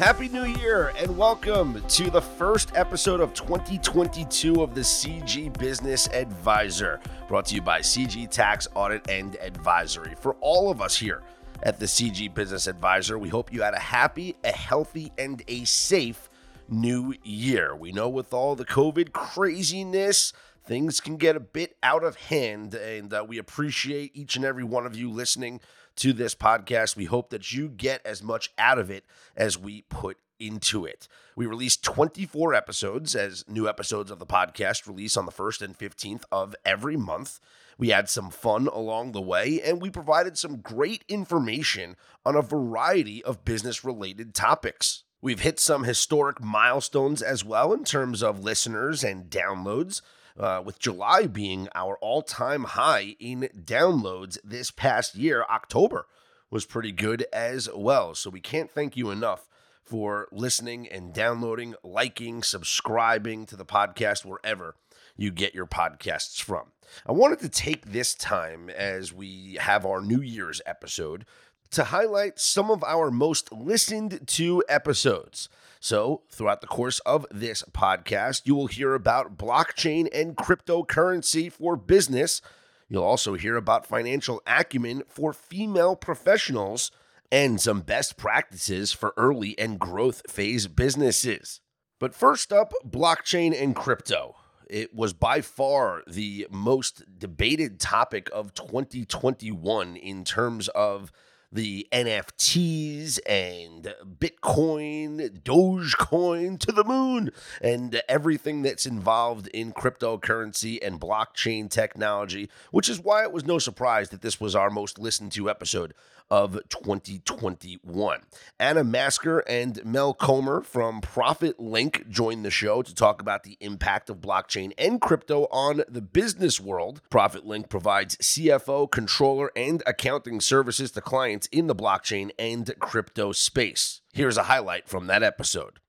Happy 0.00 0.30
New 0.30 0.46
Year 0.46 0.94
and 0.96 1.14
welcome 1.14 1.84
to 1.86 2.10
the 2.10 2.22
first 2.22 2.74
episode 2.74 3.20
of 3.20 3.34
2022 3.34 4.62
of 4.62 4.74
the 4.74 4.80
CG 4.80 5.52
Business 5.58 6.08
Advisor, 6.08 6.98
brought 7.28 7.44
to 7.44 7.56
you 7.56 7.60
by 7.60 7.80
CG 7.80 8.30
Tax 8.30 8.66
Audit 8.74 9.10
and 9.10 9.36
Advisory. 9.42 10.14
For 10.18 10.36
all 10.40 10.70
of 10.70 10.80
us 10.80 10.96
here 10.96 11.20
at 11.64 11.78
the 11.78 11.84
CG 11.84 12.32
Business 12.32 12.66
Advisor, 12.66 13.18
we 13.18 13.28
hope 13.28 13.52
you 13.52 13.60
had 13.60 13.74
a 13.74 13.78
happy, 13.78 14.36
a 14.42 14.52
healthy, 14.52 15.12
and 15.18 15.42
a 15.48 15.66
safe 15.66 16.30
new 16.70 17.12
year. 17.22 17.76
We 17.76 17.92
know 17.92 18.08
with 18.08 18.32
all 18.32 18.56
the 18.56 18.64
COVID 18.64 19.12
craziness, 19.12 20.32
things 20.64 21.00
can 21.02 21.18
get 21.18 21.36
a 21.36 21.40
bit 21.40 21.76
out 21.82 22.04
of 22.04 22.16
hand, 22.16 22.72
and 22.72 23.12
uh, 23.12 23.22
we 23.28 23.36
appreciate 23.36 24.12
each 24.14 24.34
and 24.34 24.46
every 24.46 24.64
one 24.64 24.86
of 24.86 24.96
you 24.96 25.10
listening 25.10 25.60
to 26.00 26.12
this 26.12 26.34
podcast. 26.34 26.96
We 26.96 27.04
hope 27.04 27.30
that 27.30 27.52
you 27.52 27.68
get 27.68 28.04
as 28.04 28.22
much 28.22 28.50
out 28.58 28.78
of 28.78 28.90
it 28.90 29.04
as 29.36 29.58
we 29.58 29.82
put 29.82 30.16
into 30.38 30.86
it. 30.86 31.06
We 31.36 31.46
release 31.46 31.76
24 31.76 32.54
episodes 32.54 33.14
as 33.14 33.44
new 33.46 33.68
episodes 33.68 34.10
of 34.10 34.18
the 34.18 34.26
podcast 34.26 34.86
release 34.86 35.16
on 35.16 35.26
the 35.26 35.32
1st 35.32 35.62
and 35.62 35.78
15th 35.78 36.22
of 36.32 36.56
every 36.64 36.96
month. 36.96 37.38
We 37.76 37.90
had 37.90 38.08
some 38.08 38.30
fun 38.30 38.66
along 38.66 39.12
the 39.12 39.20
way, 39.20 39.60
and 39.62 39.80
we 39.80 39.90
provided 39.90 40.38
some 40.38 40.60
great 40.60 41.04
information 41.08 41.96
on 42.24 42.34
a 42.34 42.42
variety 42.42 43.22
of 43.22 43.44
business 43.44 43.84
related 43.84 44.34
topics. 44.34 45.04
We've 45.22 45.40
hit 45.40 45.60
some 45.60 45.84
historic 45.84 46.42
milestones 46.42 47.20
as 47.20 47.44
well 47.44 47.74
in 47.74 47.84
terms 47.84 48.22
of 48.22 48.42
listeners 48.42 49.04
and 49.04 49.28
downloads 49.30 50.00
uh, 50.38 50.62
with 50.64 50.78
July 50.78 51.26
being 51.26 51.68
our 51.74 51.96
all 51.98 52.22
time 52.22 52.64
high 52.64 53.16
in 53.18 53.48
downloads 53.64 54.38
this 54.44 54.70
past 54.70 55.14
year. 55.14 55.44
October 55.50 56.06
was 56.50 56.66
pretty 56.66 56.92
good 56.92 57.26
as 57.32 57.68
well. 57.74 58.14
So 58.14 58.30
we 58.30 58.40
can't 58.40 58.70
thank 58.70 58.96
you 58.96 59.10
enough 59.10 59.48
for 59.84 60.28
listening 60.30 60.88
and 60.88 61.12
downloading, 61.12 61.74
liking, 61.82 62.42
subscribing 62.42 63.46
to 63.46 63.56
the 63.56 63.64
podcast 63.64 64.24
wherever 64.24 64.76
you 65.16 65.30
get 65.30 65.54
your 65.54 65.66
podcasts 65.66 66.40
from. 66.40 66.72
I 67.06 67.12
wanted 67.12 67.40
to 67.40 67.48
take 67.48 67.86
this 67.86 68.14
time 68.14 68.70
as 68.70 69.12
we 69.12 69.58
have 69.60 69.84
our 69.84 70.00
New 70.00 70.20
Year's 70.20 70.60
episode 70.66 71.26
to 71.72 71.84
highlight 71.84 72.38
some 72.38 72.70
of 72.70 72.82
our 72.82 73.10
most 73.10 73.52
listened 73.52 74.26
to 74.26 74.64
episodes. 74.68 75.48
So, 75.82 76.22
throughout 76.30 76.60
the 76.60 76.66
course 76.66 76.98
of 77.00 77.26
this 77.30 77.64
podcast, 77.72 78.42
you 78.44 78.54
will 78.54 78.66
hear 78.66 78.94
about 78.94 79.38
blockchain 79.38 80.08
and 80.12 80.36
cryptocurrency 80.36 81.50
for 81.50 81.74
business. 81.74 82.42
You'll 82.90 83.02
also 83.02 83.32
hear 83.32 83.56
about 83.56 83.86
financial 83.86 84.42
acumen 84.46 85.04
for 85.08 85.32
female 85.32 85.96
professionals 85.96 86.90
and 87.32 87.58
some 87.58 87.80
best 87.80 88.18
practices 88.18 88.92
for 88.92 89.14
early 89.16 89.58
and 89.58 89.78
growth 89.78 90.30
phase 90.30 90.66
businesses. 90.66 91.60
But 91.98 92.14
first 92.14 92.52
up, 92.52 92.74
blockchain 92.86 93.58
and 93.58 93.74
crypto. 93.74 94.36
It 94.68 94.94
was 94.94 95.14
by 95.14 95.40
far 95.40 96.02
the 96.06 96.46
most 96.50 97.18
debated 97.18 97.80
topic 97.80 98.28
of 98.34 98.52
2021 98.52 99.96
in 99.96 100.24
terms 100.24 100.68
of 100.68 101.10
the 101.52 101.88
NFTs 101.92 103.18
and 103.26 103.94
Bitcoin, 104.18 105.42
Dogecoin 105.42 106.58
to 106.60 106.72
the 106.72 106.84
moon, 106.84 107.30
and 107.60 108.00
everything 108.08 108.62
that's 108.62 108.86
involved 108.86 109.48
in 109.48 109.72
cryptocurrency 109.72 110.78
and 110.80 111.00
blockchain 111.00 111.68
technology, 111.68 112.48
which 112.70 112.88
is 112.88 113.00
why 113.00 113.22
it 113.22 113.32
was 113.32 113.44
no 113.44 113.58
surprise 113.58 114.10
that 114.10 114.22
this 114.22 114.40
was 114.40 114.54
our 114.54 114.70
most 114.70 114.98
listened 114.98 115.32
to 115.32 115.50
episode 115.50 115.92
of 116.30 116.58
2021. 116.68 118.20
Anna 118.58 118.84
Masker 118.84 119.40
and 119.40 119.84
Mel 119.84 120.14
Comer 120.14 120.60
from 120.62 121.00
Profit 121.00 121.58
Link 121.58 122.08
joined 122.08 122.44
the 122.44 122.50
show 122.50 122.82
to 122.82 122.94
talk 122.94 123.20
about 123.20 123.42
the 123.42 123.56
impact 123.60 124.08
of 124.08 124.18
blockchain 124.18 124.72
and 124.78 125.00
crypto 125.00 125.44
on 125.50 125.82
the 125.88 126.00
business 126.00 126.60
world. 126.60 127.00
Profit 127.10 127.46
Link 127.46 127.68
provides 127.68 128.16
CFO, 128.16 128.90
controller, 128.90 129.50
and 129.56 129.82
accounting 129.86 130.40
services 130.40 130.90
to 130.92 131.00
clients 131.00 131.48
in 131.48 131.66
the 131.66 131.74
blockchain 131.74 132.30
and 132.38 132.72
crypto 132.78 133.32
space. 133.32 134.00
Here's 134.12 134.36
a 134.36 134.44
highlight 134.44 134.88
from 134.88 135.06
that 135.08 135.22
episode. 135.22 135.80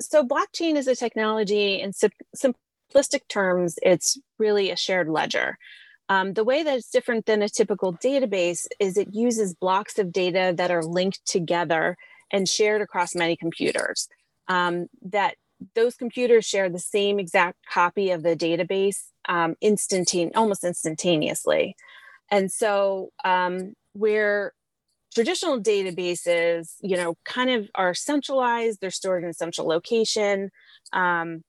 So, 0.00 0.26
blockchain 0.26 0.76
is 0.76 0.86
a 0.86 0.96
technology 0.96 1.80
in 1.80 1.92
simplistic 1.92 3.28
terms, 3.28 3.78
it's 3.82 4.18
really 4.38 4.70
a 4.70 4.76
shared 4.76 5.08
ledger. 5.08 5.58
Um, 6.10 6.34
the 6.34 6.44
way 6.44 6.64
that 6.64 6.76
it's 6.76 6.90
different 6.90 7.26
than 7.26 7.40
a 7.40 7.48
typical 7.48 7.94
database 7.94 8.66
is 8.80 8.96
it 8.96 9.14
uses 9.14 9.54
blocks 9.54 9.96
of 9.96 10.12
data 10.12 10.52
that 10.56 10.72
are 10.72 10.84
linked 10.84 11.24
together 11.24 11.96
and 12.32 12.48
shared 12.48 12.82
across 12.82 13.14
many 13.14 13.36
computers. 13.36 14.08
Um, 14.48 14.88
that 15.02 15.36
those 15.76 15.94
computers 15.94 16.44
share 16.44 16.68
the 16.68 16.80
same 16.80 17.20
exact 17.20 17.58
copy 17.72 18.10
of 18.10 18.24
the 18.24 18.34
database 18.34 19.10
um, 19.28 19.54
almost 20.34 20.64
instantaneously. 20.64 21.76
And 22.28 22.50
so 22.50 23.10
um, 23.24 23.74
where 23.92 24.52
traditional 25.14 25.60
databases, 25.60 26.74
you 26.80 26.96
know, 26.96 27.16
kind 27.24 27.50
of 27.50 27.68
are 27.76 27.94
centralized, 27.94 28.80
they're 28.80 28.90
stored 28.90 29.22
in 29.22 29.30
a 29.30 29.34
central 29.34 29.68
location. 29.68 30.50
Um, 30.92 31.44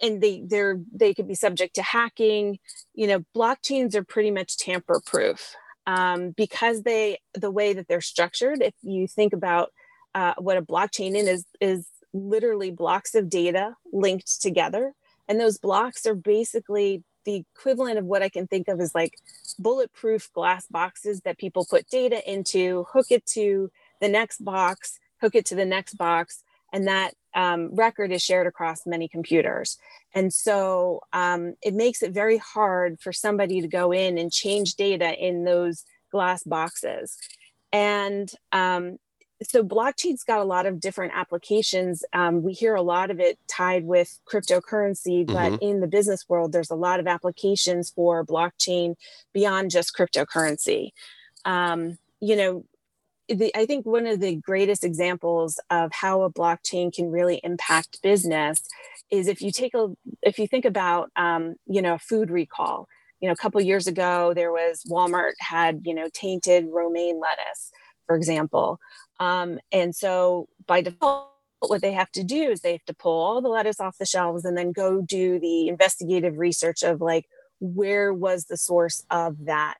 and 0.00 0.20
they 0.20 0.42
they're 0.46 0.80
they 0.92 1.14
could 1.14 1.28
be 1.28 1.34
subject 1.34 1.74
to 1.76 1.82
hacking. 1.82 2.58
You 2.94 3.06
know 3.06 3.24
blockchains 3.34 3.94
are 3.94 4.04
pretty 4.04 4.30
much 4.30 4.58
tamper 4.58 5.00
proof 5.04 5.54
um, 5.86 6.30
because 6.30 6.82
they 6.82 7.18
the 7.34 7.50
way 7.50 7.72
that 7.72 7.88
they're 7.88 8.00
structured 8.00 8.62
if 8.62 8.74
you 8.82 9.06
think 9.06 9.32
about 9.32 9.72
uh, 10.14 10.34
what 10.38 10.56
a 10.56 10.62
blockchain 10.62 11.14
is 11.14 11.44
is 11.60 11.86
literally 12.12 12.70
blocks 12.70 13.14
of 13.14 13.28
data 13.28 13.74
linked 13.92 14.40
together. 14.40 14.92
And 15.28 15.40
those 15.40 15.58
blocks 15.58 16.06
are 16.06 16.14
basically 16.14 17.02
the 17.26 17.44
equivalent 17.56 17.98
of 17.98 18.04
what 18.06 18.22
i 18.22 18.28
can 18.28 18.46
think 18.46 18.68
of 18.68 18.80
as 18.80 18.94
like 18.94 19.18
bulletproof 19.58 20.32
glass 20.32 20.66
boxes 20.68 21.20
that 21.22 21.36
people 21.36 21.66
put 21.68 21.86
data 21.88 22.22
into 22.30 22.86
hook 22.92 23.06
it 23.10 23.26
to 23.26 23.70
the 24.00 24.08
next 24.08 24.42
box 24.42 24.98
hook 25.20 25.34
it 25.34 25.44
to 25.44 25.54
the 25.54 25.64
next 25.64 25.94
box 25.94 26.42
and 26.72 26.86
that 26.86 27.14
um, 27.34 27.74
record 27.74 28.12
is 28.12 28.22
shared 28.22 28.46
across 28.46 28.86
many 28.86 29.08
computers. 29.08 29.78
And 30.14 30.32
so 30.32 31.02
um, 31.12 31.54
it 31.62 31.74
makes 31.74 32.02
it 32.02 32.12
very 32.12 32.38
hard 32.38 32.98
for 33.00 33.12
somebody 33.12 33.60
to 33.60 33.68
go 33.68 33.92
in 33.92 34.16
and 34.18 34.32
change 34.32 34.74
data 34.74 35.12
in 35.14 35.44
those 35.44 35.84
glass 36.10 36.42
boxes. 36.42 37.18
And 37.72 38.32
um, 38.52 38.98
so 39.42 39.62
blockchain's 39.62 40.24
got 40.24 40.40
a 40.40 40.44
lot 40.44 40.64
of 40.64 40.80
different 40.80 41.12
applications. 41.14 42.02
Um, 42.14 42.42
we 42.42 42.54
hear 42.54 42.74
a 42.74 42.82
lot 42.82 43.10
of 43.10 43.20
it 43.20 43.38
tied 43.48 43.84
with 43.84 44.18
cryptocurrency, 44.26 45.26
but 45.26 45.52
mm-hmm. 45.52 45.62
in 45.62 45.80
the 45.80 45.86
business 45.86 46.24
world, 46.28 46.52
there's 46.52 46.70
a 46.70 46.74
lot 46.74 47.00
of 47.00 47.06
applications 47.06 47.90
for 47.90 48.24
blockchain 48.24 48.94
beyond 49.34 49.70
just 49.70 49.94
cryptocurrency. 49.94 50.92
Um, 51.44 51.98
you 52.20 52.34
know, 52.34 52.64
the, 53.28 53.56
I 53.56 53.66
think 53.66 53.86
one 53.86 54.06
of 54.06 54.20
the 54.20 54.36
greatest 54.36 54.84
examples 54.84 55.58
of 55.70 55.90
how 55.92 56.22
a 56.22 56.32
blockchain 56.32 56.92
can 56.92 57.10
really 57.10 57.40
impact 57.42 58.02
business 58.02 58.62
is 59.10 59.28
if 59.28 59.40
you 59.40 59.50
take 59.50 59.74
a 59.74 59.88
if 60.22 60.38
you 60.38 60.46
think 60.46 60.64
about 60.64 61.10
um, 61.16 61.56
you 61.66 61.82
know 61.82 61.98
food 61.98 62.30
recall. 62.30 62.88
You 63.20 63.28
know, 63.28 63.32
a 63.32 63.36
couple 63.36 63.60
years 63.62 63.86
ago 63.86 64.34
there 64.34 64.52
was 64.52 64.82
Walmart 64.90 65.32
had 65.40 65.82
you 65.84 65.94
know 65.94 66.08
tainted 66.12 66.66
romaine 66.70 67.20
lettuce, 67.20 67.70
for 68.06 68.14
example, 68.14 68.78
um, 69.18 69.58
and 69.72 69.94
so 69.94 70.48
by 70.66 70.82
default 70.82 71.30
what 71.60 71.80
they 71.80 71.92
have 71.92 72.10
to 72.12 72.22
do 72.22 72.50
is 72.50 72.60
they 72.60 72.72
have 72.72 72.84
to 72.84 72.94
pull 72.94 73.18
all 73.18 73.40
the 73.40 73.48
lettuce 73.48 73.80
off 73.80 73.98
the 73.98 74.06
shelves 74.06 74.44
and 74.44 74.56
then 74.56 74.72
go 74.72 75.00
do 75.00 75.38
the 75.38 75.68
investigative 75.68 76.38
research 76.38 76.82
of 76.82 77.00
like 77.00 77.26
where 77.60 78.12
was 78.12 78.44
the 78.44 78.56
source 78.56 79.04
of 79.10 79.46
that 79.46 79.76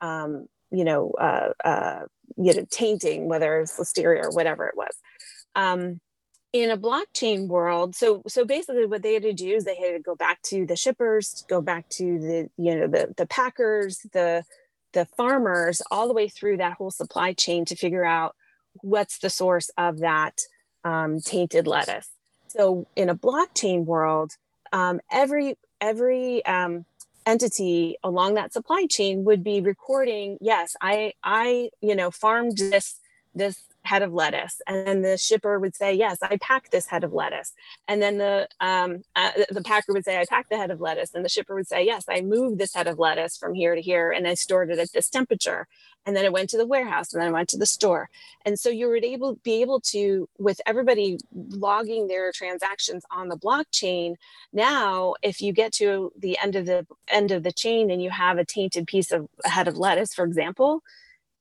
um, 0.00 0.46
you 0.70 0.84
know 0.84 1.12
uh, 1.12 1.50
uh, 1.64 2.00
you 2.36 2.54
know 2.54 2.66
tainting 2.70 3.28
whether 3.28 3.60
it's 3.60 3.78
listeria 3.78 4.24
or 4.24 4.30
whatever 4.30 4.66
it 4.66 4.76
was. 4.76 4.96
Um, 5.54 6.00
in 6.52 6.68
a 6.68 6.76
blockchain 6.76 7.46
world 7.46 7.94
so 7.94 8.22
so 8.26 8.44
basically 8.44 8.84
what 8.84 9.02
they 9.02 9.14
had 9.14 9.22
to 9.22 9.32
do 9.32 9.54
is 9.54 9.64
they 9.64 9.76
had 9.76 9.92
to 9.92 10.00
go 10.00 10.16
back 10.16 10.42
to 10.42 10.66
the 10.66 10.74
shippers 10.74 11.44
go 11.48 11.60
back 11.60 11.88
to 11.88 12.18
the 12.18 12.50
you 12.56 12.74
know 12.74 12.88
the 12.88 13.14
the 13.16 13.26
packers 13.26 14.00
the 14.12 14.42
the 14.92 15.06
farmers 15.16 15.82
all 15.90 16.08
the 16.08 16.14
way 16.14 16.28
through 16.28 16.56
that 16.56 16.74
whole 16.74 16.90
supply 16.90 17.32
chain 17.32 17.64
to 17.64 17.76
figure 17.76 18.04
out 18.04 18.34
what's 18.82 19.18
the 19.18 19.30
source 19.30 19.70
of 19.76 20.00
that 20.00 20.40
um, 20.84 21.20
tainted 21.20 21.66
lettuce. 21.66 22.08
So 22.48 22.86
in 22.96 23.08
a 23.08 23.14
blockchain 23.14 23.84
world 23.84 24.32
um, 24.72 25.00
every 25.10 25.56
every 25.80 26.44
um, 26.44 26.84
entity 27.26 27.96
along 28.02 28.34
that 28.34 28.52
supply 28.52 28.86
chain 28.88 29.24
would 29.24 29.44
be 29.44 29.60
recording 29.60 30.38
yes 30.40 30.76
i 30.80 31.12
i 31.22 31.70
you 31.80 31.94
know 31.94 32.10
farmed 32.10 32.56
this 32.56 32.96
this 33.34 33.62
head 33.90 34.02
of 34.02 34.12
lettuce. 34.12 34.62
And 34.68 34.86
then 34.86 35.02
the 35.02 35.18
shipper 35.18 35.58
would 35.58 35.74
say 35.74 35.92
yes 35.92 36.18
i 36.22 36.36
packed 36.36 36.70
this 36.70 36.86
head 36.86 37.02
of 37.02 37.12
lettuce. 37.12 37.52
And 37.88 38.00
then 38.00 38.18
the 38.18 38.48
um, 38.60 39.02
uh, 39.16 39.32
the 39.50 39.62
packer 39.62 39.92
would 39.92 40.04
say 40.04 40.20
i 40.20 40.24
packed 40.24 40.50
the 40.50 40.56
head 40.56 40.70
of 40.70 40.80
lettuce. 40.80 41.12
And 41.12 41.24
the 41.24 41.28
shipper 41.28 41.56
would 41.56 41.66
say 41.66 41.84
yes 41.84 42.04
i 42.08 42.20
moved 42.20 42.58
this 42.58 42.74
head 42.74 42.86
of 42.86 43.00
lettuce 43.00 43.36
from 43.36 43.52
here 43.52 43.74
to 43.74 43.82
here 43.82 44.12
and 44.12 44.28
i 44.28 44.34
stored 44.34 44.70
it 44.70 44.78
at 44.78 44.92
this 44.92 45.10
temperature. 45.10 45.66
And 46.06 46.16
then 46.16 46.24
it 46.24 46.32
went 46.32 46.48
to 46.50 46.56
the 46.56 46.66
warehouse 46.66 47.12
and 47.12 47.20
then 47.20 47.28
it 47.28 47.32
went 47.32 47.48
to 47.50 47.58
the 47.58 47.66
store. 47.66 48.08
And 48.46 48.58
so 48.58 48.70
you 48.70 48.88
would 48.88 49.04
able 49.04 49.34
be 49.42 49.60
able 49.60 49.80
to 49.94 50.28
with 50.38 50.60
everybody 50.66 51.18
logging 51.34 52.06
their 52.06 52.30
transactions 52.32 53.02
on 53.10 53.28
the 53.28 53.36
blockchain 53.36 54.14
now 54.52 55.14
if 55.20 55.40
you 55.40 55.52
get 55.52 55.72
to 55.72 56.12
the 56.16 56.38
end 56.38 56.54
of 56.54 56.64
the 56.66 56.86
end 57.08 57.32
of 57.32 57.42
the 57.42 57.52
chain 57.52 57.90
and 57.90 58.00
you 58.00 58.10
have 58.10 58.38
a 58.38 58.44
tainted 58.44 58.86
piece 58.86 59.10
of 59.10 59.28
a 59.44 59.48
head 59.48 59.66
of 59.66 59.76
lettuce 59.76 60.14
for 60.14 60.24
example 60.24 60.82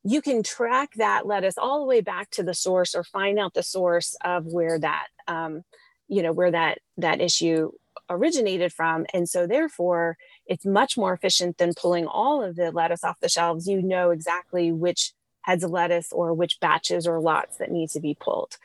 you 0.04 0.22
can 0.22 0.44
track 0.44 0.94
that 0.96 1.26
lettuce 1.26 1.58
all 1.58 1.80
the 1.80 1.86
way 1.86 2.02
back 2.02 2.30
to 2.32 2.44
the 2.44 2.54
source 2.54 2.96
or 2.96 3.04
find 3.04 3.38
out 3.38 3.54
the 3.54 3.64
source 3.64 4.16
of 4.24 4.46
where 4.46 4.80
that 4.80 5.08
um, 5.28 5.64
you 6.08 6.24
know 6.24 6.32
where 6.32 6.52
that 6.52 6.80
that 6.98 7.22
issue 7.22 7.72
originated 8.10 8.74
from. 8.74 9.06
And 9.14 9.30
so 9.30 9.46
therefore 9.46 10.18
it's 10.46 10.66
much 10.66 10.98
more 10.98 11.14
efficient 11.14 11.58
than 11.58 11.74
pulling 11.80 12.08
all 12.08 12.44
of 12.44 12.56
the 12.56 12.72
lettuce 12.72 13.04
off 13.04 13.20
the 13.20 13.30
shelves. 13.30 13.68
You 13.68 13.82
know 13.82 14.10
exactly 14.12 14.72
which 14.72 15.14
heads 15.42 15.64
of 15.64 15.72
lettuce 15.72 16.12
or 16.12 16.34
which 16.34 16.60
batches 16.60 17.08
or 17.08 17.20
lots 17.20 17.58
that 17.58 17.72
need 17.72 17.90
to 17.92 18.00
be 18.00 18.16
pulled. 18.20 18.58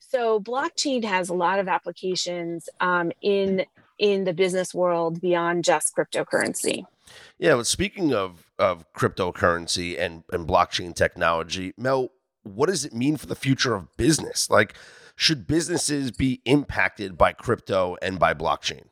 So 0.00 0.40
blockchain 0.40 1.04
has 1.04 1.28
a 1.28 1.34
lot 1.34 1.58
of 1.58 1.68
applications 1.68 2.68
um, 2.80 3.12
in 3.22 3.64
in 3.98 4.24
the 4.24 4.32
business 4.32 4.74
world 4.74 5.20
beyond 5.20 5.62
just 5.62 5.94
cryptocurrency 5.94 6.86
yeah 7.38 7.54
well 7.54 7.64
speaking 7.64 8.14
of 8.14 8.50
of 8.60 8.84
cryptocurrency 8.92 9.98
and, 9.98 10.22
and 10.30 10.46
blockchain 10.46 10.94
technology. 10.94 11.72
Mel, 11.76 12.10
what 12.42 12.66
does 12.66 12.84
it 12.84 12.92
mean 12.92 13.16
for 13.16 13.26
the 13.26 13.34
future 13.34 13.74
of 13.74 13.96
business? 13.96 14.50
Like, 14.50 14.74
should 15.16 15.46
businesses 15.46 16.12
be 16.12 16.42
impacted 16.44 17.16
by 17.18 17.32
crypto 17.32 17.96
and 18.02 18.18
by 18.18 18.34
blockchain? 18.34 18.84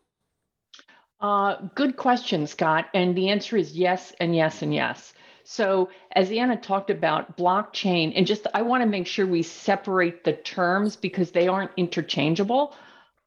Uh, 1.20 1.56
good 1.74 1.96
question, 1.96 2.46
Scott. 2.46 2.86
And 2.94 3.16
the 3.16 3.28
answer 3.28 3.56
is 3.56 3.76
yes, 3.76 4.14
and 4.20 4.34
yes, 4.34 4.62
and 4.62 4.74
yes. 4.74 5.12
So, 5.44 5.90
as 6.12 6.30
Anna 6.30 6.56
talked 6.56 6.90
about 6.90 7.36
blockchain, 7.36 8.12
and 8.14 8.26
just 8.26 8.46
I 8.54 8.62
want 8.62 8.82
to 8.82 8.88
make 8.88 9.06
sure 9.06 9.26
we 9.26 9.42
separate 9.42 10.24
the 10.24 10.34
terms 10.34 10.96
because 10.96 11.30
they 11.30 11.48
aren't 11.48 11.70
interchangeable. 11.76 12.74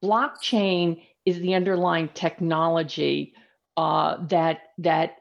Blockchain 0.03 1.01
is 1.25 1.39
the 1.39 1.53
underlying 1.53 2.09
technology 2.13 3.33
uh, 3.81 4.23
that 4.27 4.59
that 4.77 5.15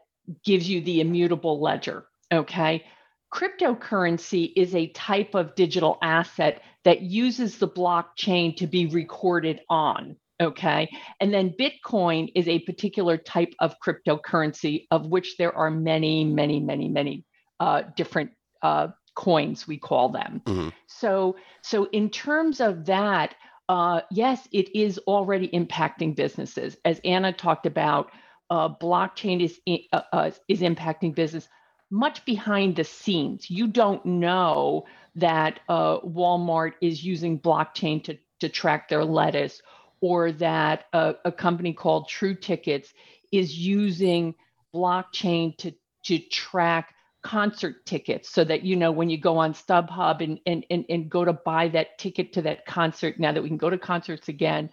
gives 0.45 0.69
you 0.69 0.83
the 0.83 1.01
immutable 1.01 1.63
ledger. 1.63 2.05
Okay. 2.31 2.85
Cryptocurrency 3.33 4.53
is 4.55 4.75
a 4.75 4.89
type 4.89 5.35
of 5.35 5.55
digital 5.55 5.97
asset 6.03 6.61
that 6.85 7.01
uses 7.01 7.57
the 7.57 7.69
blockchain 7.69 8.55
to 8.57 8.67
be 8.67 8.85
recorded 8.85 9.61
on. 9.71 10.17
Okay. 10.43 10.91
And 11.21 11.33
then 11.33 11.55
Bitcoin 11.59 12.31
is 12.35 12.49
a 12.49 12.59
particular 12.59 13.17
type 13.17 13.55
of 13.61 13.77
cryptocurrency, 13.85 14.87
of 14.91 15.07
which 15.07 15.39
there 15.39 15.57
are 15.57 15.71
many, 15.71 16.25
many, 16.25 16.61
many, 16.61 16.89
many 16.89 17.25
uh, 17.61 17.83
different 17.97 18.31
uh, 18.63 18.89
coins, 19.15 19.67
we 19.67 19.79
call 19.79 20.11
them. 20.11 20.43
Mm-hmm. 20.45 20.69
So, 20.87 21.37
so 21.63 21.89
in 21.93 22.11
terms 22.11 22.61
of 22.61 22.85
that, 22.87 23.37
uh, 23.71 24.01
yes, 24.11 24.47
it 24.53 24.75
is 24.77 24.99
already 25.07 25.49
impacting 25.49 26.15
businesses. 26.15 26.77
As 26.85 27.01
Anna 27.05 27.33
talked 27.33 27.65
about, 27.67 28.11
uh, 28.51 28.69
blockchain 28.69 29.43
is 29.43 29.61
uh, 29.93 30.03
uh, 30.13 30.31
is 30.49 30.61
impacting 30.61 31.15
business 31.15 31.49
much 31.91 32.25
behind 32.25 32.77
the 32.77 32.85
scenes. 32.85 33.51
You 33.51 33.67
don't 33.67 34.05
know 34.05 34.87
that 35.17 35.61
uh, 35.69 36.01
Walmart 36.01 36.73
is 36.81 37.05
using 37.05 37.39
blockchain 37.39 38.03
to 38.05 38.19
to 38.41 38.49
track 38.49 38.89
their 38.89 39.05
lettuce, 39.05 39.61
or 40.01 40.33
that 40.33 40.87
a, 40.93 41.15
a 41.25 41.33
company 41.33 41.73
called 41.73 42.09
True 42.09 42.35
Tickets 42.35 42.93
is 43.33 43.57
using 43.57 44.35
blockchain 44.75 45.57
to 45.59 45.73
to 46.05 46.19
track 46.19 46.95
concert 47.23 47.85
tickets 47.85 48.31
so 48.31 48.43
that 48.45 48.63
you 48.63 48.75
know 48.77 48.91
when 48.91 49.11
you 49.11 49.19
go 49.19 49.37
on 49.37 49.53
StubHub 49.53 50.23
and 50.23 50.41
and 50.47 50.65
and, 50.71 50.85
and 50.89 51.11
go 51.11 51.25
to 51.25 51.33
buy 51.33 51.69
that 51.69 51.99
ticket 51.99 52.33
to 52.33 52.43
that 52.43 52.65
concert 52.65 53.21
now 53.21 53.31
that 53.31 53.43
we 53.43 53.49
can 53.49 53.59
go 53.59 53.69
to 53.69 53.77
concerts 53.77 54.29
again 54.29 54.71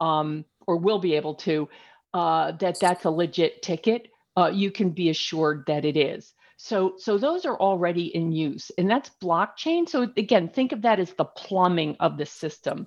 um, 0.00 0.44
or 0.66 0.76
will 0.76 0.98
be 0.98 1.14
able 1.14 1.34
to 1.34 1.68
uh, 2.14 2.52
that 2.52 2.78
that's 2.80 3.04
a 3.04 3.10
legit 3.10 3.62
ticket, 3.62 4.08
uh, 4.36 4.50
you 4.52 4.70
can 4.70 4.90
be 4.90 5.10
assured 5.10 5.64
that 5.66 5.84
it 5.84 5.96
is. 5.96 6.34
So, 6.56 6.94
so 6.98 7.16
those 7.16 7.46
are 7.46 7.56
already 7.56 8.14
in 8.14 8.32
use, 8.32 8.70
and 8.76 8.90
that's 8.90 9.10
blockchain. 9.22 9.88
So 9.88 10.02
again, 10.16 10.48
think 10.48 10.72
of 10.72 10.82
that 10.82 11.00
as 11.00 11.12
the 11.14 11.24
plumbing 11.24 11.96
of 12.00 12.18
the 12.18 12.26
system. 12.26 12.86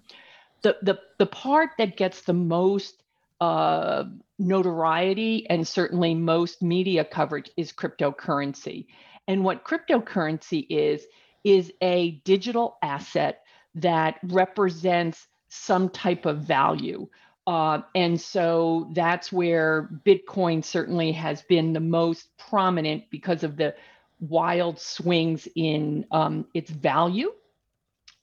The 0.62 0.78
the 0.82 1.00
the 1.18 1.26
part 1.26 1.72
that 1.78 1.98
gets 1.98 2.22
the 2.22 2.34
most 2.34 3.04
uh, 3.42 4.06
notoriety 4.40 5.50
and 5.50 5.68
certainly 5.68 6.14
most 6.14 6.62
media 6.62 7.04
coverage 7.04 7.50
is 7.58 7.74
cryptocurrency. 7.74 8.86
And 9.28 9.44
what 9.44 9.66
cryptocurrency 9.66 10.66
is 10.70 11.06
is 11.44 11.74
a 11.82 12.12
digital 12.24 12.78
asset 12.82 13.42
that 13.76 14.20
represents 14.24 15.28
some 15.50 15.90
type 15.90 16.26
of 16.26 16.40
value. 16.40 17.08
Uh, 17.46 17.82
and 17.94 18.20
so 18.20 18.90
that's 18.94 19.32
where 19.32 19.90
Bitcoin 20.06 20.64
certainly 20.64 21.12
has 21.12 21.42
been 21.42 21.74
the 21.74 21.80
most 21.80 22.30
prominent 22.38 23.04
because 23.10 23.44
of 23.44 23.58
the 23.58 23.76
wild 24.20 24.80
swings 24.80 25.48
in 25.56 26.06
um, 26.12 26.46
its 26.54 26.72
value. 26.72 27.34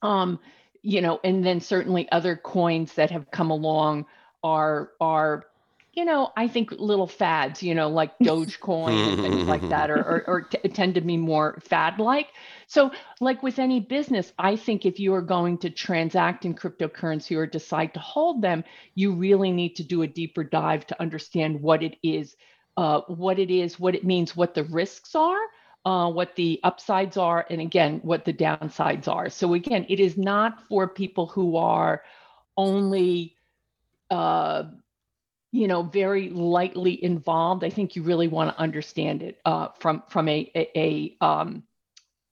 Um, 0.02 0.40
you 0.82 1.02
know, 1.02 1.20
and 1.22 1.44
then 1.44 1.61
certainly 1.61 2.11
other 2.11 2.37
coins 2.37 2.94
that 2.94 3.11
have 3.11 3.31
come 3.31 3.50
along 3.50 4.06
are 4.43 4.93
are 5.00 5.44
you 5.93 6.05
know, 6.05 6.33
I 6.37 6.47
think 6.47 6.71
little 6.73 7.07
fads, 7.07 7.63
you 7.63 7.75
know, 7.75 7.89
like 7.89 8.17
Dogecoin 8.23 9.13
and 9.13 9.21
things 9.21 9.49
like 9.49 9.69
that, 9.69 9.91
or, 9.91 9.99
or, 9.99 10.25
or 10.27 10.41
t- 10.43 10.69
tend 10.69 10.95
to 10.95 11.01
be 11.01 11.17
more 11.17 11.61
fad 11.65 11.99
like. 11.99 12.29
So, 12.67 12.93
like 13.21 13.43
with 13.43 13.59
any 13.59 13.81
business, 13.81 14.33
I 14.39 14.57
think 14.57 14.87
if 14.87 15.01
you 15.01 15.13
are 15.15 15.23
going 15.23 15.59
to 15.59 15.71
transact 15.71 16.45
in 16.45 16.55
cryptocurrency 16.55 17.37
or 17.37 17.47
decide 17.47 17.95
to 17.95 18.01
hold 18.01 18.43
them, 18.43 18.63
you 18.95 19.15
really 19.15 19.51
need 19.51 19.77
to 19.77 19.85
do 19.85 20.03
a 20.03 20.07
deeper 20.07 20.45
dive 20.45 20.87
to 20.89 21.01
understand 21.01 21.61
what 21.61 21.83
it 21.83 21.97
is, 22.03 22.37
uh, 22.77 23.01
what 23.09 23.39
it 23.39 23.51
is, 23.51 23.81
what 23.81 23.95
it 23.95 24.05
means, 24.05 24.37
what 24.37 24.55
the 24.55 24.65
risks 24.65 25.15
are. 25.15 25.41
Uh, 25.87 26.11
what 26.11 26.37
the 26.37 26.61
upsides 26.63 27.17
are, 27.17 27.47
and 27.49 27.59
again, 27.59 28.01
what 28.03 28.27
the 28.27 28.35
downsides 28.35 29.09
are. 29.09 29.31
So, 29.31 29.55
again, 29.55 29.87
it 29.89 29.99
is 29.99 30.19
not 30.19 30.63
for 30.69 30.87
people 30.87 31.27
who 31.27 31.57
are 31.57 32.03
only 32.55 33.35
uh, 34.11 34.65
you 35.52 35.67
know 35.69 35.82
very 35.82 36.31
lightly 36.31 37.02
involved. 37.02 37.64
I 37.64 37.70
think 37.70 37.97
you 37.97 38.02
really 38.02 38.29
want 38.29 38.55
to 38.55 38.61
understand 38.61 39.23
it 39.23 39.41
uh, 39.44 39.69
from 39.79 40.02
from 40.08 40.29
a 40.29 40.50
a, 40.55 40.79
a 40.79 41.25
um, 41.25 41.64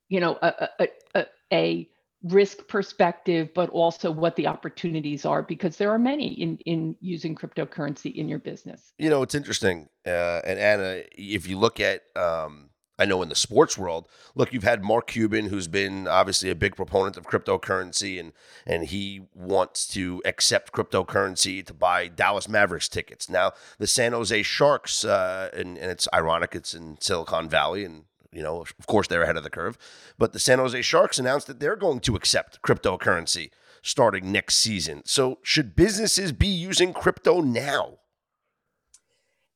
you 0.09 0.21
know 0.21 0.39
a, 0.41 0.69
a, 0.79 0.89
a, 1.15 1.27
a 1.53 1.91
risk 2.25 2.67
perspective 2.67 3.49
but 3.55 3.71
also 3.71 4.11
what 4.11 4.35
the 4.35 4.49
opportunities 4.49 5.25
are 5.25 5.41
because 5.41 5.77
there 5.77 5.91
are 5.91 5.99
many 5.99 6.33
in 6.33 6.59
in 6.67 6.97
using 7.01 7.35
cryptocurrency 7.35 8.15
in 8.15 8.29
your 8.29 8.39
business. 8.39 8.93
You 8.99 9.11
know 9.11 9.23
it's 9.23 9.35
interesting 9.35 9.89
uh, 10.07 10.41
and 10.45 10.59
anna 10.59 11.03
if 11.13 11.49
you 11.49 11.59
look 11.59 11.81
at 11.81 12.03
um, 12.17 12.71
I 12.99 13.05
know 13.05 13.23
in 13.23 13.29
the 13.29 13.35
sports 13.35 13.79
world, 13.79 14.09
look, 14.35 14.53
you've 14.53 14.65
had 14.65 14.83
Mark 14.83 15.07
Cuban, 15.07 15.47
who's 15.47 15.69
been 15.69 16.09
obviously 16.09 16.51
a 16.51 16.55
big 16.55 16.75
proponent 16.75 17.17
of 17.17 17.27
cryptocurrency, 17.27 18.19
and 18.19 18.33
and 18.67 18.85
he 18.87 19.23
wants 19.35 19.87
to 19.89 20.21
accept 20.25 20.73
cryptocurrency 20.73 21.65
to 21.65 21.73
buy 21.75 22.09
Dallas 22.09 22.49
Mavericks 22.49 22.89
tickets. 22.89 23.29
Now, 23.29 23.53
the 23.79 23.87
San 23.87 24.13
Jose 24.13 24.43
Sharks, 24.43 25.05
uh, 25.05 25.51
and, 25.53 25.79
and 25.79 25.91
it's 25.91 26.09
ironic, 26.13 26.55
it's 26.55 26.75
in 26.75 26.97
Silicon 27.01 27.49
Valley, 27.49 27.85
and 27.85 28.05
you 28.33 28.43
know, 28.43 28.61
of 28.61 28.87
course, 28.87 29.07
they're 29.07 29.23
ahead 29.23 29.37
of 29.37 29.45
the 29.45 29.51
curve. 29.51 29.79
But 30.19 30.33
the 30.33 30.39
San 30.39 30.59
Jose 30.59 30.83
Sharks 30.83 31.19
announced 31.19 31.47
that 31.47 31.61
they're 31.61 31.77
going 31.77 32.01
to 32.01 32.17
accept 32.17 32.61
cryptocurrency 32.63 33.51
starting 33.83 34.33
next 34.33 34.57
season. 34.57 35.03
So, 35.05 35.39
should 35.43 35.77
businesses 35.77 36.33
be 36.33 36.49
using 36.49 36.93
crypto 36.93 37.41
now? 37.41 37.99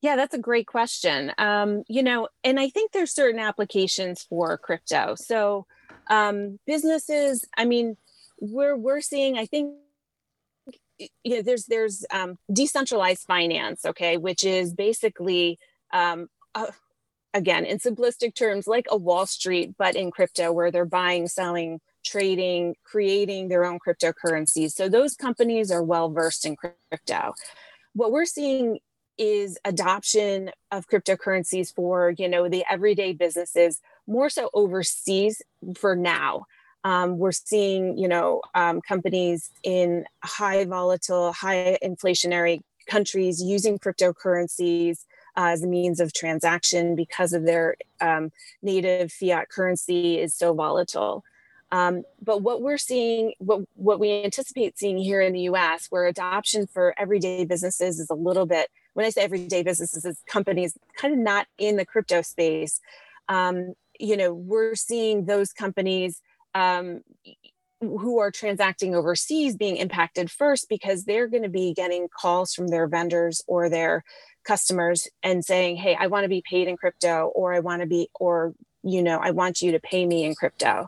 Yeah, 0.03 0.17
that's 0.17 0.33
a 0.35 0.37
great 0.39 0.67
question. 0.67 1.31
Um, 1.37 1.83
you 1.87 2.03
know, 2.03 2.27
and 2.43 2.59
I 2.59 2.67
think 2.67 2.91
there's 2.91 3.13
certain 3.13 3.39
applications 3.39 4.21
for 4.21 4.57
crypto. 4.57 5.15
So 5.15 5.65
um, 6.09 6.59
businesses, 6.67 7.45
I 7.55 7.63
mean, 7.63 7.95
we're 8.37 8.75
we're 8.75 8.99
seeing, 8.99 9.37
I 9.37 9.45
think 9.45 9.75
you 10.97 11.37
know, 11.37 11.41
there's 11.41 11.67
there's 11.67 12.05
um, 12.11 12.37
decentralized 12.51 13.25
finance, 13.25 13.85
okay, 13.85 14.17
which 14.17 14.43
is 14.43 14.73
basically 14.73 15.57
um, 15.93 16.27
uh, 16.53 16.67
again 17.33 17.63
in 17.63 17.77
simplistic 17.77 18.35
terms 18.35 18.67
like 18.67 18.87
a 18.89 18.97
Wall 18.97 19.25
Street, 19.25 19.73
but 19.77 19.95
in 19.95 20.11
crypto, 20.11 20.51
where 20.51 20.69
they're 20.69 20.83
buying, 20.83 21.29
selling, 21.29 21.79
trading, 22.05 22.75
creating 22.83 23.47
their 23.47 23.63
own 23.63 23.79
cryptocurrencies. 23.79 24.71
So 24.71 24.89
those 24.89 25.15
companies 25.15 25.71
are 25.71 25.81
well 25.81 26.09
versed 26.09 26.45
in 26.45 26.57
crypto. 26.57 27.35
What 27.93 28.11
we're 28.11 28.25
seeing 28.25 28.79
is 29.17 29.57
adoption 29.65 30.51
of 30.71 30.87
cryptocurrencies 30.87 31.73
for 31.73 32.13
you 32.17 32.27
know 32.27 32.49
the 32.49 32.63
everyday 32.69 33.13
businesses 33.13 33.79
more 34.07 34.29
so 34.29 34.49
overseas 34.53 35.41
for 35.75 35.95
now 35.95 36.45
Um, 36.83 37.17
we're 37.17 37.31
seeing, 37.31 37.97
you 37.97 38.07
know, 38.07 38.41
um, 38.55 38.81
companies 38.81 39.51
in 39.63 40.05
high 40.23 40.65
volatile, 40.65 41.31
high 41.31 41.77
inflationary 41.81 42.59
countries 42.87 43.41
using 43.41 43.79
cryptocurrencies 43.79 45.05
uh, 45.37 45.47
as 45.53 45.63
a 45.63 45.67
means 45.67 45.99
of 45.99 46.13
transaction 46.13 46.95
because 46.95 47.31
of 47.33 47.45
their 47.45 47.75
um, 48.01 48.31
native 48.61 49.11
fiat 49.11 49.49
currency 49.49 50.19
is 50.19 50.35
so 50.35 50.53
volatile. 50.53 51.23
Um, 51.71 52.03
but 52.21 52.41
what 52.41 52.61
we're 52.61 52.77
seeing, 52.77 53.33
what, 53.39 53.61
what 53.75 53.99
we 53.99 54.23
anticipate 54.23 54.77
seeing 54.77 54.97
here 54.97 55.21
in 55.21 55.33
the 55.33 55.41
US, 55.51 55.87
where 55.89 56.05
adoption 56.05 56.67
for 56.67 56.93
everyday 56.97 57.45
businesses 57.45 57.99
is 57.99 58.09
a 58.09 58.15
little 58.15 58.45
bit, 58.45 58.67
when 58.93 59.05
I 59.05 59.09
say 59.09 59.21
everyday 59.21 59.63
businesses, 59.63 60.05
it's 60.05 60.21
companies 60.27 60.77
kind 60.95 61.13
of 61.13 61.19
not 61.19 61.47
in 61.57 61.77
the 61.77 61.85
crypto 61.85 62.21
space. 62.21 62.79
Um, 63.29 63.73
you 63.99 64.17
know, 64.17 64.33
we're 64.33 64.75
seeing 64.75 65.25
those 65.25 65.53
companies 65.53 66.21
um, 66.55 67.01
who 67.79 68.19
are 68.19 68.31
transacting 68.31 68.95
overseas 68.95 69.55
being 69.55 69.77
impacted 69.77 70.31
first 70.31 70.67
because 70.69 71.03
they're 71.03 71.27
going 71.27 71.43
to 71.43 71.49
be 71.49 71.73
getting 71.73 72.07
calls 72.07 72.53
from 72.53 72.67
their 72.67 72.87
vendors 72.87 73.41
or 73.47 73.69
their 73.69 74.03
customers 74.45 75.07
and 75.21 75.43
saying, 75.43 75.77
hey, 75.77 75.95
I 75.99 76.07
want 76.07 76.23
to 76.23 76.29
be 76.29 76.43
paid 76.49 76.67
in 76.67 76.77
crypto, 76.77 77.31
or 77.35 77.53
I 77.53 77.59
want 77.59 77.81
to 77.81 77.87
be, 77.87 78.09
or, 78.19 78.53
you 78.83 79.01
know, 79.01 79.19
I 79.19 79.31
want 79.31 79.61
you 79.61 79.71
to 79.71 79.79
pay 79.79 80.05
me 80.05 80.23
in 80.23 80.35
crypto. 80.35 80.87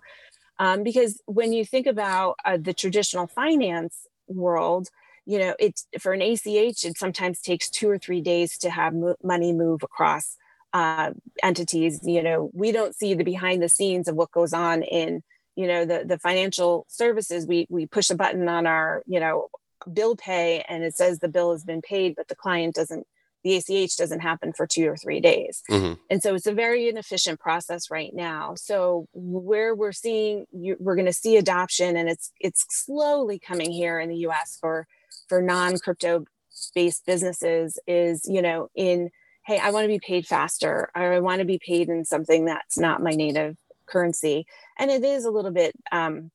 Um, 0.57 0.83
because 0.83 1.21
when 1.25 1.53
you 1.53 1.65
think 1.65 1.87
about 1.87 2.35
uh, 2.45 2.57
the 2.59 2.73
traditional 2.73 3.27
finance 3.27 4.07
world, 4.27 4.89
you 5.25 5.39
know, 5.39 5.55
it's 5.59 5.87
for 5.99 6.13
an 6.13 6.21
ACH, 6.21 6.85
it 6.85 6.97
sometimes 6.97 7.41
takes 7.41 7.69
two 7.69 7.89
or 7.89 7.97
three 7.97 8.21
days 8.21 8.57
to 8.59 8.69
have 8.69 8.93
mo- 8.93 9.15
money 9.23 9.53
move 9.53 9.83
across 9.83 10.37
uh, 10.73 11.11
entities. 11.41 11.99
You 12.03 12.21
know, 12.21 12.51
we 12.53 12.71
don't 12.71 12.95
see 12.95 13.13
the 13.13 13.23
behind 13.23 13.61
the 13.61 13.69
scenes 13.69 14.07
of 14.07 14.15
what 14.15 14.31
goes 14.31 14.53
on 14.53 14.83
in, 14.83 15.23
you 15.55 15.67
know, 15.67 15.85
the 15.85 16.03
the 16.05 16.19
financial 16.19 16.85
services. 16.87 17.47
We 17.47 17.65
we 17.69 17.85
push 17.85 18.09
a 18.09 18.15
button 18.15 18.47
on 18.47 18.67
our, 18.67 19.03
you 19.07 19.19
know, 19.19 19.47
bill 19.91 20.15
pay 20.15 20.63
and 20.67 20.83
it 20.83 20.95
says 20.95 21.19
the 21.19 21.27
bill 21.27 21.51
has 21.51 21.63
been 21.63 21.81
paid, 21.81 22.15
but 22.15 22.27
the 22.27 22.35
client 22.35 22.75
doesn't 22.75 23.07
the 23.45 23.55
ACH 23.57 23.95
doesn't 23.95 24.21
happen 24.21 24.53
for 24.53 24.65
two 24.65 24.89
or 24.89 24.97
three 24.97 25.19
days. 25.19 25.61
Mm-hmm. 25.69 25.93
And 26.09 26.21
so 26.21 26.33
it's 26.33 26.47
a 26.47 26.51
very 26.51 26.89
inefficient 26.89 27.39
process 27.39 27.91
right 27.91 28.11
now. 28.11 28.55
So 28.55 29.07
where 29.13 29.75
we're 29.75 29.91
seeing, 29.91 30.47
you, 30.51 30.75
we're 30.79 30.95
going 30.95 31.05
to 31.05 31.13
see 31.13 31.37
adoption 31.37 31.95
and 31.95 32.09
it's, 32.09 32.31
it's 32.39 32.65
slowly 32.69 33.37
coming 33.37 33.71
here 33.71 33.99
in 33.99 34.09
the 34.09 34.17
US 34.29 34.57
for, 34.59 34.87
for 35.27 35.41
non-crypto 35.41 36.25
based 36.73 37.05
businesses 37.05 37.79
is, 37.87 38.23
you 38.25 38.41
know, 38.41 38.69
in, 38.75 39.09
Hey, 39.45 39.59
I 39.59 39.69
want 39.69 39.83
to 39.83 39.89
be 39.89 39.99
paid 39.99 40.25
faster. 40.25 40.89
Or 40.95 41.13
I 41.13 41.19
want 41.19 41.39
to 41.39 41.45
be 41.45 41.59
paid 41.63 41.87
in 41.87 42.03
something 42.03 42.45
that's 42.45 42.79
not 42.79 43.03
my 43.03 43.11
native 43.11 43.55
currency. 43.85 44.47
And 44.79 44.89
it 44.89 45.03
is 45.03 45.23
a 45.23 45.29
little 45.29 45.51
bit, 45.51 45.73
um, 45.91 46.31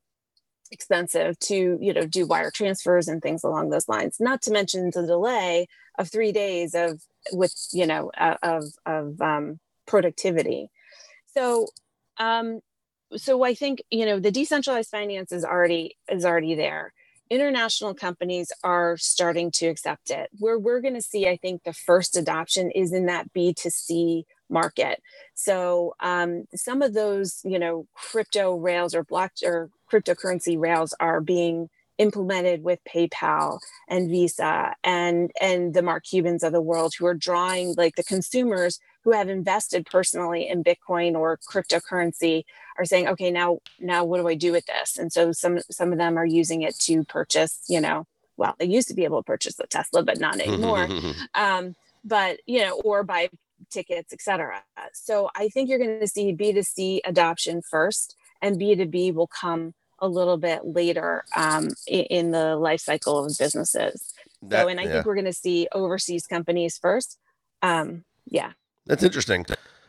expensive 0.70 1.38
to 1.40 1.78
you 1.80 1.92
know 1.92 2.06
do 2.06 2.26
wire 2.26 2.50
transfers 2.50 3.08
and 3.08 3.22
things 3.22 3.42
along 3.42 3.70
those 3.70 3.88
lines 3.88 4.16
not 4.20 4.40
to 4.42 4.52
mention 4.52 4.90
the 4.94 5.06
delay 5.06 5.66
of 5.98 6.08
three 6.08 6.32
days 6.32 6.74
of 6.74 7.02
with 7.32 7.54
you 7.72 7.86
know 7.86 8.10
of 8.42 8.62
of 8.86 9.20
um, 9.20 9.58
productivity 9.86 10.70
so 11.34 11.66
um 12.18 12.60
so 13.16 13.42
i 13.42 13.54
think 13.54 13.82
you 13.90 14.06
know 14.06 14.20
the 14.20 14.30
decentralized 14.30 14.90
finance 14.90 15.32
is 15.32 15.44
already 15.44 15.96
is 16.08 16.24
already 16.24 16.54
there 16.54 16.92
international 17.30 17.94
companies 17.94 18.52
are 18.64 18.96
starting 18.96 19.50
to 19.52 19.66
accept 19.66 20.10
it. 20.10 20.28
Where 20.38 20.58
we're 20.58 20.80
going 20.80 20.94
to 20.94 21.02
see 21.02 21.28
i 21.28 21.36
think 21.36 21.62
the 21.62 21.72
first 21.72 22.16
adoption 22.16 22.70
is 22.70 22.92
in 22.92 23.06
that 23.06 23.32
b2c 23.32 24.24
market. 24.50 25.00
So 25.34 25.94
um, 26.00 26.44
some 26.54 26.82
of 26.82 26.92
those 26.92 27.40
you 27.44 27.58
know 27.58 27.86
crypto 27.94 28.56
rails 28.56 28.94
or 28.94 29.04
block 29.04 29.32
or 29.44 29.70
cryptocurrency 29.90 30.58
rails 30.58 30.94
are 31.00 31.20
being 31.20 31.68
implemented 31.98 32.64
with 32.64 32.78
PayPal 32.88 33.58
and 33.88 34.08
Visa 34.08 34.74
and 34.82 35.30
and 35.40 35.74
the 35.74 35.82
Mark 35.82 36.04
Cubans 36.04 36.42
of 36.42 36.52
the 36.52 36.62
world 36.62 36.94
who 36.98 37.06
are 37.06 37.14
drawing 37.14 37.74
like 37.76 37.94
the 37.96 38.02
consumers 38.02 38.80
who 39.04 39.12
have 39.12 39.28
invested 39.28 39.86
personally 39.86 40.48
in 40.48 40.62
Bitcoin 40.62 41.14
or 41.14 41.38
cryptocurrency 41.50 42.44
are 42.78 42.84
saying, 42.84 43.08
okay, 43.08 43.30
now 43.30 43.58
now 43.78 44.04
what 44.04 44.18
do 44.18 44.28
I 44.28 44.34
do 44.34 44.52
with 44.52 44.66
this? 44.66 44.98
And 44.98 45.12
so 45.12 45.32
some 45.32 45.58
some 45.70 45.92
of 45.92 45.98
them 45.98 46.18
are 46.18 46.26
using 46.26 46.62
it 46.62 46.78
to 46.80 47.04
purchase, 47.04 47.60
you 47.68 47.80
know, 47.80 48.06
well, 48.36 48.54
they 48.58 48.66
used 48.66 48.88
to 48.88 48.94
be 48.94 49.04
able 49.04 49.22
to 49.22 49.26
purchase 49.26 49.56
the 49.56 49.66
Tesla, 49.66 50.02
but 50.02 50.18
not 50.18 50.40
anymore. 50.40 50.88
um, 51.34 51.74
but 52.04 52.40
you 52.46 52.60
know, 52.60 52.80
or 52.80 53.02
buy 53.02 53.28
tickets, 53.70 54.12
etc. 54.12 54.62
So 54.94 55.30
I 55.36 55.48
think 55.48 55.68
you're 55.68 55.78
going 55.78 56.00
to 56.00 56.08
see 56.08 56.34
B2C 56.34 57.00
adoption 57.04 57.62
first, 57.62 58.16
and 58.40 58.58
B2B 58.58 59.14
will 59.14 59.26
come 59.26 59.74
a 59.98 60.08
little 60.08 60.38
bit 60.38 60.64
later 60.64 61.24
um, 61.36 61.68
in, 61.86 62.04
in, 62.04 62.30
the 62.30 62.56
life 62.56 62.80
cycle 62.80 63.22
of 63.22 63.36
businesses. 63.38 64.14
That, 64.40 64.62
so, 64.62 64.68
and 64.68 64.80
I 64.80 64.84
yeah. 64.84 64.92
think 64.92 65.04
we're 65.04 65.14
going 65.14 65.26
to 65.26 65.32
see 65.34 65.68
overseas 65.72 66.26
companies 66.26 66.78
first. 66.78 67.18
Um, 67.60 68.04
yeah, 68.24 68.52
that's 68.90 69.04
interesting. 69.04 69.46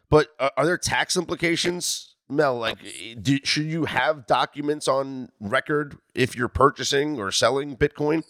But 0.09 0.27
uh, 0.39 0.49
are 0.55 0.65
there 0.65 0.77
tax 0.77 1.17
implications, 1.17 2.15
Mel? 2.29 2.57
Like, 2.57 2.77
do, 3.19 3.39
should 3.43 3.65
you 3.65 3.85
have 3.85 4.27
documents 4.27 4.87
on 4.87 5.29
record 5.39 5.97
if 6.13 6.35
you're 6.35 6.47
purchasing 6.47 7.19
or 7.19 7.31
selling 7.31 7.75
Bitcoin? 7.75 8.23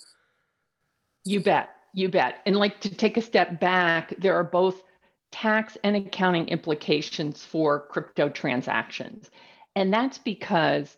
You 1.26 1.42
bet. 1.42 1.70
You 1.94 2.08
bet. 2.08 2.42
And 2.46 2.56
like 2.56 2.80
to 2.82 2.90
take 2.90 3.18
a 3.18 3.22
step 3.22 3.60
back, 3.60 4.14
there 4.18 4.34
are 4.34 4.44
both 4.44 4.82
tax 5.32 5.78
and 5.84 5.96
accounting 5.96 6.48
implications 6.48 7.44
for 7.44 7.88
crypto 7.88 8.30
transactions. 8.30 9.30
And 9.76 9.94
that's 9.94 10.18
because 10.18 10.96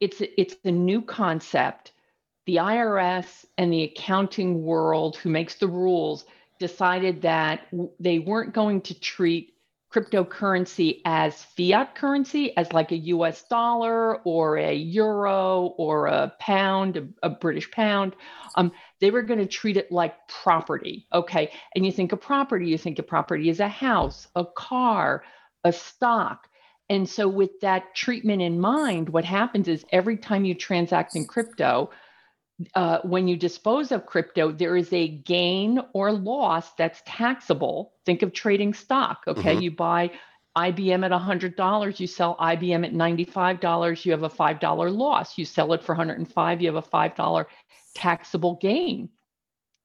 it's 0.00 0.20
it's 0.20 0.56
a 0.64 0.70
new 0.70 1.00
concept. 1.00 1.92
The 2.46 2.56
IRS 2.56 3.44
and 3.56 3.72
the 3.72 3.84
accounting 3.84 4.62
world, 4.62 5.16
who 5.16 5.30
makes 5.30 5.54
the 5.54 5.68
rules, 5.68 6.26
decided 6.60 7.22
that 7.22 7.66
they 7.98 8.20
weren't 8.20 8.54
going 8.54 8.82
to 8.82 9.00
treat 9.00 9.54
cryptocurrency 9.92 11.00
as 11.04 11.42
fiat 11.42 11.96
currency, 11.96 12.56
as 12.56 12.72
like 12.72 12.92
a 12.92 12.96
US 12.96 13.42
dollar 13.48 14.18
or 14.18 14.56
a 14.56 14.72
euro 14.72 15.74
or 15.76 16.06
a 16.06 16.32
pound, 16.38 16.96
a, 16.96 17.08
a 17.24 17.30
British 17.30 17.68
pound. 17.72 18.14
Um, 18.54 18.70
they 19.00 19.10
were 19.10 19.22
going 19.22 19.40
to 19.40 19.46
treat 19.46 19.76
it 19.76 19.90
like 19.90 20.14
property. 20.28 21.08
Okay. 21.12 21.50
And 21.74 21.84
you 21.84 21.90
think 21.90 22.12
of 22.12 22.20
property, 22.20 22.68
you 22.68 22.78
think 22.78 23.00
of 23.00 23.08
property 23.08 23.50
as 23.50 23.58
a 23.58 23.68
house, 23.68 24.28
a 24.36 24.44
car, 24.44 25.24
a 25.64 25.72
stock. 25.72 26.46
And 26.88 27.08
so, 27.08 27.28
with 27.28 27.60
that 27.60 27.94
treatment 27.94 28.42
in 28.42 28.60
mind, 28.60 29.08
what 29.08 29.24
happens 29.24 29.68
is 29.68 29.84
every 29.92 30.16
time 30.16 30.44
you 30.44 30.54
transact 30.54 31.14
in 31.14 31.24
crypto, 31.24 31.90
uh, 32.74 32.98
when 33.02 33.28
you 33.28 33.36
dispose 33.36 33.92
of 33.92 34.06
crypto, 34.06 34.52
there 34.52 34.76
is 34.76 34.92
a 34.92 35.08
gain 35.08 35.80
or 35.92 36.12
loss 36.12 36.72
that's 36.74 37.02
taxable. 37.06 37.92
Think 38.04 38.22
of 38.22 38.32
trading 38.32 38.74
stock. 38.74 39.22
Okay. 39.26 39.54
Mm-hmm. 39.54 39.62
You 39.62 39.70
buy 39.70 40.10
IBM 40.56 41.04
at 41.04 41.12
$100, 41.12 42.00
you 42.00 42.06
sell 42.06 42.36
IBM 42.36 42.84
at 42.84 42.92
$95, 42.92 44.04
you 44.04 44.12
have 44.12 44.24
a 44.24 44.28
$5 44.28 44.96
loss. 44.96 45.38
You 45.38 45.44
sell 45.44 45.72
it 45.72 45.82
for 45.82 45.94
105, 45.94 46.60
you 46.60 46.74
have 46.74 46.84
a 46.84 46.88
$5 46.88 47.46
taxable 47.94 48.56
gain. 48.60 49.08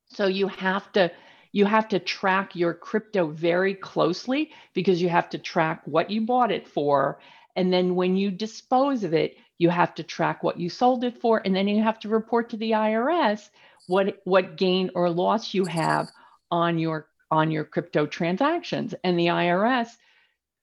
So 0.09 0.27
you 0.27 0.47
have 0.47 0.91
to 0.93 1.11
you 1.51 1.65
have 1.65 1.87
to 1.87 1.99
track 1.99 2.53
your 2.53 2.73
crypto 2.73 3.27
very 3.27 3.73
closely 3.73 4.51
because 4.73 5.01
you 5.01 5.07
have 5.07 5.29
to 5.29 5.37
track 5.37 5.81
what 5.85 6.09
you 6.09 6.19
bought 6.19 6.51
it 6.51 6.67
for. 6.67 7.19
And 7.55 7.71
then 7.71 7.95
when 7.95 8.17
you 8.17 8.29
dispose 8.29 9.05
of 9.05 9.13
it, 9.13 9.37
you 9.57 9.69
have 9.69 9.95
to 9.95 10.03
track 10.03 10.43
what 10.43 10.59
you 10.59 10.69
sold 10.69 11.03
it 11.03 11.21
for. 11.21 11.41
And 11.43 11.55
then 11.55 11.67
you 11.67 11.81
have 11.83 11.99
to 11.99 12.09
report 12.09 12.49
to 12.49 12.57
the 12.57 12.71
IRS 12.71 13.49
what, 13.87 14.21
what 14.23 14.57
gain 14.57 14.91
or 14.95 15.09
loss 15.09 15.53
you 15.53 15.65
have 15.65 16.09
on 16.51 16.77
your 16.77 17.07
on 17.31 17.51
your 17.51 17.65
crypto 17.65 18.05
transactions. 18.05 18.93
And 19.03 19.17
the 19.17 19.27
IRS 19.27 19.89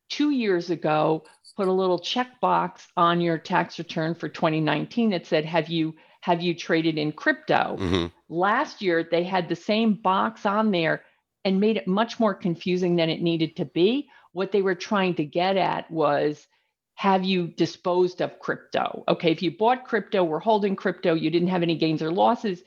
two 0.08 0.30
years 0.30 0.70
ago 0.70 1.24
put 1.56 1.68
a 1.68 1.72
little 1.72 1.98
checkbox 1.98 2.86
on 2.96 3.20
your 3.20 3.36
tax 3.36 3.78
return 3.78 4.14
for 4.14 4.28
2019 4.28 5.10
that 5.10 5.26
said, 5.26 5.44
have 5.44 5.68
you 5.68 5.94
have 6.20 6.40
you 6.40 6.54
traded 6.54 6.98
in 6.98 7.12
crypto? 7.12 7.76
Mm-hmm. 7.78 8.06
Last 8.28 8.80
year, 8.80 9.06
they 9.08 9.24
had 9.24 9.48
the 9.48 9.56
same 9.56 9.94
box 9.94 10.46
on 10.46 10.70
there 10.70 11.02
and 11.44 11.60
made 11.60 11.76
it 11.76 11.88
much 11.88 12.20
more 12.20 12.32
confusing 12.34 12.94
than 12.94 13.10
it 13.10 13.20
needed 13.20 13.56
to 13.56 13.64
be. 13.64 14.08
What 14.32 14.52
they 14.52 14.62
were 14.62 14.76
trying 14.76 15.16
to 15.16 15.24
get 15.24 15.56
at 15.56 15.90
was 15.90 16.46
have 16.94 17.24
you 17.24 17.48
disposed 17.48 18.20
of 18.20 18.38
crypto? 18.38 19.04
Okay, 19.08 19.30
if 19.30 19.42
you 19.42 19.50
bought 19.56 19.84
crypto, 19.84 20.24
were 20.24 20.40
holding 20.40 20.76
crypto, 20.76 21.14
you 21.14 21.30
didn't 21.30 21.48
have 21.48 21.62
any 21.62 21.76
gains 21.76 22.02
or 22.02 22.12
losses, 22.12 22.62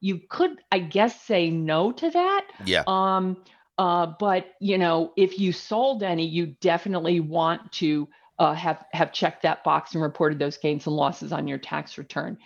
you 0.00 0.20
could, 0.28 0.58
I 0.70 0.78
guess, 0.78 1.20
say 1.22 1.50
no 1.50 1.92
to 1.92 2.10
that. 2.10 2.46
Yeah. 2.64 2.84
Um, 2.86 3.42
uh, 3.78 4.12
but 4.18 4.54
you 4.60 4.78
know, 4.78 5.12
if 5.16 5.38
you 5.38 5.52
sold 5.52 6.02
any, 6.02 6.26
you 6.26 6.46
definitely 6.60 7.20
want 7.20 7.72
to 7.72 8.08
uh, 8.38 8.54
have 8.54 8.84
have 8.92 9.12
checked 9.12 9.42
that 9.42 9.64
box 9.64 9.94
and 9.94 10.02
reported 10.02 10.38
those 10.38 10.56
gains 10.56 10.86
and 10.86 10.96
losses 10.96 11.32
on 11.32 11.48
your 11.48 11.58
tax 11.58 11.98
return 11.98 12.38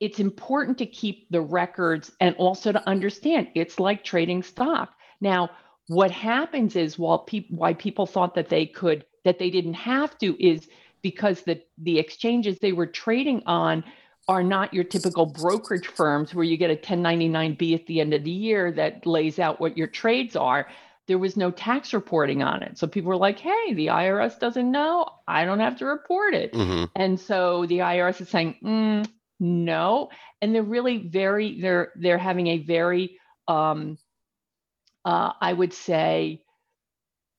it's 0.00 0.20
important 0.20 0.78
to 0.78 0.86
keep 0.86 1.30
the 1.30 1.40
records 1.40 2.12
and 2.20 2.34
also 2.36 2.72
to 2.72 2.88
understand 2.88 3.48
it's 3.54 3.78
like 3.78 4.04
trading 4.04 4.42
stock. 4.42 4.92
Now, 5.20 5.50
what 5.88 6.10
happens 6.10 6.76
is 6.76 6.98
while 6.98 7.20
people 7.20 7.56
why 7.56 7.74
people 7.74 8.06
thought 8.06 8.34
that 8.34 8.48
they 8.48 8.66
could 8.66 9.04
that 9.24 9.38
they 9.38 9.50
didn't 9.50 9.74
have 9.74 10.16
to 10.18 10.36
is 10.44 10.68
because 11.02 11.42
the 11.42 11.60
the 11.78 11.98
exchanges 11.98 12.58
they 12.58 12.72
were 12.72 12.86
trading 12.86 13.42
on 13.46 13.84
are 14.26 14.42
not 14.42 14.72
your 14.72 14.84
typical 14.84 15.26
brokerage 15.26 15.86
firms 15.86 16.34
where 16.34 16.44
you 16.44 16.56
get 16.56 16.70
a 16.70 16.76
1099B 16.76 17.74
at 17.74 17.86
the 17.86 18.00
end 18.00 18.14
of 18.14 18.24
the 18.24 18.30
year 18.30 18.72
that 18.72 19.04
lays 19.04 19.38
out 19.38 19.60
what 19.60 19.76
your 19.76 19.86
trades 19.86 20.34
are. 20.34 20.66
There 21.06 21.18
was 21.18 21.36
no 21.36 21.50
tax 21.50 21.92
reporting 21.92 22.42
on 22.42 22.62
it. 22.62 22.78
So 22.78 22.86
people 22.86 23.10
were 23.10 23.18
like, 23.18 23.38
hey, 23.38 23.74
the 23.74 23.88
IRS 23.88 24.38
doesn't 24.38 24.70
know. 24.70 25.06
I 25.28 25.44
don't 25.44 25.60
have 25.60 25.76
to 25.80 25.84
report 25.84 26.32
it. 26.32 26.54
Mm-hmm. 26.54 26.84
And 26.96 27.20
so 27.20 27.66
the 27.66 27.80
IRS 27.80 28.22
is 28.22 28.30
saying, 28.30 28.56
mm, 28.64 29.06
no. 29.38 30.08
And 30.40 30.54
they're 30.54 30.62
really 30.62 31.06
very, 31.08 31.60
they're 31.60 31.92
they're 31.96 32.16
having 32.16 32.46
a 32.46 32.58
very 32.58 33.18
um, 33.46 33.98
uh, 35.04 35.32
I 35.40 35.52
would 35.52 35.72
say 35.72 36.43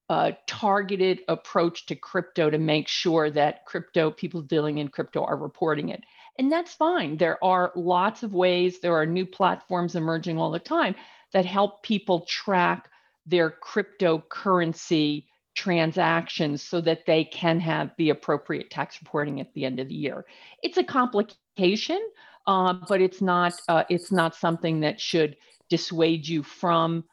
a 0.09 0.35
targeted 0.45 1.21
approach 1.27 1.85
to 1.88 1.95
crypto 1.95 2.50
to 2.50 2.57
make 2.57 2.88
sure 2.88 3.31
that 3.31 3.65
crypto 3.65 4.12
people 4.12 4.41
dealing 4.41 4.77
in 4.77 4.88
crypto 4.88 5.24
are 5.24 5.38
reporting 5.38 5.89
it. 5.89 6.03
And 6.38 6.51
that's 6.51 6.74
fine. 6.74 7.17
There 7.17 7.43
are 7.43 7.71
lots 7.75 8.21
of 8.21 8.33
ways, 8.33 8.79
there 8.79 8.95
are 8.95 9.05
new 9.05 9.25
platforms 9.25 9.95
emerging 9.95 10.38
all 10.38 10.51
the 10.51 10.59
time 10.59 10.95
that 11.33 11.45
help 11.45 11.81
people 11.81 12.21
track 12.21 12.89
their 13.25 13.50
cryptocurrency 13.50 15.25
transactions 15.55 16.62
so 16.62 16.81
that 16.81 17.05
they 17.05 17.24
can 17.24 17.59
have 17.59 17.91
the 17.97 18.09
appropriate 18.09 18.69
tax 18.69 19.01
reporting 19.01 19.39
at 19.39 19.53
the 19.53 19.65
end 19.65 19.79
of 19.79 19.88
the 19.88 19.95
year. 19.95 20.25
It's 20.62 20.77
a 20.77 20.83
complication, 20.83 22.00
uh, 22.45 22.74
but 22.88 23.01
it's 23.01 23.21
not 23.21 23.53
uh, 23.67 23.85
it's 23.89 24.12
not 24.12 24.35
something 24.35 24.81
that 24.81 25.00
should 25.00 25.38
dissuade 25.69 26.27
you 26.27 26.43
from 26.43 27.05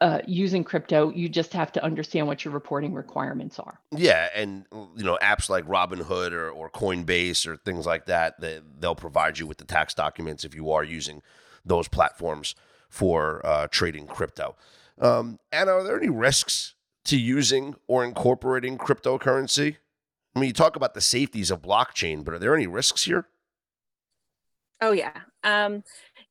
uh, 0.00 0.20
using 0.26 0.64
crypto, 0.64 1.10
you 1.10 1.28
just 1.28 1.52
have 1.52 1.70
to 1.72 1.84
understand 1.84 2.26
what 2.26 2.44
your 2.44 2.54
reporting 2.54 2.94
requirements 2.94 3.58
are. 3.58 3.80
Yeah, 3.90 4.28
and 4.34 4.64
you 4.72 5.04
know 5.04 5.18
apps 5.22 5.48
like 5.48 5.66
Robinhood 5.66 6.32
or, 6.32 6.50
or 6.50 6.70
Coinbase 6.70 7.46
or 7.46 7.56
things 7.56 7.86
like 7.86 8.06
that, 8.06 8.40
they, 8.40 8.60
they'll 8.78 8.94
provide 8.94 9.38
you 9.38 9.46
with 9.46 9.58
the 9.58 9.64
tax 9.64 9.94
documents 9.94 10.44
if 10.44 10.54
you 10.54 10.70
are 10.70 10.84
using 10.84 11.22
those 11.64 11.88
platforms 11.88 12.54
for 12.88 13.44
uh, 13.44 13.66
trading 13.70 14.06
crypto. 14.06 14.56
Um, 15.00 15.38
and 15.52 15.68
are 15.68 15.82
there 15.82 15.98
any 15.98 16.08
risks 16.08 16.74
to 17.04 17.18
using 17.18 17.74
or 17.86 18.04
incorporating 18.04 18.78
cryptocurrency? 18.78 19.76
I 20.34 20.40
mean, 20.40 20.48
you 20.48 20.52
talk 20.52 20.76
about 20.76 20.94
the 20.94 21.00
safeties 21.00 21.50
of 21.50 21.62
blockchain, 21.62 22.24
but 22.24 22.34
are 22.34 22.38
there 22.38 22.54
any 22.54 22.66
risks 22.66 23.04
here? 23.04 23.26
Oh 24.80 24.92
yeah. 24.92 25.12
Um, 25.42 25.84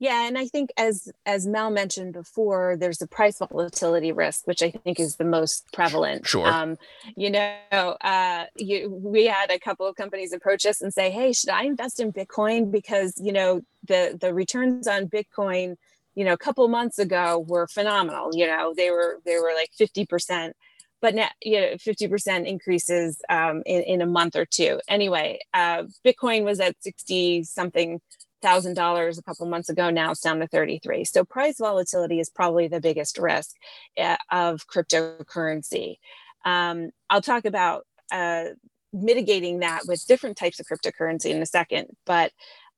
yeah, 0.03 0.27
and 0.27 0.37
I 0.37 0.47
think 0.47 0.73
as 0.75 1.09
as 1.25 1.47
Mel 1.47 1.69
mentioned 1.69 2.11
before, 2.11 2.75
there's 2.77 3.01
a 3.01 3.07
price 3.07 3.37
volatility 3.37 4.11
risk, 4.11 4.45
which 4.45 4.61
I 4.61 4.69
think 4.69 4.99
is 4.99 5.15
the 5.15 5.23
most 5.23 5.71
prevalent. 5.71 6.27
Sure. 6.27 6.45
Um, 6.45 6.75
you 7.15 7.31
know, 7.31 7.95
uh, 8.01 8.47
you, 8.57 8.89
we 8.89 9.27
had 9.27 9.49
a 9.49 9.57
couple 9.57 9.87
of 9.87 9.95
companies 9.95 10.33
approach 10.33 10.65
us 10.65 10.81
and 10.81 10.93
say, 10.93 11.09
"Hey, 11.09 11.31
should 11.31 11.51
I 11.51 11.63
invest 11.63 12.01
in 12.01 12.11
Bitcoin?" 12.11 12.69
Because 12.69 13.13
you 13.17 13.31
know 13.31 13.61
the 13.87 14.17
the 14.19 14.33
returns 14.33 14.89
on 14.89 15.07
Bitcoin, 15.07 15.77
you 16.15 16.25
know, 16.25 16.33
a 16.33 16.37
couple 16.37 16.67
months 16.67 16.99
ago 16.99 17.39
were 17.47 17.67
phenomenal. 17.67 18.31
You 18.33 18.47
know, 18.47 18.73
they 18.75 18.91
were 18.91 19.21
they 19.25 19.37
were 19.37 19.53
like 19.55 19.69
fifty 19.71 20.05
percent 20.05 20.57
but 20.99 21.15
now 21.15 21.27
you 21.41 21.59
know 21.59 21.67
50% 21.73 22.47
increases 22.47 23.21
um, 23.27 23.61
in, 23.65 23.81
in 23.81 24.01
a 24.01 24.05
month 24.05 24.37
or 24.37 24.45
two 24.45 24.79
anyway 24.87 25.37
uh, 25.53 25.83
bitcoin 26.05 26.45
was 26.45 26.61
at 26.61 26.81
60 26.81 27.43
something 27.43 27.99
thousand 28.43 28.75
dollars 28.75 29.17
a 29.17 29.23
couple 29.23 29.47
months 29.47 29.69
ago. 29.69 29.89
Now 29.89 30.11
it's 30.11 30.21
down 30.21 30.39
to 30.39 30.47
33. 30.47 31.05
So 31.05 31.23
price 31.23 31.57
volatility 31.57 32.19
is 32.19 32.29
probably 32.29 32.67
the 32.67 32.81
biggest 32.81 33.17
risk 33.17 33.55
uh, 33.97 34.17
of 34.29 34.67
cryptocurrency. 34.67 35.97
Um, 36.45 36.91
I'll 37.09 37.21
talk 37.21 37.45
about 37.45 37.87
uh, 38.11 38.49
mitigating 38.91 39.59
that 39.59 39.83
with 39.87 40.05
different 40.05 40.37
types 40.37 40.59
of 40.59 40.67
cryptocurrency 40.67 41.31
in 41.31 41.41
a 41.41 41.47
second, 41.47 41.87
but 42.05 42.31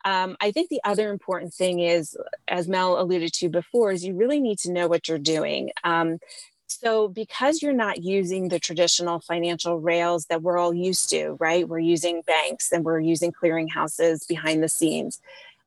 um, 0.05 0.37
I 0.39 0.51
think 0.51 0.69
the 0.69 0.81
other 0.85 1.09
important 1.09 1.51
thing 1.51 1.79
is, 1.79 2.15
as 2.47 2.67
Mel 2.67 3.01
alluded 3.01 3.33
to 3.33 3.49
before, 3.49 3.91
is 3.91 4.05
you 4.05 4.15
really 4.15 4.39
need 4.39 4.59
to 4.59 4.71
know 4.71 4.87
what 4.87 5.07
you're 5.07 5.17
doing. 5.17 5.71
Um, 5.83 6.19
so, 6.67 7.07
because 7.07 7.63
you're 7.63 7.73
not 7.73 8.03
using 8.03 8.49
the 8.49 8.59
traditional 8.59 9.19
financial 9.19 9.79
rails 9.79 10.27
that 10.27 10.43
we're 10.43 10.59
all 10.59 10.75
used 10.75 11.09
to, 11.09 11.37
right? 11.39 11.67
We're 11.67 11.79
using 11.79 12.21
banks 12.21 12.71
and 12.71 12.85
we're 12.85 12.99
using 12.99 13.31
clearinghouses 13.31 14.27
behind 14.27 14.61
the 14.61 14.69
scenes 14.69 15.19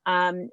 um, 0.09 0.49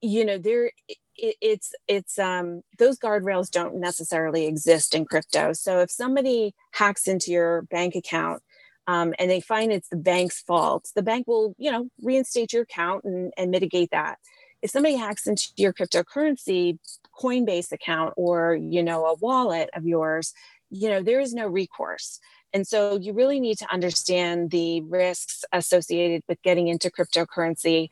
you 0.00 0.24
know 0.24 0.38
there 0.38 0.72
it, 1.16 1.36
it's 1.40 1.72
it's 1.86 2.18
um, 2.18 2.62
those 2.78 2.98
guardrails 2.98 3.50
don't 3.50 3.76
necessarily 3.76 4.46
exist 4.46 4.94
in 4.94 5.04
crypto. 5.04 5.52
So 5.52 5.80
if 5.80 5.90
somebody 5.90 6.54
hacks 6.72 7.06
into 7.06 7.30
your 7.30 7.62
bank 7.62 7.94
account 7.94 8.42
um, 8.86 9.14
and 9.18 9.30
they 9.30 9.40
find 9.40 9.70
it's 9.70 9.88
the 9.88 9.96
bank's 9.96 10.40
fault 10.42 10.90
the 10.96 11.02
bank 11.02 11.28
will 11.28 11.54
you 11.58 11.70
know 11.70 11.88
reinstate 12.02 12.52
your 12.52 12.62
account 12.62 13.04
and, 13.04 13.32
and 13.36 13.50
mitigate 13.50 13.90
that. 13.92 14.18
If 14.62 14.70
somebody 14.70 14.96
hacks 14.96 15.26
into 15.26 15.50
your 15.56 15.74
cryptocurrency 15.74 16.78
coinbase 17.22 17.70
account 17.70 18.14
or 18.16 18.56
you 18.56 18.82
know 18.82 19.04
a 19.04 19.14
wallet 19.14 19.70
of 19.74 19.86
yours 19.86 20.32
you 20.70 20.88
know 20.88 21.02
there 21.02 21.20
is 21.20 21.34
no 21.34 21.46
recourse. 21.46 22.18
And 22.52 22.66
so 22.66 22.96
you 22.96 23.12
really 23.12 23.40
need 23.40 23.58
to 23.58 23.72
understand 23.72 24.52
the 24.52 24.80
risks 24.82 25.44
associated 25.52 26.22
with 26.28 26.40
getting 26.42 26.68
into 26.68 26.88
cryptocurrency 26.88 27.88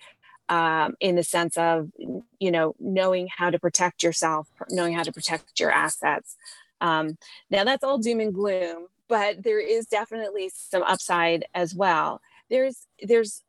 um, 0.49 0.95
in 1.01 1.17
the 1.17 1.23
sense 1.23 1.57
of 1.57 1.91
you 2.39 2.51
know 2.51 2.75
knowing 2.79 3.29
how 3.37 3.51
to 3.51 3.59
protect 3.59 4.03
yourself 4.03 4.49
knowing 4.71 4.95
how 4.95 5.03
to 5.03 5.13
protect 5.13 5.59
your 5.59 5.71
assets 5.71 6.37
um, 6.81 7.17
now 7.51 7.65
that's 7.65 7.85
all 7.85 7.99
doom 7.99 8.21
and 8.21 8.35
gloom 8.35 8.87
but 9.09 9.43
there 9.43 9.61
is 9.61 9.87
definitely 9.87 10.51
some 10.55 10.83
upside 10.83 11.45
as 11.55 11.75
well 11.75 12.21
there's 12.51 12.87
there's 13.03 13.43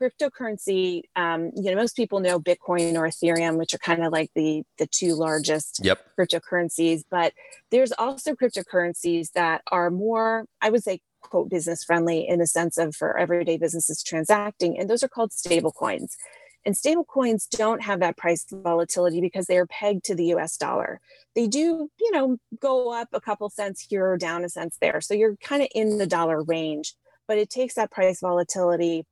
cryptocurrency 0.00 1.02
um, 1.16 1.50
you 1.56 1.70
know 1.70 1.76
most 1.76 1.96
people 1.96 2.20
know 2.20 2.40
bitcoin 2.40 2.94
or 2.94 3.08
ethereum 3.08 3.56
which 3.56 3.72
are 3.74 3.78
kind 3.78 4.04
of 4.04 4.12
like 4.12 4.30
the 4.34 4.62
the 4.78 4.86
two 4.86 5.14
largest 5.14 5.80
yep. 5.82 6.00
cryptocurrencies 6.18 7.02
but 7.10 7.32
there's 7.70 7.92
also 7.92 8.34
cryptocurrencies 8.34 9.32
that 9.32 9.62
are 9.70 9.90
more 9.90 10.46
i 10.60 10.68
would 10.68 10.82
say 10.82 11.00
quote 11.30 11.50
business 11.50 11.84
friendly 11.84 12.26
in 12.28 12.38
the 12.38 12.46
sense 12.46 12.78
of 12.78 12.94
for 12.94 13.18
everyday 13.18 13.56
businesses 13.56 14.02
transacting 14.02 14.78
and 14.78 14.88
those 14.88 15.02
are 15.02 15.08
called 15.08 15.32
stable 15.32 15.72
coins 15.72 16.16
and 16.64 16.76
stable 16.76 17.04
coins 17.04 17.46
don't 17.46 17.82
have 17.82 18.00
that 18.00 18.16
price 18.16 18.46
volatility 18.50 19.20
because 19.20 19.46
they 19.46 19.58
are 19.58 19.66
pegged 19.66 20.04
to 20.06 20.14
the 20.14 20.26
US 20.34 20.56
dollar. 20.56 21.00
They 21.34 21.46
do, 21.46 21.90
you 22.00 22.10
know, 22.10 22.38
go 22.58 22.92
up 22.92 23.08
a 23.12 23.20
couple 23.20 23.50
cents 23.50 23.86
here 23.88 24.06
or 24.06 24.16
down 24.16 24.44
a 24.44 24.48
cents 24.48 24.78
there. 24.80 25.00
So 25.00 25.14
you're 25.14 25.36
kind 25.36 25.62
of 25.62 25.68
in 25.74 25.98
the 25.98 26.06
dollar 26.06 26.42
range, 26.42 26.94
but 27.28 27.38
it 27.38 27.50
takes 27.50 27.74
that 27.74 27.90
price 27.90 28.20
volatility 28.20 29.04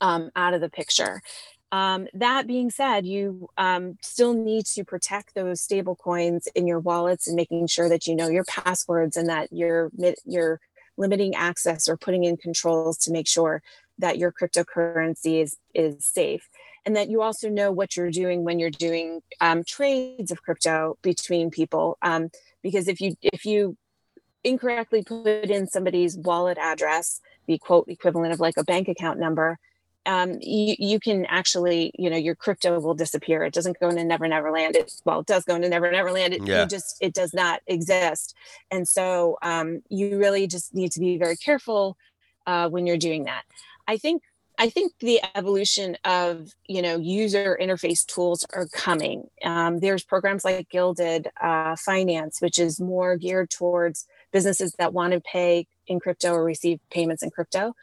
um, 0.00 0.30
out 0.34 0.54
of 0.54 0.60
the 0.60 0.70
picture. 0.70 1.20
Um, 1.70 2.06
that 2.12 2.46
being 2.46 2.70
said, 2.70 3.06
you 3.06 3.48
um, 3.56 3.96
still 4.02 4.34
need 4.34 4.66
to 4.66 4.84
protect 4.84 5.34
those 5.34 5.62
stable 5.62 5.96
coins 5.96 6.46
in 6.54 6.66
your 6.66 6.80
wallets 6.80 7.26
and 7.26 7.36
making 7.36 7.66
sure 7.66 7.88
that 7.88 8.06
you 8.06 8.14
know 8.14 8.28
your 8.28 8.44
passwords 8.44 9.16
and 9.16 9.28
that 9.28 9.48
you're 9.52 9.90
you're 10.26 10.60
limiting 10.96 11.34
access 11.34 11.88
or 11.88 11.96
putting 11.96 12.24
in 12.24 12.36
controls 12.36 12.98
to 12.98 13.12
make 13.12 13.28
sure 13.28 13.62
that 13.98 14.18
your 14.18 14.32
cryptocurrency 14.32 15.42
is 15.42 15.56
is 15.74 16.04
safe. 16.04 16.48
And 16.84 16.96
that 16.96 17.08
you 17.08 17.22
also 17.22 17.48
know 17.48 17.70
what 17.70 17.96
you're 17.96 18.10
doing 18.10 18.42
when 18.42 18.58
you're 18.58 18.70
doing 18.70 19.20
um, 19.40 19.62
trades 19.62 20.32
of 20.32 20.42
crypto 20.42 20.98
between 21.02 21.50
people 21.50 21.96
um, 22.02 22.30
because 22.62 22.88
if 22.88 23.00
you 23.00 23.14
if 23.22 23.44
you 23.44 23.76
incorrectly 24.44 25.02
put 25.02 25.50
in 25.50 25.66
somebody's 25.68 26.16
wallet 26.16 26.58
address 26.58 27.20
the 27.46 27.58
quote 27.58 27.88
equivalent 27.88 28.32
of 28.32 28.40
like 28.40 28.56
a 28.56 28.64
bank 28.64 28.88
account 28.88 29.18
number 29.18 29.58
um, 30.06 30.38
you, 30.40 30.74
you 30.78 31.00
can 31.00 31.26
actually, 31.26 31.92
you 31.96 32.10
know, 32.10 32.16
your 32.16 32.34
crypto 32.34 32.78
will 32.80 32.94
disappear. 32.94 33.44
It 33.44 33.54
doesn't 33.54 33.78
go 33.78 33.88
into 33.88 34.04
Never 34.04 34.26
Never 34.26 34.50
Land. 34.50 34.76
It 34.76 34.92
well, 35.04 35.20
it 35.20 35.26
does 35.26 35.44
go 35.44 35.54
into 35.54 35.68
Never 35.68 35.90
Never 35.90 36.10
Land. 36.10 36.34
It 36.34 36.46
yeah. 36.46 36.64
just 36.64 36.96
it 37.00 37.14
does 37.14 37.32
not 37.32 37.60
exist. 37.66 38.34
And 38.70 38.86
so 38.86 39.38
um, 39.42 39.82
you 39.88 40.18
really 40.18 40.46
just 40.46 40.74
need 40.74 40.92
to 40.92 41.00
be 41.00 41.18
very 41.18 41.36
careful 41.36 41.96
uh, 42.46 42.68
when 42.68 42.86
you're 42.86 42.96
doing 42.96 43.24
that. 43.24 43.44
I 43.86 43.96
think 43.96 44.22
I 44.58 44.68
think 44.68 44.92
the 45.00 45.20
evolution 45.34 45.96
of 46.04 46.52
you 46.66 46.82
know 46.82 46.98
user 46.98 47.56
interface 47.60 48.04
tools 48.04 48.44
are 48.52 48.66
coming. 48.66 49.28
Um, 49.44 49.78
there's 49.78 50.02
programs 50.02 50.44
like 50.44 50.68
Gilded 50.68 51.28
uh, 51.40 51.76
Finance, 51.76 52.40
which 52.40 52.58
is 52.58 52.80
more 52.80 53.16
geared 53.16 53.50
towards 53.50 54.06
businesses 54.32 54.74
that 54.78 54.92
want 54.92 55.12
to 55.12 55.20
pay 55.20 55.66
in 55.86 56.00
crypto 56.00 56.32
or 56.32 56.44
receive 56.44 56.80
payments 56.90 57.22
in 57.22 57.30
crypto 57.30 57.74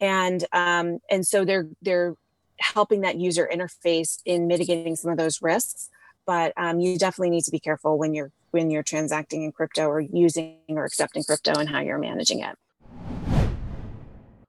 and 0.00 0.44
um, 0.52 0.98
and 1.10 1.26
so 1.26 1.44
they're 1.44 1.66
they're 1.82 2.14
helping 2.58 3.00
that 3.02 3.16
user 3.16 3.48
interface 3.52 4.18
in 4.24 4.46
mitigating 4.46 4.96
some 4.96 5.10
of 5.10 5.18
those 5.18 5.40
risks 5.40 5.88
but 6.26 6.52
um, 6.56 6.78
you 6.78 6.98
definitely 6.98 7.30
need 7.30 7.44
to 7.44 7.50
be 7.50 7.58
careful 7.58 7.98
when 7.98 8.12
you're 8.12 8.30
when 8.50 8.70
you're 8.70 8.82
transacting 8.82 9.44
in 9.44 9.52
crypto 9.52 9.86
or 9.86 10.00
using 10.00 10.58
or 10.68 10.84
accepting 10.84 11.22
crypto 11.24 11.52
and 11.58 11.68
how 11.68 11.80
you're 11.80 11.98
managing 11.98 12.40
it 12.40 12.56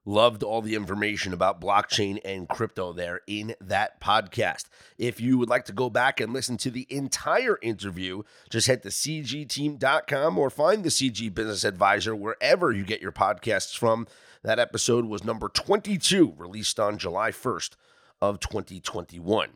Loved 0.04 0.42
all 0.42 0.60
the 0.60 0.74
information 0.74 1.32
about 1.32 1.60
blockchain 1.60 2.18
and 2.24 2.48
crypto 2.48 2.92
there 2.92 3.20
in 3.28 3.54
that 3.60 4.00
podcast. 4.00 4.64
If 4.98 5.20
you 5.20 5.38
would 5.38 5.48
like 5.48 5.64
to 5.66 5.72
go 5.72 5.90
back 5.90 6.18
and 6.18 6.32
listen 6.32 6.56
to 6.56 6.72
the 6.72 6.88
entire 6.90 7.56
interview, 7.62 8.22
just 8.50 8.66
head 8.66 8.82
to 8.82 8.88
cgteam.com 8.88 10.38
or 10.38 10.50
find 10.50 10.82
the 10.82 10.88
CG 10.88 11.32
Business 11.32 11.62
Advisor 11.62 12.16
wherever 12.16 12.72
you 12.72 12.82
get 12.82 13.00
your 13.00 13.12
podcasts 13.12 13.78
from. 13.78 14.08
That 14.44 14.58
episode 14.58 15.04
was 15.04 15.22
number 15.22 15.48
22, 15.48 16.34
released 16.36 16.80
on 16.80 16.98
July 16.98 17.30
1st 17.30 17.76
of 18.20 18.40
2021. 18.40 19.50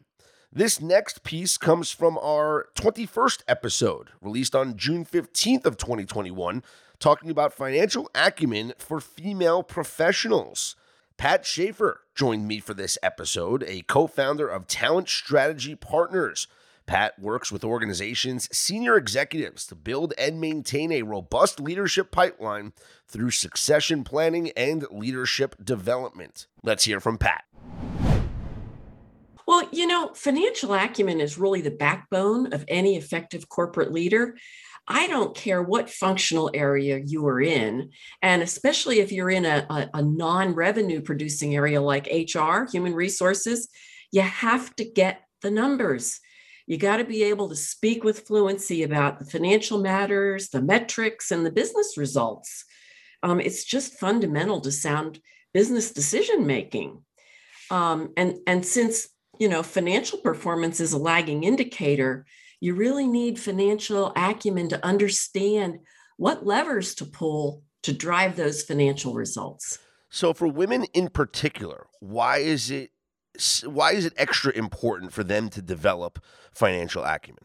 This 0.52 0.80
next 0.80 1.24
piece 1.24 1.58
comes 1.58 1.90
from 1.90 2.16
our 2.18 2.68
21st 2.76 3.42
episode, 3.48 4.10
released 4.20 4.54
on 4.54 4.76
June 4.76 5.04
15th 5.04 5.66
of 5.66 5.76
2021, 5.76 6.62
talking 7.00 7.30
about 7.30 7.52
financial 7.52 8.08
acumen 8.14 8.74
for 8.78 9.00
female 9.00 9.64
professionals. 9.64 10.76
Pat 11.16 11.44
Schaefer 11.44 12.02
joined 12.14 12.46
me 12.46 12.60
for 12.60 12.72
this 12.72 12.96
episode, 13.02 13.64
a 13.66 13.82
co-founder 13.82 14.46
of 14.46 14.68
Talent 14.68 15.08
Strategy 15.08 15.74
Partners. 15.74 16.46
Pat 16.86 17.18
works 17.18 17.50
with 17.50 17.64
organizations' 17.64 18.48
senior 18.56 18.96
executives 18.96 19.66
to 19.66 19.74
build 19.74 20.14
and 20.16 20.40
maintain 20.40 20.92
a 20.92 21.02
robust 21.02 21.60
leadership 21.60 22.10
pipeline 22.10 22.72
through 23.08 23.30
succession 23.30 24.04
planning 24.04 24.50
and 24.56 24.86
leadership 24.90 25.56
development. 25.62 26.46
Let's 26.62 26.84
hear 26.84 27.00
from 27.00 27.18
Pat. 27.18 27.44
Well, 29.46 29.68
you 29.70 29.86
know, 29.86 30.12
financial 30.14 30.74
acumen 30.74 31.20
is 31.20 31.38
really 31.38 31.60
the 31.60 31.70
backbone 31.70 32.52
of 32.52 32.64
any 32.66 32.96
effective 32.96 33.48
corporate 33.48 33.92
leader. 33.92 34.36
I 34.88 35.08
don't 35.08 35.34
care 35.34 35.62
what 35.62 35.90
functional 35.90 36.50
area 36.54 37.00
you 37.04 37.26
are 37.26 37.40
in, 37.40 37.90
and 38.22 38.42
especially 38.42 39.00
if 39.00 39.10
you're 39.10 39.30
in 39.30 39.44
a, 39.44 39.66
a, 39.68 39.90
a 39.94 40.02
non 40.02 40.54
revenue 40.54 41.00
producing 41.00 41.54
area 41.56 41.80
like 41.80 42.06
HR, 42.06 42.66
human 42.70 42.94
resources, 42.94 43.68
you 44.12 44.22
have 44.22 44.74
to 44.76 44.84
get 44.84 45.22
the 45.42 45.50
numbers. 45.50 46.20
You 46.66 46.76
got 46.78 46.96
to 46.96 47.04
be 47.04 47.22
able 47.24 47.48
to 47.48 47.56
speak 47.56 48.02
with 48.02 48.26
fluency 48.26 48.82
about 48.82 49.18
the 49.18 49.24
financial 49.24 49.78
matters, 49.78 50.48
the 50.48 50.60
metrics, 50.60 51.30
and 51.30 51.46
the 51.46 51.52
business 51.52 51.96
results. 51.96 52.64
Um, 53.22 53.40
it's 53.40 53.64
just 53.64 53.98
fundamental 53.98 54.60
to 54.60 54.72
sound 54.72 55.20
business 55.54 55.92
decision 55.92 56.46
making. 56.46 57.02
Um, 57.70 58.12
and, 58.16 58.36
and 58.46 58.64
since 58.64 59.08
you 59.38 59.48
know 59.48 59.62
financial 59.62 60.18
performance 60.18 60.80
is 60.80 60.92
a 60.92 60.98
lagging 60.98 61.44
indicator, 61.44 62.26
you 62.60 62.74
really 62.74 63.06
need 63.06 63.38
financial 63.38 64.12
acumen 64.16 64.68
to 64.70 64.84
understand 64.84 65.78
what 66.16 66.46
levers 66.46 66.94
to 66.96 67.04
pull 67.04 67.62
to 67.82 67.92
drive 67.92 68.36
those 68.36 68.62
financial 68.62 69.14
results. 69.14 69.78
So 70.10 70.32
for 70.32 70.48
women 70.48 70.84
in 70.94 71.08
particular, 71.08 71.86
why 72.00 72.38
is 72.38 72.70
it 72.70 72.90
why 73.64 73.92
is 73.92 74.04
it 74.04 74.14
extra 74.16 74.52
important 74.52 75.12
for 75.12 75.24
them 75.24 75.48
to 75.50 75.62
develop 75.62 76.22
financial 76.52 77.04
acumen? 77.04 77.44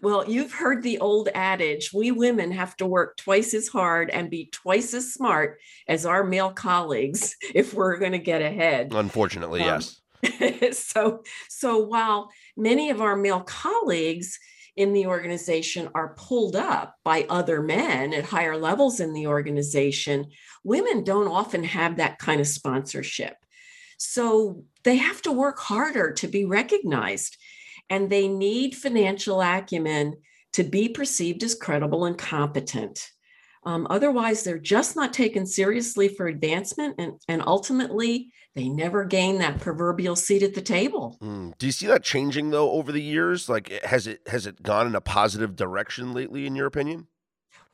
Well, 0.00 0.28
you've 0.28 0.52
heard 0.52 0.82
the 0.82 0.98
old 0.98 1.28
adage 1.34 1.92
we 1.92 2.10
women 2.10 2.52
have 2.52 2.76
to 2.76 2.86
work 2.86 3.16
twice 3.16 3.54
as 3.54 3.68
hard 3.68 4.10
and 4.10 4.30
be 4.30 4.46
twice 4.52 4.94
as 4.94 5.12
smart 5.12 5.58
as 5.88 6.06
our 6.06 6.24
male 6.24 6.52
colleagues 6.52 7.36
if 7.54 7.74
we're 7.74 7.98
going 7.98 8.12
to 8.12 8.18
get 8.18 8.42
ahead. 8.42 8.92
Unfortunately, 8.92 9.62
um, 9.62 9.80
yes. 10.22 10.78
so 10.78 11.24
so 11.48 11.78
while 11.78 12.30
many 12.56 12.90
of 12.90 13.00
our 13.00 13.16
male 13.16 13.40
colleagues 13.40 14.38
in 14.76 14.92
the 14.92 15.06
organization 15.06 15.88
are 15.94 16.14
pulled 16.14 16.56
up 16.56 16.94
by 17.04 17.26
other 17.28 17.60
men 17.60 18.14
at 18.14 18.24
higher 18.24 18.56
levels 18.56 19.00
in 19.00 19.12
the 19.12 19.26
organization, 19.26 20.26
women 20.64 21.04
don't 21.04 21.28
often 21.28 21.64
have 21.64 21.96
that 21.96 22.18
kind 22.18 22.40
of 22.40 22.46
sponsorship. 22.46 23.34
So 23.98 24.64
they 24.84 24.96
have 24.96 25.22
to 25.22 25.32
work 25.32 25.58
harder 25.58 26.12
to 26.12 26.28
be 26.28 26.44
recognized, 26.44 27.36
and 27.90 28.08
they 28.08 28.28
need 28.28 28.76
financial 28.76 29.40
acumen 29.40 30.16
to 30.52 30.64
be 30.64 30.88
perceived 30.88 31.42
as 31.42 31.54
credible 31.54 32.04
and 32.04 32.18
competent. 32.18 33.10
Um, 33.64 33.86
otherwise, 33.90 34.42
they're 34.42 34.58
just 34.58 34.96
not 34.96 35.12
taken 35.12 35.46
seriously 35.46 36.08
for 36.08 36.26
advancement, 36.26 36.96
and, 36.98 37.12
and 37.28 37.42
ultimately, 37.46 38.32
they 38.54 38.68
never 38.68 39.04
gain 39.04 39.38
that 39.38 39.60
proverbial 39.60 40.16
seat 40.16 40.42
at 40.42 40.54
the 40.54 40.60
table. 40.60 41.16
Mm. 41.22 41.56
Do 41.58 41.66
you 41.66 41.72
see 41.72 41.86
that 41.86 42.02
changing 42.02 42.50
though 42.50 42.72
over 42.72 42.92
the 42.92 43.00
years? 43.00 43.48
Like, 43.48 43.70
has 43.84 44.06
it 44.06 44.20
has 44.26 44.46
it 44.46 44.62
gone 44.62 44.86
in 44.86 44.94
a 44.94 45.00
positive 45.00 45.56
direction 45.56 46.12
lately, 46.12 46.44
in 46.46 46.56
your 46.56 46.66
opinion? 46.66 47.06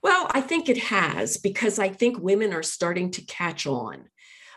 Well, 0.02 0.28
I 0.30 0.40
think 0.40 0.68
it 0.68 0.78
has 0.78 1.38
because 1.38 1.78
I 1.78 1.88
think 1.88 2.18
women 2.18 2.52
are 2.52 2.62
starting 2.62 3.10
to 3.12 3.22
catch 3.22 3.66
on. 3.66 4.04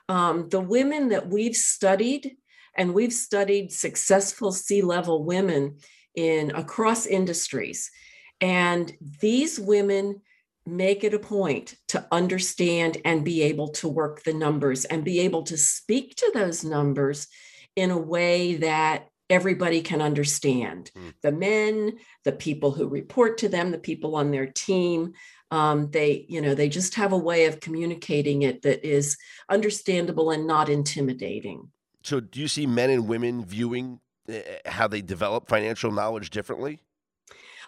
Um, 0.10 0.50
the 0.50 0.60
women 0.60 1.10
that 1.10 1.30
we've 1.30 1.56
studied, 1.56 2.36
and 2.76 2.94
we've 2.94 3.14
studied 3.14 3.72
successful 3.72 4.52
C 4.52 4.82
level 4.82 5.24
women 5.24 5.78
in 6.16 6.52
across 6.52 7.06
industries, 7.06 7.92
and 8.40 8.92
these 9.22 9.60
women 9.60 10.22
make 10.66 11.04
it 11.04 11.14
a 11.14 11.20
point 11.20 11.76
to 11.88 12.06
understand 12.12 12.98
and 13.04 13.26
be 13.26 13.42
able 13.42 13.70
to 13.70 13.88
work 13.88 14.24
the 14.24 14.34
numbers 14.34 14.86
and 14.86 15.04
be 15.04 15.20
able 15.22 15.44
to 15.44 15.58
speak 15.58 16.16
to 16.16 16.32
those 16.34 16.64
numbers 16.64 17.28
in 17.76 17.90
a 17.90 17.98
way 17.98 18.56
that 18.56 19.08
everybody 19.30 19.82
can 19.82 20.02
understand. 20.02 20.92
Mm. 20.96 21.14
the 21.22 21.32
men 21.32 21.98
the 22.26 22.32
people 22.32 22.72
who 22.72 22.88
report 22.88 23.38
to 23.40 23.50
them 23.50 23.72
the 23.72 23.80
people 23.80 24.16
on 24.16 24.30
their 24.32 24.46
team 24.46 25.14
um, 25.52 25.90
they 25.92 26.26
you 26.30 26.42
know 26.42 26.54
they 26.54 26.70
just 26.70 26.96
have 26.96 27.14
a 27.14 27.18
way 27.18 27.46
of 27.46 27.60
communicating 27.60 28.42
it 28.42 28.62
that 28.62 28.86
is 28.88 29.18
understandable 29.50 30.32
and 30.32 30.46
not 30.46 30.70
intimidating 30.70 31.70
so 32.04 32.20
do 32.20 32.40
you 32.40 32.48
see 32.48 32.66
men 32.66 32.90
and 32.90 33.08
women 33.08 33.44
viewing 33.44 34.00
eh, 34.30 34.42
how 34.66 34.88
they 34.88 35.02
develop 35.02 35.48
financial 35.48 35.92
knowledge 35.92 36.30
differently 36.30 36.80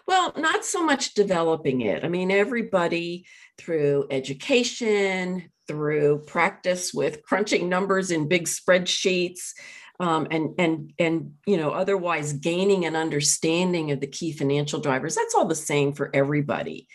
well, 0.06 0.32
not 0.36 0.64
so 0.64 0.84
much 0.84 1.14
developing 1.14 1.80
it. 1.80 2.04
I 2.04 2.08
mean, 2.08 2.30
everybody 2.30 3.26
through 3.56 4.06
education, 4.10 5.50
through 5.66 6.24
practice 6.26 6.92
with 6.92 7.22
crunching 7.22 7.68
numbers 7.68 8.10
in 8.10 8.28
big 8.28 8.44
spreadsheets, 8.44 9.52
um, 10.00 10.26
and 10.30 10.54
and 10.58 10.92
and 10.98 11.34
you 11.46 11.56
know, 11.56 11.70
otherwise 11.70 12.34
gaining 12.34 12.84
an 12.84 12.96
understanding 12.96 13.92
of 13.92 14.00
the 14.00 14.06
key 14.06 14.32
financial 14.32 14.80
drivers. 14.80 15.14
That's 15.14 15.34
all 15.34 15.46
the 15.46 15.54
same 15.54 15.92
for 15.92 16.10
everybody. 16.12 16.88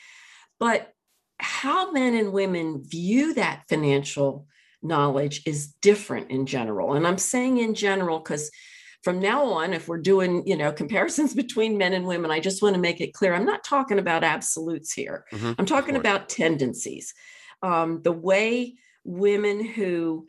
But 0.59 0.91
how 1.39 1.91
men 1.91 2.13
and 2.13 2.33
women 2.33 2.83
view 2.83 3.33
that 3.35 3.63
financial 3.69 4.45
knowledge 4.81 5.43
is 5.45 5.67
different 5.81 6.31
in 6.31 6.45
general. 6.45 6.93
And 6.93 7.05
I'm 7.05 7.17
saying 7.17 7.57
in 7.57 7.73
general 7.73 8.19
because 8.19 8.49
from 9.03 9.19
now 9.19 9.45
on 9.45 9.73
if 9.73 9.87
we're 9.87 9.97
doing 9.97 10.45
you 10.45 10.57
know 10.57 10.71
comparisons 10.71 11.33
between 11.43 11.77
men 11.77 11.93
and 11.93 12.05
women 12.05 12.31
i 12.31 12.39
just 12.39 12.61
want 12.61 12.75
to 12.75 12.81
make 12.81 12.99
it 12.99 13.13
clear 13.13 13.33
i'm 13.33 13.45
not 13.45 13.63
talking 13.63 13.99
about 13.99 14.23
absolutes 14.23 14.93
here. 14.93 15.25
Mm-hmm, 15.31 15.53
i'm 15.57 15.65
talking 15.65 15.95
about 15.95 16.29
tendencies. 16.29 17.13
Um, 17.61 18.01
the 18.03 18.11
way 18.11 18.75
women 19.03 19.65
who 19.65 20.27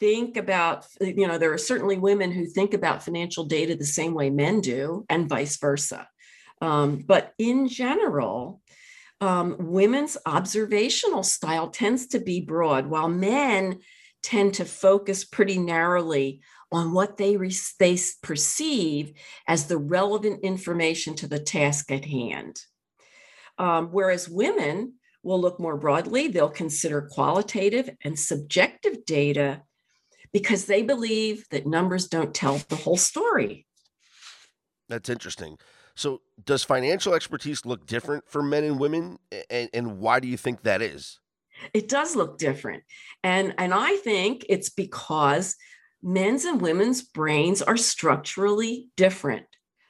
think 0.00 0.36
about 0.36 0.86
you 1.00 1.26
know 1.26 1.38
there 1.38 1.52
are 1.52 1.58
certainly 1.58 1.98
women 1.98 2.32
who 2.32 2.46
think 2.46 2.74
about 2.74 3.04
financial 3.04 3.44
data 3.44 3.76
the 3.76 3.84
same 3.84 4.14
way 4.14 4.30
men 4.30 4.60
do 4.60 5.04
and 5.08 5.28
vice 5.28 5.56
versa. 5.58 6.08
Um, 6.60 6.98
but 7.06 7.34
in 7.38 7.68
general 7.68 8.61
um, 9.22 9.54
women's 9.60 10.16
observational 10.26 11.22
style 11.22 11.70
tends 11.70 12.08
to 12.08 12.18
be 12.18 12.40
broad 12.40 12.88
while 12.88 13.08
men 13.08 13.78
tend 14.20 14.54
to 14.54 14.64
focus 14.64 15.24
pretty 15.24 15.58
narrowly 15.58 16.40
on 16.72 16.92
what 16.92 17.16
they, 17.18 17.36
re- 17.36 17.54
they 17.78 17.96
perceive 18.20 19.12
as 19.46 19.68
the 19.68 19.78
relevant 19.78 20.40
information 20.42 21.14
to 21.14 21.28
the 21.28 21.38
task 21.38 21.92
at 21.92 22.04
hand. 22.04 22.60
Um, 23.58 23.90
whereas 23.92 24.28
women 24.28 24.94
will 25.22 25.40
look 25.40 25.60
more 25.60 25.76
broadly, 25.76 26.26
they'll 26.26 26.48
consider 26.48 27.08
qualitative 27.08 27.90
and 28.02 28.18
subjective 28.18 29.04
data 29.04 29.62
because 30.32 30.64
they 30.64 30.82
believe 30.82 31.44
that 31.52 31.64
numbers 31.64 32.08
don't 32.08 32.34
tell 32.34 32.60
the 32.68 32.76
whole 32.76 32.96
story. 32.96 33.66
That's 34.88 35.08
interesting. 35.08 35.58
So, 35.94 36.22
does 36.44 36.64
financial 36.64 37.14
expertise 37.14 37.64
look 37.66 37.86
different 37.86 38.24
for 38.28 38.42
men 38.42 38.64
and 38.64 38.78
women? 38.78 39.18
And, 39.50 39.68
and 39.72 39.98
why 39.98 40.20
do 40.20 40.28
you 40.28 40.36
think 40.36 40.62
that 40.62 40.82
is? 40.82 41.18
It 41.74 41.88
does 41.88 42.16
look 42.16 42.38
different. 42.38 42.82
And, 43.22 43.54
and 43.58 43.72
I 43.74 43.96
think 43.96 44.46
it's 44.48 44.70
because 44.70 45.56
men's 46.02 46.44
and 46.44 46.60
women's 46.60 47.02
brains 47.02 47.62
are 47.62 47.76
structurally 47.76 48.88
different. 48.96 49.46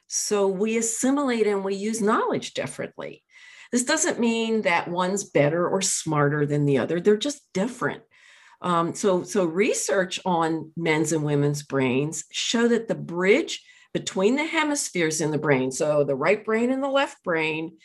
So 0.07 0.47
we 0.47 0.77
assimilate 0.77 1.47
and 1.47 1.63
we 1.63 1.75
use 1.75 2.01
knowledge 2.01 2.53
differently. 2.53 3.23
This 3.71 3.83
doesn't 3.83 4.19
mean 4.19 4.61
that 4.61 4.87
one's 4.87 5.23
better 5.23 5.67
or 5.67 5.81
smarter 5.81 6.45
than 6.45 6.65
the 6.65 6.77
other, 6.77 7.01
they're 7.01 7.17
just 7.17 7.41
different. 7.53 8.03
Um, 8.61 8.93
so, 8.93 9.23
so 9.23 9.43
research 9.45 10.19
on 10.23 10.71
men's 10.77 11.11
and 11.11 11.23
women's 11.23 11.63
brains 11.63 12.23
show 12.31 12.67
that 12.67 12.87
the 12.87 12.95
bridge 12.95 13.61
between 13.93 14.35
the 14.35 14.45
hemispheres 14.45 15.21
in 15.21 15.31
the 15.31 15.37
brain, 15.37 15.71
so 15.71 16.03
the 16.03 16.15
right 16.15 16.43
brain 16.43 16.71
and 16.71 16.83
the 16.83 16.89
left 16.89 17.23
brain, 17.23 17.77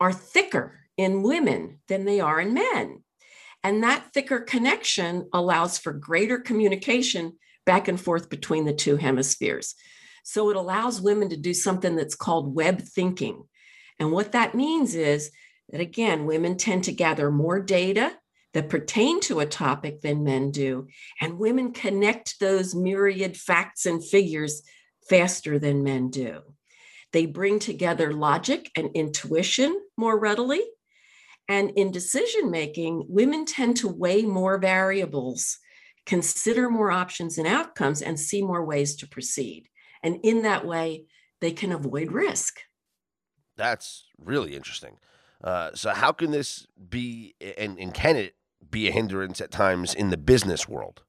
are 0.00 0.12
thicker 0.12 0.80
in 0.96 1.22
women 1.22 1.80
than 1.88 2.04
they 2.04 2.20
are 2.20 2.40
in 2.40 2.54
men. 2.54 3.02
And 3.64 3.82
that 3.82 4.12
thicker 4.12 4.40
connection 4.40 5.28
allows 5.32 5.78
for 5.78 5.92
greater 5.92 6.38
communication 6.38 7.38
back 7.66 7.88
and 7.88 8.00
forth 8.00 8.30
between 8.30 8.64
the 8.64 8.72
two 8.72 8.96
hemispheres. 8.96 9.74
So 10.22 10.50
it 10.50 10.56
allows 10.56 11.00
women 11.00 11.30
to 11.30 11.36
do 11.36 11.54
something 11.54 11.96
that's 11.96 12.14
called 12.14 12.54
web 12.54 12.82
thinking. 12.82 13.44
And 13.98 14.12
what 14.12 14.32
that 14.32 14.54
means 14.54 14.94
is 14.94 15.30
that, 15.70 15.80
again, 15.80 16.26
women 16.26 16.56
tend 16.56 16.84
to 16.84 16.92
gather 16.92 17.30
more 17.30 17.60
data 17.60 18.12
that 18.54 18.68
pertain 18.68 19.20
to 19.20 19.40
a 19.40 19.46
topic 19.46 20.00
than 20.00 20.24
men 20.24 20.50
do, 20.50 20.86
and 21.20 21.38
women 21.38 21.72
connect 21.72 22.40
those 22.40 22.74
myriad 22.74 23.36
facts 23.36 23.86
and 23.86 24.04
figures 24.04 24.62
faster 25.08 25.58
than 25.58 25.82
men 25.82 26.10
do. 26.10 26.42
They 27.12 27.26
bring 27.26 27.58
together 27.58 28.12
logic 28.12 28.70
and 28.76 28.90
intuition 28.94 29.80
more 29.96 30.18
readily. 30.18 30.62
And 31.48 31.70
in 31.70 31.90
decision 31.90 32.50
making, 32.50 33.06
women 33.08 33.46
tend 33.46 33.78
to 33.78 33.88
weigh 33.88 34.22
more 34.22 34.58
variables, 34.58 35.58
consider 36.04 36.68
more 36.68 36.90
options 36.90 37.38
and 37.38 37.46
outcomes, 37.46 38.02
and 38.02 38.20
see 38.20 38.42
more 38.42 38.64
ways 38.64 38.94
to 38.96 39.08
proceed. 39.08 39.68
And 40.02 40.18
in 40.22 40.42
that 40.42 40.66
way, 40.66 41.04
they 41.40 41.52
can 41.52 41.72
avoid 41.72 42.12
risk. 42.12 42.60
That's 43.56 44.04
really 44.18 44.54
interesting. 44.54 44.98
Uh, 45.42 45.70
so, 45.74 45.90
how 45.90 46.12
can 46.12 46.30
this 46.32 46.66
be, 46.88 47.34
and, 47.56 47.78
and 47.78 47.94
can 47.94 48.16
it 48.16 48.34
be 48.70 48.88
a 48.88 48.92
hindrance 48.92 49.40
at 49.40 49.50
times 49.50 49.94
in 49.94 50.10
the 50.10 50.16
business 50.16 50.68
world? 50.68 51.02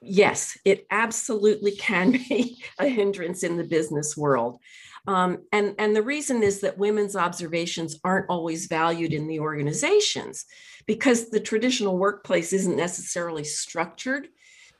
Yes, 0.00 0.56
it 0.64 0.86
absolutely 0.90 1.72
can 1.72 2.12
be 2.28 2.62
a 2.78 2.88
hindrance 2.88 3.42
in 3.42 3.56
the 3.56 3.64
business 3.64 4.16
world. 4.16 4.60
Um, 5.06 5.38
and, 5.52 5.74
and 5.78 5.96
the 5.96 6.02
reason 6.02 6.42
is 6.42 6.60
that 6.60 6.76
women's 6.76 7.16
observations 7.16 7.98
aren't 8.04 8.28
always 8.28 8.66
valued 8.66 9.12
in 9.12 9.26
the 9.26 9.40
organizations 9.40 10.44
because 10.86 11.30
the 11.30 11.40
traditional 11.40 11.96
workplace 11.96 12.52
isn't 12.52 12.76
necessarily 12.76 13.44
structured 13.44 14.28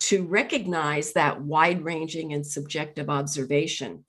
to 0.01 0.25
recognize 0.25 1.13
that 1.13 1.41
wide 1.41 1.83
ranging 1.83 2.33
and 2.33 2.47
subjective 2.47 3.09
observation. 3.09 4.05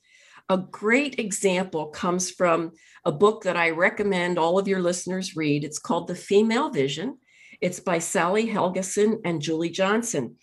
A 0.50 0.58
great 0.58 1.20
example 1.20 1.88
comes 1.88 2.32
from 2.32 2.72
a 3.06 3.12
book 3.12 3.44
that 3.44 3.58
I 3.58 3.70
recommend 3.70 4.38
all 4.38 4.60
of 4.60 4.68
your 4.68 4.82
listeners 4.82 5.36
read. 5.36 5.64
It's 5.64 5.80
called 5.80 6.08
The 6.08 6.16
Female 6.16 6.70
Vision. 6.70 7.18
It's 7.62 7.80
by 7.80 8.00
Sally 8.00 8.48
Helgesen 8.48 9.20
and 9.26 9.42
Julie 9.42 9.70
Johnson. 9.70 10.36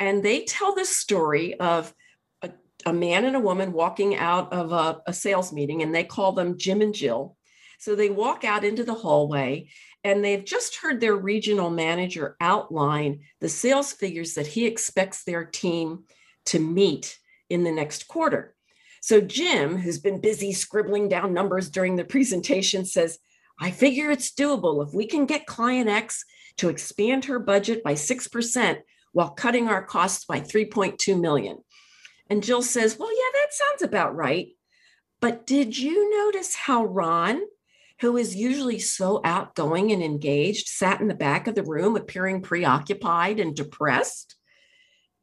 And 0.00 0.22
they 0.22 0.44
tell 0.44 0.74
this 0.74 0.96
story 0.96 1.58
of 1.58 1.92
a, 2.42 2.50
a 2.86 2.92
man 2.92 3.24
and 3.24 3.36
a 3.36 3.40
woman 3.40 3.72
walking 3.72 4.16
out 4.16 4.52
of 4.52 4.72
a, 4.72 5.00
a 5.06 5.12
sales 5.12 5.52
meeting, 5.52 5.82
and 5.82 5.94
they 5.94 6.04
call 6.04 6.32
them 6.32 6.58
Jim 6.58 6.80
and 6.80 6.94
Jill. 6.94 7.36
So 7.78 7.94
they 7.94 8.10
walk 8.10 8.44
out 8.44 8.64
into 8.64 8.84
the 8.84 8.94
hallway 8.94 9.68
and 10.04 10.24
they've 10.24 10.44
just 10.44 10.76
heard 10.76 11.00
their 11.00 11.16
regional 11.16 11.70
manager 11.70 12.36
outline 12.40 13.20
the 13.40 13.48
sales 13.48 13.92
figures 13.92 14.34
that 14.34 14.46
he 14.46 14.66
expects 14.66 15.24
their 15.24 15.44
team 15.44 16.04
to 16.46 16.58
meet 16.58 17.18
in 17.50 17.64
the 17.64 17.72
next 17.72 18.08
quarter. 18.08 18.54
So 19.00 19.20
Jim, 19.20 19.76
who's 19.76 19.98
been 19.98 20.20
busy 20.20 20.52
scribbling 20.52 21.08
down 21.08 21.32
numbers 21.32 21.70
during 21.70 21.96
the 21.96 22.04
presentation, 22.04 22.84
says, 22.84 23.18
I 23.60 23.70
figure 23.70 24.10
it's 24.10 24.32
doable 24.32 24.86
if 24.86 24.94
we 24.94 25.06
can 25.06 25.26
get 25.26 25.46
client 25.46 25.88
X 25.88 26.24
to 26.58 26.68
expand 26.68 27.24
her 27.26 27.38
budget 27.38 27.82
by 27.82 27.94
6% 27.94 28.78
while 29.12 29.30
cutting 29.30 29.68
our 29.68 29.82
costs 29.82 30.24
by 30.24 30.40
3.2 30.40 31.20
million. 31.20 31.58
And 32.30 32.42
Jill 32.42 32.62
says, 32.62 32.98
Well, 32.98 33.10
yeah, 33.10 33.30
that 33.32 33.52
sounds 33.52 33.82
about 33.82 34.14
right. 34.14 34.48
But 35.20 35.46
did 35.46 35.76
you 35.76 36.24
notice 36.24 36.54
how 36.54 36.84
Ron, 36.84 37.40
who 38.00 38.16
is 38.16 38.36
usually 38.36 38.78
so 38.78 39.20
outgoing 39.24 39.90
and 39.90 40.02
engaged, 40.02 40.68
sat 40.68 41.00
in 41.00 41.08
the 41.08 41.14
back 41.14 41.46
of 41.46 41.54
the 41.54 41.64
room 41.64 41.96
appearing 41.96 42.42
preoccupied 42.42 43.40
and 43.40 43.56
depressed? 43.56 44.36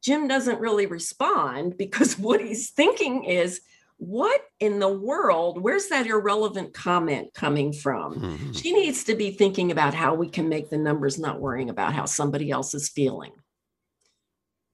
Jim 0.02 0.28
doesn't 0.28 0.60
really 0.60 0.86
respond 0.86 1.76
because 1.78 2.18
what 2.18 2.40
he's 2.40 2.70
thinking 2.70 3.24
is, 3.24 3.60
what 3.98 4.42
in 4.60 4.78
the 4.78 4.92
world? 4.92 5.62
Where's 5.62 5.88
that 5.88 6.06
irrelevant 6.06 6.74
comment 6.74 7.32
coming 7.32 7.72
from? 7.72 8.14
Mm-hmm. 8.14 8.52
She 8.52 8.72
needs 8.72 9.04
to 9.04 9.14
be 9.14 9.30
thinking 9.30 9.72
about 9.72 9.94
how 9.94 10.14
we 10.14 10.28
can 10.28 10.50
make 10.50 10.68
the 10.68 10.76
numbers, 10.76 11.18
not 11.18 11.40
worrying 11.40 11.70
about 11.70 11.94
how 11.94 12.04
somebody 12.04 12.50
else 12.50 12.74
is 12.74 12.90
feeling. 12.90 13.32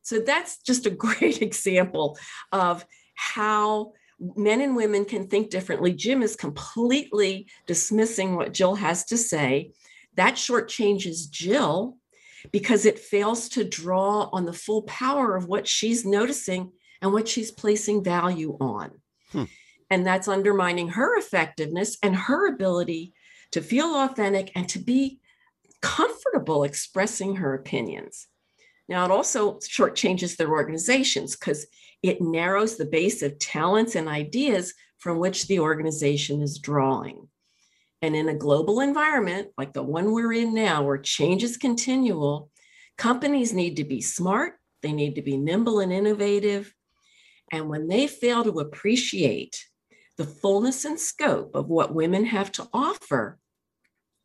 So 0.02 0.20
that's 0.20 0.58
just 0.62 0.86
a 0.86 0.90
great 1.04 1.42
example 1.42 2.18
of 2.50 2.84
how 3.14 3.92
men 4.36 4.60
and 4.60 4.76
women 4.76 5.04
can 5.04 5.26
think 5.26 5.50
differently. 5.50 5.92
Jim 5.92 6.22
is 6.22 6.36
completely 6.36 7.48
dismissing 7.66 8.36
what 8.36 8.52
Jill 8.52 8.76
has 8.76 9.04
to 9.06 9.16
say. 9.16 9.72
That 10.16 10.34
shortchanges 10.34 11.28
Jill 11.30 11.96
because 12.50 12.86
it 12.86 12.98
fails 12.98 13.48
to 13.50 13.64
draw 13.64 14.28
on 14.32 14.44
the 14.44 14.52
full 14.52 14.82
power 14.82 15.36
of 15.36 15.46
what 15.46 15.68
she's 15.68 16.04
noticing 16.04 16.72
and 17.00 17.12
what 17.12 17.28
she's 17.28 17.50
placing 17.50 18.02
value 18.02 18.56
on. 18.60 18.90
Hmm. 19.30 19.44
And 19.90 20.06
that's 20.06 20.28
undermining 20.28 20.88
her 20.88 21.16
effectiveness 21.18 21.98
and 22.02 22.16
her 22.16 22.48
ability 22.48 23.12
to 23.52 23.60
feel 23.60 23.94
authentic 23.94 24.50
and 24.54 24.68
to 24.70 24.78
be 24.78 25.20
comfortable 25.80 26.64
expressing 26.64 27.36
her 27.36 27.54
opinions. 27.54 28.28
Now, 28.88 29.04
it 29.04 29.10
also 29.10 29.58
shortchanges 29.58 30.36
their 30.36 30.50
organizations 30.50 31.36
because 31.36 31.66
it 32.02 32.20
narrows 32.20 32.76
the 32.76 32.84
base 32.84 33.22
of 33.22 33.38
talents 33.38 33.94
and 33.94 34.08
ideas 34.08 34.74
from 34.98 35.18
which 35.18 35.46
the 35.46 35.60
organization 35.60 36.42
is 36.42 36.58
drawing. 36.58 37.28
And 38.02 38.16
in 38.16 38.28
a 38.28 38.34
global 38.34 38.80
environment 38.80 39.48
like 39.56 39.72
the 39.72 39.82
one 39.82 40.12
we're 40.12 40.32
in 40.32 40.54
now, 40.54 40.82
where 40.82 40.98
change 40.98 41.44
is 41.44 41.56
continual, 41.56 42.50
companies 42.98 43.52
need 43.52 43.76
to 43.76 43.84
be 43.84 44.00
smart, 44.00 44.54
they 44.82 44.92
need 44.92 45.14
to 45.14 45.22
be 45.22 45.36
nimble 45.36 45.78
and 45.80 45.92
innovative. 45.92 46.74
And 47.52 47.68
when 47.68 47.86
they 47.86 48.08
fail 48.08 48.42
to 48.42 48.60
appreciate 48.60 49.64
the 50.16 50.24
fullness 50.24 50.84
and 50.84 50.98
scope 50.98 51.54
of 51.54 51.68
what 51.68 51.94
women 51.94 52.24
have 52.24 52.50
to 52.52 52.68
offer, 52.72 53.38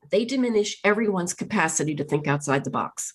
they 0.10 0.26
diminish 0.26 0.80
everyone's 0.84 1.34
capacity 1.34 1.93
to 1.96 2.04
think 2.04 2.28
outside 2.28 2.63
the 2.63 2.70
box. 2.72 3.13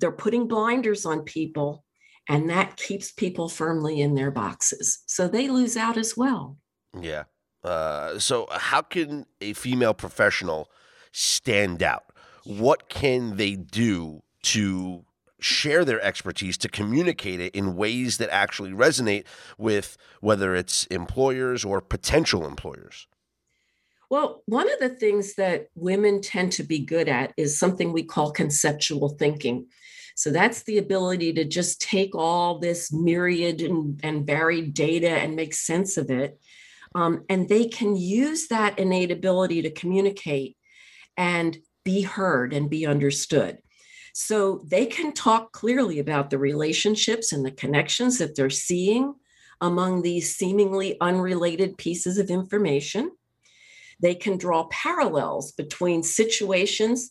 They're 0.00 0.12
putting 0.12 0.48
blinders 0.48 1.04
on 1.04 1.22
people, 1.22 1.84
and 2.28 2.48
that 2.50 2.76
keeps 2.76 3.10
people 3.10 3.48
firmly 3.48 4.00
in 4.00 4.14
their 4.14 4.30
boxes. 4.30 5.00
So 5.06 5.28
they 5.28 5.48
lose 5.48 5.76
out 5.76 5.96
as 5.96 6.16
well. 6.16 6.56
Yeah. 6.98 7.24
Uh, 7.64 8.18
so, 8.18 8.46
how 8.52 8.82
can 8.82 9.26
a 9.40 9.52
female 9.52 9.94
professional 9.94 10.70
stand 11.12 11.82
out? 11.82 12.04
What 12.44 12.88
can 12.88 13.36
they 13.36 13.56
do 13.56 14.22
to 14.44 15.04
share 15.40 15.84
their 15.84 16.00
expertise, 16.00 16.56
to 16.58 16.68
communicate 16.68 17.40
it 17.40 17.54
in 17.54 17.76
ways 17.76 18.18
that 18.18 18.30
actually 18.30 18.70
resonate 18.70 19.24
with 19.56 19.96
whether 20.20 20.54
it's 20.54 20.86
employers 20.86 21.64
or 21.64 21.80
potential 21.80 22.46
employers? 22.46 23.06
Well, 24.10 24.42
one 24.46 24.72
of 24.72 24.78
the 24.78 24.88
things 24.88 25.34
that 25.34 25.68
women 25.74 26.22
tend 26.22 26.52
to 26.52 26.62
be 26.62 26.78
good 26.78 27.08
at 27.08 27.34
is 27.36 27.58
something 27.58 27.92
we 27.92 28.04
call 28.04 28.30
conceptual 28.30 29.10
thinking. 29.10 29.66
So 30.18 30.30
that's 30.30 30.64
the 30.64 30.78
ability 30.78 31.32
to 31.34 31.44
just 31.44 31.80
take 31.80 32.14
all 32.14 32.58
this 32.58 32.92
myriad 32.92 33.60
and, 33.60 34.00
and 34.02 34.26
varied 34.26 34.74
data 34.74 35.10
and 35.10 35.36
make 35.36 35.54
sense 35.54 35.96
of 35.96 36.10
it 36.10 36.40
um, 36.94 37.24
and 37.28 37.48
they 37.48 37.66
can 37.66 37.96
use 37.96 38.48
that 38.48 38.78
innate 38.78 39.10
ability 39.10 39.62
to 39.62 39.70
communicate 39.70 40.56
and 41.16 41.58
be 41.84 42.02
heard 42.02 42.52
and 42.52 42.70
be 42.70 42.86
understood. 42.86 43.58
So 44.14 44.64
they 44.66 44.86
can 44.86 45.12
talk 45.12 45.52
clearly 45.52 45.98
about 45.98 46.30
the 46.30 46.38
relationships 46.38 47.32
and 47.32 47.44
the 47.44 47.50
connections 47.50 48.18
that 48.18 48.34
they're 48.34 48.50
seeing 48.50 49.14
among 49.60 50.02
these 50.02 50.34
seemingly 50.34 50.96
unrelated 51.00 51.78
pieces 51.78 52.18
of 52.18 52.30
information. 52.30 53.12
They 54.00 54.14
can 54.14 54.38
draw 54.38 54.66
parallels 54.70 55.52
between 55.52 56.02
situations 56.02 57.10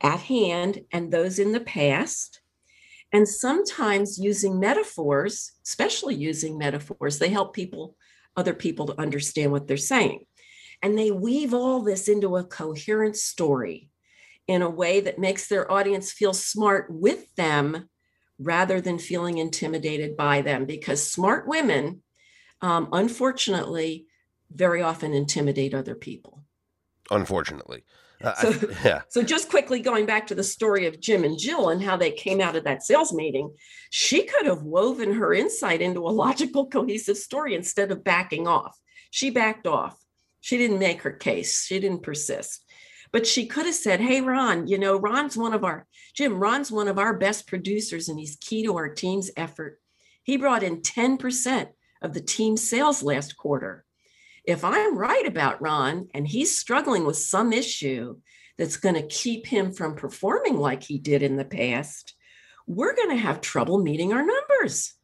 at 0.00 0.20
hand 0.20 0.82
and 0.92 1.10
those 1.10 1.38
in 1.38 1.52
the 1.52 1.60
past. 1.60 2.40
And 3.16 3.26
sometimes 3.26 4.18
using 4.18 4.60
metaphors, 4.60 5.52
especially 5.66 6.14
using 6.14 6.58
metaphors, 6.58 7.18
they 7.18 7.30
help 7.30 7.54
people 7.54 7.96
other 8.36 8.52
people 8.52 8.84
to 8.88 9.00
understand 9.00 9.52
what 9.52 9.66
they're 9.66 9.78
saying. 9.78 10.26
And 10.82 10.98
they 10.98 11.10
weave 11.10 11.54
all 11.54 11.80
this 11.80 12.08
into 12.08 12.36
a 12.36 12.44
coherent 12.44 13.16
story 13.16 13.88
in 14.46 14.60
a 14.60 14.68
way 14.68 15.00
that 15.00 15.18
makes 15.18 15.48
their 15.48 15.72
audience 15.72 16.12
feel 16.12 16.34
smart 16.34 16.88
with 16.90 17.34
them 17.36 17.88
rather 18.38 18.82
than 18.82 18.98
feeling 18.98 19.38
intimidated 19.38 20.14
by 20.14 20.42
them. 20.42 20.66
Because 20.66 21.10
smart 21.10 21.48
women, 21.48 22.02
um, 22.60 22.90
unfortunately, 22.92 24.08
very 24.52 24.82
often 24.82 25.14
intimidate 25.14 25.72
other 25.72 25.94
people. 25.94 26.44
Unfortunately. 27.10 27.82
Uh, 28.22 28.34
so, 28.34 28.48
I, 28.48 28.84
yeah. 28.84 29.02
so 29.08 29.22
just 29.22 29.50
quickly 29.50 29.80
going 29.80 30.06
back 30.06 30.26
to 30.28 30.34
the 30.34 30.44
story 30.44 30.86
of 30.86 31.00
Jim 31.00 31.24
and 31.24 31.38
Jill 31.38 31.68
and 31.68 31.82
how 31.82 31.96
they 31.96 32.10
came 32.10 32.40
out 32.40 32.56
of 32.56 32.64
that 32.64 32.82
sales 32.82 33.12
meeting, 33.12 33.54
she 33.90 34.24
could 34.24 34.46
have 34.46 34.62
woven 34.62 35.14
her 35.14 35.34
insight 35.34 35.80
into 35.80 36.00
a 36.00 36.10
logical, 36.10 36.66
cohesive 36.66 37.16
story 37.16 37.54
instead 37.54 37.90
of 37.90 38.04
backing 38.04 38.46
off. 38.46 38.78
She 39.10 39.30
backed 39.30 39.66
off. 39.66 39.98
She 40.40 40.58
didn't 40.58 40.78
make 40.78 41.02
her 41.02 41.12
case. 41.12 41.64
She 41.64 41.80
didn't 41.80 42.02
persist. 42.02 42.64
But 43.12 43.26
she 43.26 43.46
could 43.46 43.66
have 43.66 43.74
said, 43.74 44.00
Hey, 44.00 44.20
Ron, 44.20 44.66
you 44.66 44.78
know, 44.78 44.96
Ron's 44.96 45.36
one 45.36 45.54
of 45.54 45.64
our, 45.64 45.86
Jim, 46.14 46.38
Ron's 46.38 46.70
one 46.70 46.88
of 46.88 46.98
our 46.98 47.16
best 47.16 47.46
producers 47.46 48.08
and 48.08 48.18
he's 48.18 48.36
key 48.36 48.64
to 48.64 48.76
our 48.76 48.88
team's 48.88 49.30
effort. 49.36 49.80
He 50.22 50.36
brought 50.36 50.62
in 50.62 50.82
10% 50.82 51.68
of 52.02 52.12
the 52.12 52.20
team's 52.20 52.68
sales 52.68 53.02
last 53.02 53.36
quarter 53.36 53.85
if 54.46 54.64
I'm 54.64 54.96
right 54.96 55.26
about 55.26 55.60
Ron 55.60 56.08
and 56.14 56.26
he's 56.26 56.56
struggling 56.56 57.04
with 57.04 57.16
some 57.18 57.52
issue, 57.52 58.16
that's 58.56 58.76
going 58.76 58.94
to 58.94 59.06
keep 59.06 59.46
him 59.46 59.72
from 59.72 59.96
performing 59.96 60.56
like 60.56 60.82
he 60.82 60.98
did 60.98 61.22
in 61.22 61.36
the 61.36 61.44
past, 61.44 62.14
we're 62.66 62.94
going 62.94 63.10
to 63.10 63.16
have 63.16 63.40
trouble 63.40 63.82
meeting 63.82 64.12
our 64.12 64.24
numbers. 64.24 64.94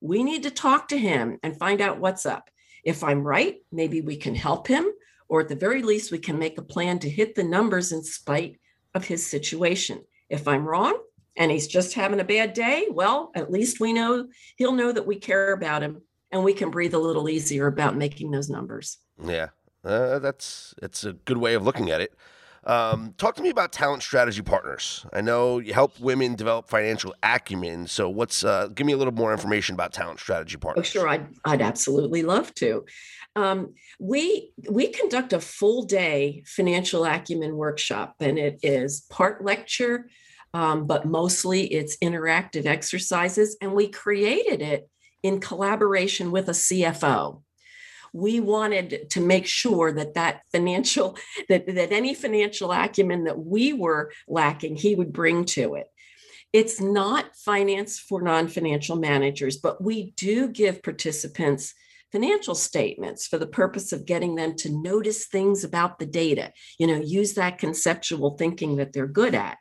We 0.00 0.22
need 0.22 0.44
to 0.44 0.50
talk 0.50 0.88
to 0.88 0.98
him 0.98 1.38
and 1.42 1.58
find 1.58 1.80
out 1.80 1.98
what's 1.98 2.26
up. 2.26 2.48
If 2.84 3.02
I'm 3.02 3.22
right, 3.22 3.56
maybe 3.70 4.00
we 4.00 4.16
can 4.16 4.34
help 4.34 4.66
him, 4.66 4.86
or 5.28 5.40
at 5.40 5.48
the 5.48 5.56
very 5.56 5.82
least, 5.82 6.12
we 6.12 6.18
can 6.18 6.38
make 6.38 6.58
a 6.58 6.62
plan 6.62 6.98
to 7.00 7.10
hit 7.10 7.34
the 7.34 7.44
numbers 7.44 7.92
in 7.92 8.02
spite 8.02 8.60
of 8.94 9.04
his 9.04 9.26
situation. 9.26 10.02
If 10.28 10.46
I'm 10.46 10.66
wrong 10.66 10.98
and 11.36 11.50
he's 11.50 11.68
just 11.68 11.94
having 11.94 12.20
a 12.20 12.24
bad 12.24 12.52
day, 12.52 12.88
well, 12.90 13.30
at 13.34 13.50
least 13.50 13.80
we 13.80 13.92
know 13.92 14.28
he'll 14.56 14.72
know 14.72 14.92
that 14.92 15.06
we 15.06 15.16
care 15.16 15.52
about 15.52 15.82
him 15.82 16.02
and 16.32 16.42
we 16.42 16.54
can 16.54 16.70
breathe 16.70 16.94
a 16.94 16.98
little 16.98 17.28
easier 17.28 17.66
about 17.66 17.96
making 17.96 18.30
those 18.30 18.48
numbers. 18.48 18.98
Yeah, 19.22 19.48
uh, 19.84 20.18
that's 20.18 20.74
it's 20.82 21.04
a 21.04 21.12
good 21.12 21.38
way 21.38 21.54
of 21.54 21.62
looking 21.62 21.90
at 21.90 22.00
it. 22.00 22.14
Um, 22.64 23.14
talk 23.18 23.34
to 23.36 23.42
me 23.42 23.50
about 23.50 23.72
talent 23.72 24.04
strategy 24.04 24.40
partners. 24.40 25.04
I 25.12 25.20
know 25.20 25.58
you 25.58 25.74
help 25.74 25.98
women 25.98 26.36
develop 26.36 26.68
financial 26.68 27.12
acumen. 27.22 27.88
So, 27.88 28.08
what's 28.08 28.44
uh, 28.44 28.68
give 28.68 28.86
me 28.86 28.92
a 28.92 28.96
little 28.96 29.12
more 29.12 29.32
information 29.32 29.74
about 29.74 29.92
talent 29.92 30.20
strategy 30.20 30.56
oh, 30.56 30.60
partners? 30.60 30.86
Oh, 30.86 31.00
sure, 31.00 31.08
I'd 31.08 31.26
I'd 31.44 31.62
absolutely 31.62 32.22
love 32.22 32.54
to. 32.56 32.84
Um, 33.34 33.74
we 33.98 34.52
we 34.70 34.88
conduct 34.88 35.32
a 35.32 35.40
full 35.40 35.84
day 35.84 36.44
financial 36.46 37.04
acumen 37.04 37.56
workshop, 37.56 38.14
and 38.20 38.38
it 38.38 38.60
is 38.62 39.06
part 39.10 39.44
lecture, 39.44 40.08
um, 40.54 40.86
but 40.86 41.04
mostly 41.04 41.64
it's 41.64 41.96
interactive 41.96 42.66
exercises, 42.66 43.56
and 43.60 43.72
we 43.72 43.88
created 43.88 44.62
it 44.62 44.88
in 45.22 45.40
collaboration 45.40 46.30
with 46.30 46.48
a 46.48 46.52
CFO 46.52 47.42
we 48.12 48.40
wanted 48.40 49.08
to 49.10 49.20
make 49.20 49.46
sure 49.46 49.92
that 49.92 50.14
that 50.14 50.42
financial 50.52 51.16
that 51.48 51.66
that 51.66 51.92
any 51.92 52.14
financial 52.14 52.72
acumen 52.72 53.24
that 53.24 53.38
we 53.38 53.72
were 53.72 54.12
lacking 54.28 54.76
he 54.76 54.94
would 54.94 55.12
bring 55.12 55.44
to 55.44 55.74
it. 55.74 55.86
It's 56.52 56.80
not 56.80 57.34
finance 57.34 57.98
for 57.98 58.20
non-financial 58.20 58.96
managers 58.96 59.56
but 59.56 59.82
we 59.82 60.12
do 60.16 60.48
give 60.48 60.82
participants 60.82 61.74
financial 62.10 62.54
statements 62.54 63.26
for 63.26 63.38
the 63.38 63.46
purpose 63.46 63.90
of 63.90 64.04
getting 64.04 64.34
them 64.34 64.54
to 64.54 64.68
notice 64.70 65.26
things 65.26 65.64
about 65.64 65.98
the 65.98 66.06
data 66.06 66.52
you 66.78 66.86
know 66.86 67.00
use 67.02 67.34
that 67.34 67.58
conceptual 67.58 68.36
thinking 68.36 68.76
that 68.76 68.92
they're 68.92 69.06
good 69.06 69.34
at. 69.34 69.56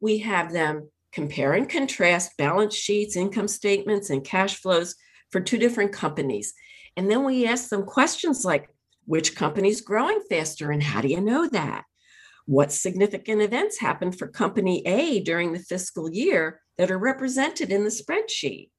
We 0.00 0.18
have 0.18 0.52
them 0.52 0.90
compare 1.14 1.52
and 1.52 1.68
contrast 1.68 2.36
balance 2.36 2.74
sheets 2.74 3.16
income 3.16 3.48
statements 3.48 4.10
and 4.10 4.24
cash 4.24 4.56
flows 4.56 4.96
for 5.30 5.40
two 5.40 5.58
different 5.58 5.92
companies 5.92 6.54
and 6.96 7.10
then 7.10 7.24
we 7.24 7.46
ask 7.46 7.68
them 7.68 7.84
questions 7.84 8.44
like 8.44 8.68
which 9.06 9.34
company 9.34 9.68
is 9.68 9.80
growing 9.80 10.20
faster 10.28 10.70
and 10.70 10.82
how 10.82 11.00
do 11.00 11.08
you 11.08 11.20
know 11.20 11.48
that? 11.48 11.84
What 12.46 12.72
significant 12.72 13.42
events 13.42 13.78
happened 13.78 14.18
for 14.18 14.28
company 14.28 14.82
A 14.86 15.20
during 15.20 15.52
the 15.52 15.58
fiscal 15.58 16.10
year 16.10 16.60
that 16.78 16.90
are 16.90 16.98
represented 16.98 17.70
in 17.70 17.84
the 17.84 17.90
spreadsheet? 17.90 18.70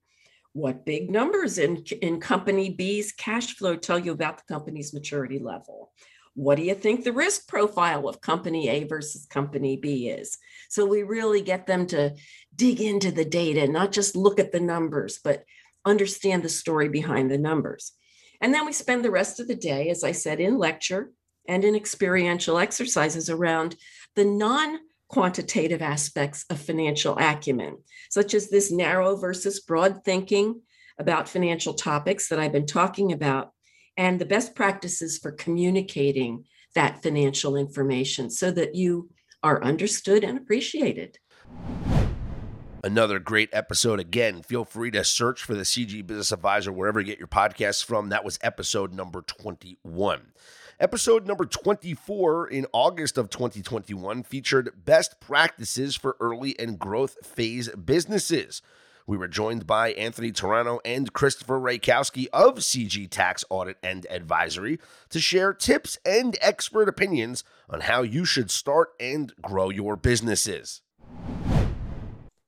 What 0.53 0.85
big 0.85 1.11
numbers 1.11 1.57
in, 1.57 1.83
in 2.01 2.19
company 2.19 2.69
B's 2.69 3.11
cash 3.11 3.55
flow 3.55 3.75
tell 3.75 3.99
you 3.99 4.11
about 4.11 4.37
the 4.37 4.53
company's 4.53 4.93
maturity 4.93 5.39
level? 5.39 5.91
What 6.35 6.55
do 6.55 6.63
you 6.63 6.75
think 6.75 7.03
the 7.03 7.13
risk 7.13 7.47
profile 7.47 8.07
of 8.07 8.21
company 8.21 8.67
A 8.69 8.83
versus 8.83 9.25
company 9.25 9.77
B 9.77 10.09
is? 10.09 10.37
So 10.69 10.85
we 10.85 11.03
really 11.03 11.41
get 11.41 11.65
them 11.65 11.87
to 11.87 12.15
dig 12.55 12.81
into 12.81 13.11
the 13.11 13.25
data, 13.25 13.67
not 13.67 13.91
just 13.91 14.15
look 14.15 14.39
at 14.39 14.51
the 14.51 14.59
numbers, 14.59 15.19
but 15.23 15.45
understand 15.85 16.43
the 16.43 16.49
story 16.49 16.89
behind 16.89 17.31
the 17.31 17.37
numbers. 17.37 17.93
And 18.41 18.53
then 18.53 18.65
we 18.65 18.73
spend 18.73 19.03
the 19.03 19.11
rest 19.11 19.39
of 19.39 19.47
the 19.47 19.55
day, 19.55 19.89
as 19.89 20.03
I 20.03 20.11
said, 20.11 20.39
in 20.39 20.57
lecture 20.57 21.11
and 21.47 21.63
in 21.63 21.75
experiential 21.75 22.57
exercises 22.57 23.29
around 23.29 23.75
the 24.15 24.25
non 24.25 24.79
quantitative 25.07 25.81
aspects 25.81 26.45
of 26.49 26.59
financial 26.59 27.17
acumen, 27.17 27.77
such 28.09 28.33
as 28.33 28.49
this 28.49 28.71
narrow 28.71 29.15
versus 29.15 29.61
broad 29.61 30.03
thinking 30.03 30.61
about 30.99 31.29
financial 31.29 31.73
topics 31.73 32.27
that 32.29 32.39
I've 32.39 32.51
been 32.51 32.65
talking 32.65 33.11
about, 33.11 33.51
and 33.97 34.19
the 34.19 34.25
best 34.25 34.55
practices 34.55 35.17
for 35.17 35.31
communicating 35.31 36.45
that 36.73 37.01
financial 37.01 37.55
information 37.55 38.29
so 38.29 38.51
that 38.51 38.75
you 38.75 39.09
are 39.41 39.63
understood 39.63 40.23
and 40.23 40.37
appreciated. 40.37 41.17
Another 42.83 43.17
great 43.17 43.49
episode. 43.51 43.99
Again, 43.99 44.43
feel 44.43 44.63
free 44.63 44.91
to 44.91 45.03
search 45.03 45.43
for 45.43 45.55
the 45.55 45.63
CG 45.63 46.05
Business 46.05 46.31
Advisor 46.31 46.71
wherever 46.71 46.99
you 46.99 47.07
get 47.07 47.17
your 47.17 47.27
podcasts 47.27 47.83
from. 47.83 48.09
That 48.09 48.23
was 48.23 48.37
episode 48.43 48.93
number 48.93 49.23
21. 49.23 50.33
Episode 50.79 51.25
number 51.25 51.45
24 51.45 52.47
in 52.47 52.67
August 52.73 53.17
of 53.17 53.29
2021 53.29 54.21
featured 54.23 54.85
best 54.85 55.19
practices 55.19 55.95
for 55.95 56.15
early 56.19 56.59
and 56.59 56.77
growth 56.77 57.25
phase 57.25 57.69
businesses. 57.69 58.61
We 59.07 59.17
were 59.17 59.27
joined 59.27 59.67
by 59.67 59.91
Anthony 59.91 60.31
Turano 60.31 60.79
and 60.83 61.13
Christopher 61.13 61.59
Raykowski 61.59 62.25
of 62.33 62.55
CG 62.55 63.07
Tax 63.07 63.45
Audit 63.51 63.77
and 63.83 64.07
Advisory 64.09 64.79
to 65.09 65.19
share 65.19 65.53
tips 65.53 65.99
and 66.03 66.35
expert 66.41 66.89
opinions 66.89 67.43
on 67.69 67.81
how 67.81 68.01
you 68.01 68.25
should 68.25 68.49
start 68.49 68.93
and 68.99 69.31
grow 69.43 69.69
your 69.69 69.95
businesses. 69.95 70.81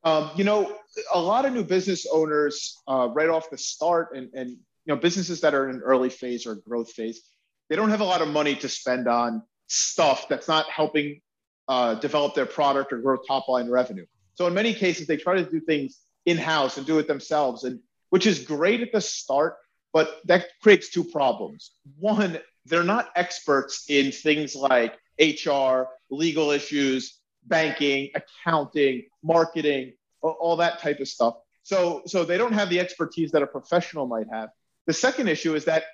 Um, 0.04 0.32
you 0.36 0.44
know, 0.44 0.76
a 1.14 1.22
lot 1.22 1.46
of 1.46 1.54
new 1.54 1.64
business 1.64 2.08
owners 2.12 2.82
uh, 2.88 3.10
right 3.14 3.30
off 3.30 3.52
the 3.52 3.58
start, 3.60 4.16
and, 4.16 4.34
and 4.34 4.50
you 4.50 4.58
know, 4.88 4.96
businesses 4.96 5.40
that 5.42 5.54
are 5.54 5.70
in 5.70 5.76
an 5.76 5.82
early 5.84 6.10
phase 6.10 6.48
or 6.48 6.56
growth 6.56 6.92
phase, 6.92 7.22
they 7.70 7.76
don't 7.76 7.92
have 7.92 8.02
a 8.02 8.06
lot 8.06 8.24
of 8.24 8.30
money 8.30 8.56
to 8.56 8.68
spend 8.68 9.08
on 9.08 9.44
stuff 9.68 10.28
that's 10.28 10.48
not 10.48 10.68
helping 10.72 11.22
uh, 11.68 11.94
develop 11.96 12.34
their 12.34 12.48
product 12.48 12.92
or 12.92 12.98
grow 12.98 13.18
top 13.28 13.48
line 13.48 13.70
revenue. 13.70 14.08
So 14.34 14.48
in 14.48 14.56
many 14.56 14.74
cases, 14.74 15.06
they 15.06 15.18
try 15.18 15.36
to 15.36 15.44
do 15.44 15.60
things 15.60 16.00
in 16.28 16.38
house 16.38 16.78
and 16.78 16.86
do 16.86 17.00
it 17.00 17.08
themselves, 17.08 17.64
and 17.64 17.80
which 18.10 18.28
is 18.28 18.40
great 18.40 18.82
at 18.82 18.92
the 18.92 19.02
start, 19.02 19.56
but 19.94 20.20
that 20.26 20.46
creates 20.62 20.90
two 20.90 21.06
problems. 21.06 21.72
One, 21.98 22.38
they're 22.66 22.84
not 22.84 23.10
experts 23.16 23.86
in 23.88 24.12
things 24.12 24.54
like 24.54 24.94
HR, 25.20 25.84
legal 26.12 26.52
issues, 26.52 27.18
banking, 27.46 28.12
accounting, 28.14 29.06
marketing, 29.24 29.94
all 30.22 30.58
that 30.58 30.80
type 30.80 31.00
of 31.00 31.08
stuff. 31.08 31.36
So, 31.64 32.02
so 32.06 32.26
they 32.26 32.38
don't 32.38 32.54
have 32.54 32.70
the 32.70 32.82
expertise 32.82 33.32
that 33.32 33.42
a 33.42 33.48
professional 33.48 34.06
might 34.06 34.28
have. 34.30 34.50
The 34.86 34.94
second 34.94 35.30
issue 35.30 35.56
is 35.56 35.66
that 35.66 35.86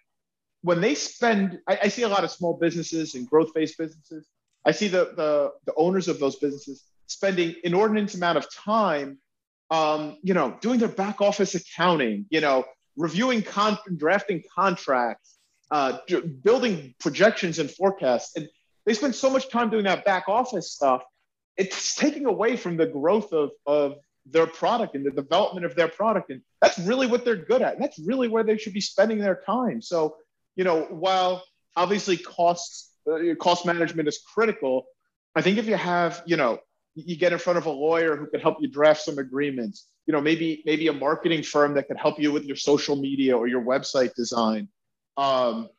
when 0.61 0.81
they 0.81 0.95
spend, 0.95 1.59
I, 1.67 1.77
I 1.83 1.87
see 1.89 2.03
a 2.03 2.09
lot 2.09 2.23
of 2.23 2.31
small 2.31 2.57
businesses 2.57 3.13
and 3.13 3.29
growth 3.29 3.51
phase 3.53 3.75
businesses. 3.75 4.27
I 4.65 4.71
see 4.71 4.87
the, 4.87 5.13
the, 5.15 5.51
the 5.65 5.73
owners 5.75 6.07
of 6.07 6.19
those 6.19 6.37
businesses 6.37 6.83
spending 7.05 7.55
inordinate 7.63 8.15
amount 8.15 8.37
of 8.37 8.51
time, 8.51 9.19
um, 9.69 10.17
you 10.23 10.33
know, 10.33 10.57
doing 10.61 10.79
their 10.79 10.89
back 10.89 11.21
office 11.21 11.55
accounting, 11.55 12.25
you 12.29 12.41
know, 12.41 12.65
reviewing, 12.95 13.41
con- 13.41 13.77
drafting 13.95 14.43
contracts, 14.53 15.37
uh, 15.71 15.97
building 16.43 16.93
projections 16.99 17.59
and 17.59 17.69
forecasts. 17.71 18.35
And 18.35 18.47
they 18.85 18.93
spend 18.93 19.15
so 19.15 19.29
much 19.29 19.49
time 19.49 19.69
doing 19.69 19.85
that 19.85 20.05
back 20.05 20.27
office 20.27 20.71
stuff 20.71 21.03
it's 21.57 21.95
taking 21.95 22.25
away 22.25 22.57
from 22.57 22.77
the 22.77 22.85
growth 22.85 23.31
of, 23.31 23.51
of 23.65 23.95
their 24.25 24.47
product 24.47 24.95
and 24.95 25.05
the 25.05 25.11
development 25.11 25.65
of 25.65 25.75
their 25.75 25.87
product. 25.87 26.29
And 26.29 26.41
that's 26.61 26.79
really 26.79 27.07
what 27.07 27.25
they're 27.25 27.35
good 27.35 27.61
at. 27.61 27.73
And 27.73 27.83
that's 27.83 27.99
really 27.99 28.27
where 28.27 28.43
they 28.43 28.57
should 28.57 28.73
be 28.73 28.81
spending 28.81 29.19
their 29.19 29.41
time. 29.45 29.81
So, 29.81 30.17
you 30.55 30.63
know, 30.63 30.83
while 30.83 31.43
obviously 31.75 32.17
costs, 32.17 32.91
uh, 33.11 33.35
cost 33.39 33.65
management 33.65 34.07
is 34.07 34.19
critical, 34.33 34.85
I 35.35 35.41
think 35.41 35.57
if 35.57 35.67
you 35.67 35.75
have, 35.75 36.23
you 36.25 36.37
know, 36.37 36.59
you 36.95 37.15
get 37.15 37.33
in 37.33 37.39
front 37.39 37.57
of 37.57 37.65
a 37.65 37.71
lawyer 37.71 38.15
who 38.15 38.27
can 38.27 38.39
help 38.39 38.57
you 38.59 38.67
draft 38.67 39.01
some 39.01 39.17
agreements, 39.17 39.87
you 40.05 40.13
know, 40.13 40.21
maybe, 40.21 40.61
maybe 40.65 40.87
a 40.87 40.93
marketing 40.93 41.43
firm 41.43 41.73
that 41.75 41.87
can 41.87 41.97
help 41.97 42.19
you 42.19 42.31
with 42.31 42.45
your 42.45 42.55
social 42.55 42.95
media 42.95 43.35
or 43.35 43.47
your 43.47 43.63
website 43.63 44.13
design. 44.15 44.67
Um, 45.17 45.69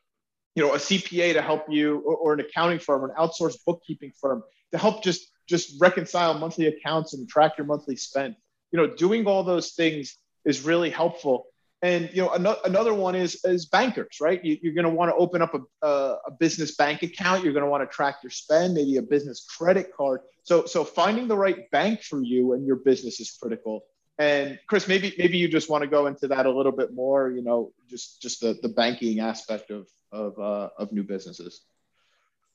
you 0.55 0.63
know, 0.63 0.73
a 0.73 0.77
CPA 0.77 1.35
to 1.35 1.43
help 1.43 1.67
you, 1.69 1.99
or, 1.99 2.17
or 2.17 2.33
an 2.35 2.41
accounting 2.41 2.79
firm, 2.79 3.05
or 3.05 3.11
an 3.11 3.17
outsourced 3.17 3.59
bookkeeping 3.67 4.13
firm 4.21 4.43
to 4.73 4.79
help 4.79 5.03
just 5.03 5.31
just 5.47 5.81
reconcile 5.81 6.35
monthly 6.35 6.67
accounts 6.67 7.13
and 7.13 7.29
track 7.29 7.53
your 7.59 7.67
monthly 7.67 7.97
spend. 7.97 8.35
You 8.73 8.79
know, 8.79 8.87
doing 8.87 9.27
all 9.27 9.45
those 9.45 9.73
things 9.73 10.17
is 10.45 10.63
really 10.63 10.91
helpful. 10.91 11.47
And 11.85 12.09
you 12.15 12.23
know, 12.23 12.31
another, 12.31 12.61
another 12.65 12.95
one 12.95 13.15
is 13.15 13.45
is 13.45 13.67
bankers, 13.67 14.17
right? 14.19 14.43
You, 14.43 14.71
are 14.71 14.75
going 14.75 14.87
to 14.87 14.91
want 14.91 15.11
to 15.11 15.17
open 15.17 15.43
up 15.43 15.53
a, 15.53 15.87
a, 15.87 16.17
a 16.29 16.31
business 16.31 16.77
bank 16.77 17.03
account. 17.03 17.45
You're 17.45 17.53
going 17.53 17.63
to 17.65 17.71
want 17.71 17.83
to 17.89 17.95
track 17.95 18.17
your 18.23 18.31
spend, 18.31 18.73
maybe 18.73 18.97
a 18.97 19.03
business 19.03 19.45
credit 19.59 19.91
card. 19.95 20.23
So 20.45 20.65
so 20.65 20.83
finding 20.83 21.29
the 21.29 21.37
right 21.37 21.71
bank 21.71 22.03
for 22.03 22.23
you 22.23 22.55
and 22.55 22.67
your 22.67 22.77
business 22.77 23.21
is 23.21 23.37
critical. 23.39 23.85
And 24.17 24.59
Chris, 24.67 24.89
maybe 24.89 25.15
maybe 25.19 25.37
you 25.37 25.47
just 25.47 25.69
want 25.69 25.83
to 25.83 25.87
go 25.87 26.07
into 26.07 26.27
that 26.29 26.47
a 26.47 26.51
little 26.51 26.73
bit 26.73 26.95
more. 26.95 27.31
You 27.31 27.43
know, 27.43 27.75
just 27.91 28.23
just 28.23 28.41
the, 28.41 28.59
the 28.63 28.71
banking 28.71 29.21
aspect 29.21 29.71
of 29.71 29.87
of 30.11 30.39
uh, 30.39 30.71
of 30.79 30.91
new 30.91 31.03
businesses. 31.03 31.67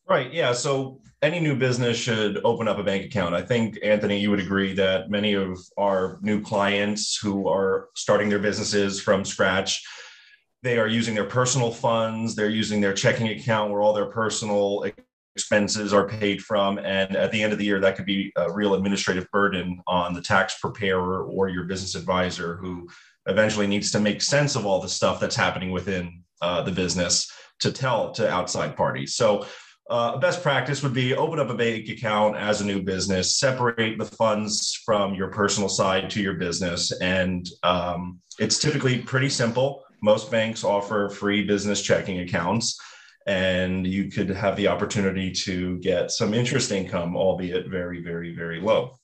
Right. 0.09 0.33
Yeah. 0.33 0.53
So 0.53 1.01
any 1.21 1.39
new 1.39 1.55
business 1.55 1.95
should 1.95 2.41
open 2.43 2.67
up 2.67 2.79
a 2.79 2.83
bank 2.83 3.05
account. 3.05 3.35
I 3.35 3.43
think, 3.43 3.77
Anthony, 3.83 4.19
you 4.19 4.31
would 4.31 4.39
agree 4.39 4.73
that 4.73 5.11
many 5.11 5.33
of 5.33 5.59
our 5.77 6.17
new 6.23 6.41
clients 6.41 7.15
who 7.15 7.47
are 7.47 7.89
starting 7.95 8.27
their 8.27 8.39
businesses 8.39 8.99
from 8.99 9.23
scratch, 9.23 9.85
they 10.63 10.79
are 10.79 10.87
using 10.87 11.13
their 11.13 11.25
personal 11.25 11.71
funds, 11.71 12.35
they're 12.35 12.49
using 12.49 12.81
their 12.81 12.93
checking 12.93 13.27
account 13.27 13.71
where 13.71 13.81
all 13.81 13.93
their 13.93 14.07
personal 14.07 14.83
expenses 15.35 15.93
are 15.93 16.07
paid 16.07 16.41
from. 16.41 16.79
And 16.79 17.15
at 17.15 17.31
the 17.31 17.43
end 17.43 17.53
of 17.53 17.59
the 17.59 17.65
year, 17.65 17.79
that 17.79 17.95
could 17.95 18.07
be 18.07 18.31
a 18.35 18.51
real 18.51 18.73
administrative 18.73 19.29
burden 19.31 19.79
on 19.85 20.13
the 20.13 20.21
tax 20.21 20.57
preparer 20.59 21.23
or 21.23 21.49
your 21.49 21.65
business 21.65 21.93
advisor 21.93 22.55
who 22.57 22.87
eventually 23.27 23.67
needs 23.67 23.91
to 23.91 23.99
make 23.99 24.23
sense 24.23 24.55
of 24.55 24.65
all 24.65 24.81
the 24.81 24.89
stuff 24.89 25.19
that's 25.19 25.35
happening 25.35 25.69
within 25.69 26.23
uh, 26.41 26.63
the 26.63 26.71
business 26.71 27.31
to 27.59 27.71
tell 27.71 28.11
to 28.13 28.27
outside 28.27 28.75
parties. 28.75 29.15
So, 29.15 29.45
uh, 29.89 30.17
best 30.17 30.43
practice 30.43 30.83
would 30.83 30.93
be 30.93 31.15
open 31.15 31.39
up 31.39 31.49
a 31.49 31.53
bank 31.53 31.89
account 31.89 32.35
as 32.35 32.61
a 32.61 32.65
new 32.65 32.81
business, 32.81 33.35
separate 33.35 33.97
the 33.97 34.05
funds 34.05 34.79
from 34.85 35.15
your 35.15 35.29
personal 35.29 35.69
side 35.69 36.09
to 36.11 36.21
your 36.21 36.35
business. 36.35 36.91
And 37.01 37.49
um, 37.63 38.19
it's 38.39 38.59
typically 38.59 38.99
pretty 38.99 39.29
simple. 39.29 39.83
Most 40.01 40.31
banks 40.31 40.63
offer 40.63 41.09
free 41.09 41.43
business 41.43 41.81
checking 41.81 42.19
accounts, 42.19 42.79
and 43.27 43.85
you 43.85 44.09
could 44.11 44.29
have 44.29 44.55
the 44.55 44.67
opportunity 44.67 45.31
to 45.31 45.77
get 45.79 46.11
some 46.11 46.33
interest 46.33 46.71
income, 46.71 47.17
albeit 47.17 47.67
very, 47.67 48.01
very, 48.01 48.33
very 48.33 48.61
low 48.61 48.95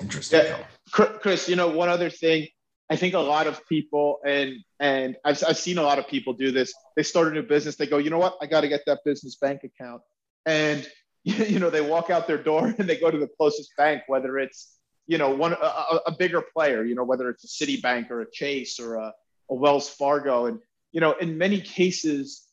interest 0.00 0.32
yeah. 0.32 0.42
income. 0.42 1.18
Chris, 1.20 1.48
you 1.48 1.56
know, 1.56 1.68
one 1.68 1.88
other 1.88 2.10
thing 2.10 2.46
I 2.90 2.96
think 2.96 3.14
a 3.14 3.20
lot 3.20 3.46
of 3.46 3.64
people, 3.68 4.18
and 4.26 4.56
and 4.80 5.16
I've, 5.24 5.42
I've 5.46 5.58
seen 5.58 5.78
a 5.78 5.82
lot 5.82 6.00
of 6.00 6.08
people 6.08 6.32
do 6.32 6.50
this. 6.50 6.74
They 6.96 7.04
start 7.04 7.28
a 7.28 7.30
new 7.30 7.42
business. 7.42 7.76
They 7.76 7.86
go, 7.86 7.98
you 7.98 8.10
know 8.10 8.18
what? 8.18 8.36
I 8.42 8.46
got 8.46 8.62
to 8.62 8.68
get 8.68 8.82
that 8.86 9.04
business 9.04 9.36
bank 9.36 9.62
account, 9.62 10.02
and 10.44 10.86
you 11.24 11.60
know 11.60 11.70
they 11.70 11.80
walk 11.80 12.10
out 12.10 12.26
their 12.26 12.42
door 12.42 12.66
and 12.78 12.88
they 12.88 12.98
go 12.98 13.10
to 13.10 13.18
the 13.18 13.28
closest 13.28 13.70
bank, 13.76 14.02
whether 14.08 14.38
it's 14.38 14.76
you 15.06 15.18
know 15.18 15.30
one 15.30 15.52
a, 15.52 16.00
a 16.06 16.12
bigger 16.18 16.42
player, 16.42 16.84
you 16.84 16.96
know 16.96 17.04
whether 17.04 17.30
it's 17.30 17.44
a 17.44 17.64
Citibank 17.64 18.10
or 18.10 18.22
a 18.22 18.30
Chase 18.30 18.80
or 18.80 18.96
a, 18.96 19.12
a 19.48 19.54
Wells 19.54 19.88
Fargo, 19.88 20.46
and 20.46 20.58
you 20.90 21.00
know 21.00 21.12
in 21.12 21.38
many 21.38 21.60
cases, 21.60 22.44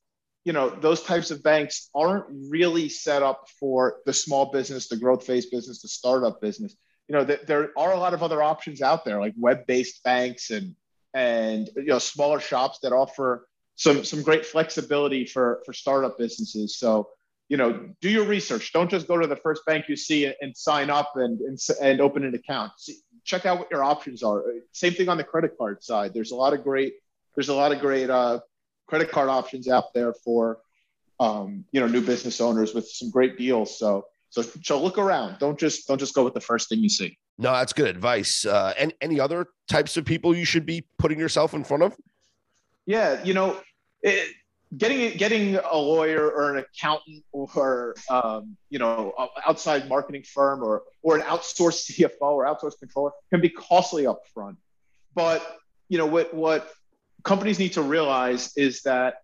you 0.46 0.54
know 0.54 0.70
those 0.70 1.02
types 1.02 1.32
of 1.32 1.42
banks 1.42 1.90
aren't 1.96 2.26
really 2.30 2.90
set 2.90 3.24
up 3.24 3.48
for 3.60 4.02
the 4.06 4.14
small 4.14 4.52
business, 4.52 4.88
the 4.88 4.98
growth 4.98 5.26
phase 5.26 5.48
business, 5.48 5.82
the 5.82 5.88
startup 5.88 6.40
business 6.42 6.76
you 7.08 7.16
know, 7.16 7.26
th- 7.26 7.42
there 7.48 7.72
are 7.78 7.94
a 7.94 8.00
lot 8.00 8.14
of 8.14 8.24
other 8.24 8.44
options 8.44 8.82
out 8.82 9.06
there, 9.06 9.20
like 9.20 9.34
web-based 9.38 10.04
banks 10.04 10.50
and 10.50 10.76
and 11.14 11.70
you 11.76 11.86
know 11.86 12.00
smaller 12.00 12.40
shops 12.40 12.80
that 12.84 12.92
offer 12.92 13.48
some 13.76 14.04
some 14.04 14.24
great 14.24 14.46
flexibility 14.46 15.26
for 15.26 15.62
for 15.66 15.74
startup 15.74 16.18
businesses. 16.18 16.78
So 16.78 17.10
you 17.50 17.56
know, 17.56 17.90
do 18.02 18.10
your 18.10 18.26
research. 18.26 18.74
Don't 18.74 18.92
just 18.92 19.08
go 19.08 19.18
to 19.18 19.26
the 19.26 19.38
first 19.38 19.66
bank 19.66 19.86
you 19.88 19.96
see 19.96 20.26
and, 20.26 20.36
and 20.42 20.58
sign 20.58 20.90
up 20.90 21.14
and, 21.16 21.40
and 21.40 21.58
and 21.82 22.02
open 22.02 22.26
an 22.26 22.36
account. 22.36 22.74
See, 22.78 22.98
check 23.24 23.46
out 23.46 23.60
what 23.60 23.70
your 23.72 23.84
options 23.84 24.22
are. 24.22 24.44
Same 24.74 24.94
thing 24.94 25.08
on 25.10 25.18
the 25.18 25.24
credit 25.24 25.58
card 25.58 25.84
side. 25.84 26.14
There's 26.14 26.32
a 26.32 26.36
lot 26.36 26.54
of 26.54 26.64
great 26.64 26.96
there's 27.36 27.50
a 27.50 27.56
lot 27.56 27.72
of 27.72 27.80
great 27.80 28.10
uh, 28.10 28.40
credit 28.88 29.12
card 29.12 29.30
options 29.30 29.68
out 29.70 29.94
there 29.94 30.14
for 30.14 30.60
um, 31.20 31.64
you 31.72 31.80
know 31.80 31.88
new 31.88 32.02
business 32.02 32.42
owners 32.42 32.74
with 32.74 32.88
some 32.90 33.10
great 33.10 33.38
deals. 33.38 33.78
So 33.78 34.06
so, 34.30 34.42
so 34.64 34.82
look 34.82 34.98
around. 34.98 35.40
Don't 35.40 35.60
just 35.60 35.88
don't 35.88 35.98
just 35.98 36.14
go 36.14 36.24
with 36.24 36.34
the 36.34 36.42
first 36.42 36.70
thing 36.70 36.80
you 36.80 36.90
see. 36.90 37.18
No, 37.38 37.52
that's 37.54 37.74
good 37.74 37.88
advice. 37.88 38.46
Uh, 38.46 38.74
and 38.78 38.94
any 39.02 39.20
other 39.20 39.48
types 39.68 39.98
of 39.98 40.06
people 40.06 40.36
you 40.36 40.46
should 40.46 40.66
be 40.66 40.86
putting 40.98 41.20
yourself 41.20 41.54
in 41.54 41.64
front 41.64 41.84
of? 41.84 41.96
Yeah, 42.86 43.24
you 43.24 43.34
know, 43.34 43.60
it, 44.02 44.34
getting 44.76 45.16
getting 45.18 45.56
a 45.56 45.78
lawyer 45.78 46.30
or 46.30 46.56
an 46.56 46.64
accountant 46.64 47.24
or 47.32 47.96
um, 48.10 48.58
you 48.70 48.80
know 48.80 49.14
outside 49.46 49.88
marketing 49.88 50.24
firm 50.24 50.64
or 50.64 50.84
or 51.04 51.16
an 51.16 51.22
outsourced 51.22 51.92
CFO 51.98 52.22
or 52.22 52.46
outsourced 52.46 52.80
controller 52.80 53.12
can 53.32 53.42
be 53.42 53.50
costly 53.50 54.08
up 54.08 54.22
front. 54.34 54.58
But 55.16 55.58
you 55.90 55.98
know 55.98 56.06
what 56.06 56.34
what 56.34 56.70
companies 57.24 57.60
need 57.60 57.74
to 57.74 57.82
realize 57.82 58.56
is 58.58 58.82
that 58.84 59.16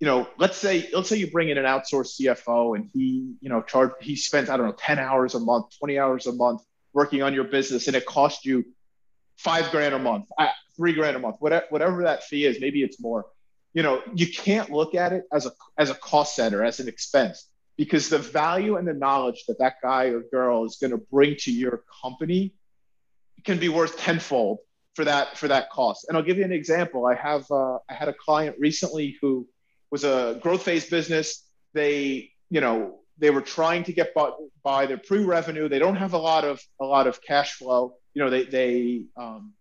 you 0.00 0.06
know, 0.06 0.28
let's 0.38 0.56
say 0.56 0.88
let's 0.92 1.08
say 1.08 1.16
you 1.16 1.30
bring 1.30 1.48
in 1.48 1.58
an 1.58 1.64
outsourced 1.64 2.20
CFO 2.20 2.76
and 2.76 2.88
he, 2.92 3.34
you 3.40 3.48
know, 3.48 3.62
charge 3.62 3.92
he 4.00 4.14
spends 4.14 4.48
I 4.48 4.56
don't 4.56 4.66
know 4.66 4.76
10 4.78 4.98
hours 4.98 5.34
a 5.34 5.40
month, 5.40 5.76
20 5.78 5.98
hours 5.98 6.26
a 6.26 6.32
month 6.32 6.62
working 6.92 7.22
on 7.22 7.34
your 7.34 7.44
business, 7.44 7.86
and 7.88 7.96
it 7.96 8.06
costs 8.06 8.44
you 8.44 8.64
five 9.36 9.70
grand 9.70 9.94
a 9.94 9.98
month, 9.98 10.26
uh, 10.38 10.48
three 10.76 10.92
grand 10.92 11.16
a 11.16 11.18
month, 11.18 11.36
whatever 11.40 11.66
whatever 11.70 12.02
that 12.04 12.24
fee 12.24 12.44
is, 12.44 12.60
maybe 12.60 12.82
it's 12.82 13.00
more. 13.00 13.26
You 13.74 13.82
know, 13.82 14.02
you 14.14 14.26
can't 14.26 14.70
look 14.70 14.94
at 14.94 15.12
it 15.12 15.24
as 15.32 15.46
a 15.46 15.50
as 15.76 15.90
a 15.90 15.94
cost 15.94 16.36
center, 16.36 16.64
as 16.64 16.78
an 16.78 16.88
expense, 16.88 17.48
because 17.76 18.08
the 18.08 18.18
value 18.18 18.76
and 18.76 18.86
the 18.86 18.94
knowledge 18.94 19.44
that 19.48 19.58
that 19.58 19.74
guy 19.82 20.06
or 20.06 20.22
girl 20.30 20.64
is 20.64 20.76
going 20.76 20.92
to 20.92 20.98
bring 20.98 21.36
to 21.40 21.52
your 21.52 21.82
company 22.02 22.54
can 23.44 23.58
be 23.58 23.68
worth 23.68 23.98
tenfold 23.98 24.58
for 24.94 25.04
that 25.04 25.36
for 25.36 25.48
that 25.48 25.70
cost. 25.70 26.06
And 26.08 26.16
I'll 26.16 26.24
give 26.24 26.38
you 26.38 26.44
an 26.44 26.52
example. 26.52 27.04
I 27.04 27.14
have 27.14 27.50
uh, 27.50 27.78
I 27.88 27.94
had 27.94 28.08
a 28.08 28.14
client 28.14 28.56
recently 28.60 29.16
who 29.20 29.46
was 29.90 30.04
a 30.04 30.38
growth 30.42 30.62
phase 30.62 30.88
business. 30.88 31.44
They, 31.74 32.32
you 32.50 32.60
know, 32.60 33.00
they 33.18 33.30
were 33.30 33.40
trying 33.40 33.84
to 33.84 33.92
get 33.92 34.14
by, 34.14 34.30
by 34.62 34.86
their 34.86 34.98
pre-revenue. 34.98 35.68
They 35.68 35.78
don't 35.78 35.96
have 35.96 36.12
a 36.12 36.18
lot 36.18 36.44
of 36.44 36.60
a 36.80 36.84
lot 36.84 37.06
of 37.06 37.20
cash 37.22 37.54
flow. 37.54 37.94
You 38.14 38.24
know, 38.24 38.30
they 38.30 38.44
they 38.44 39.02
um, 39.16 39.54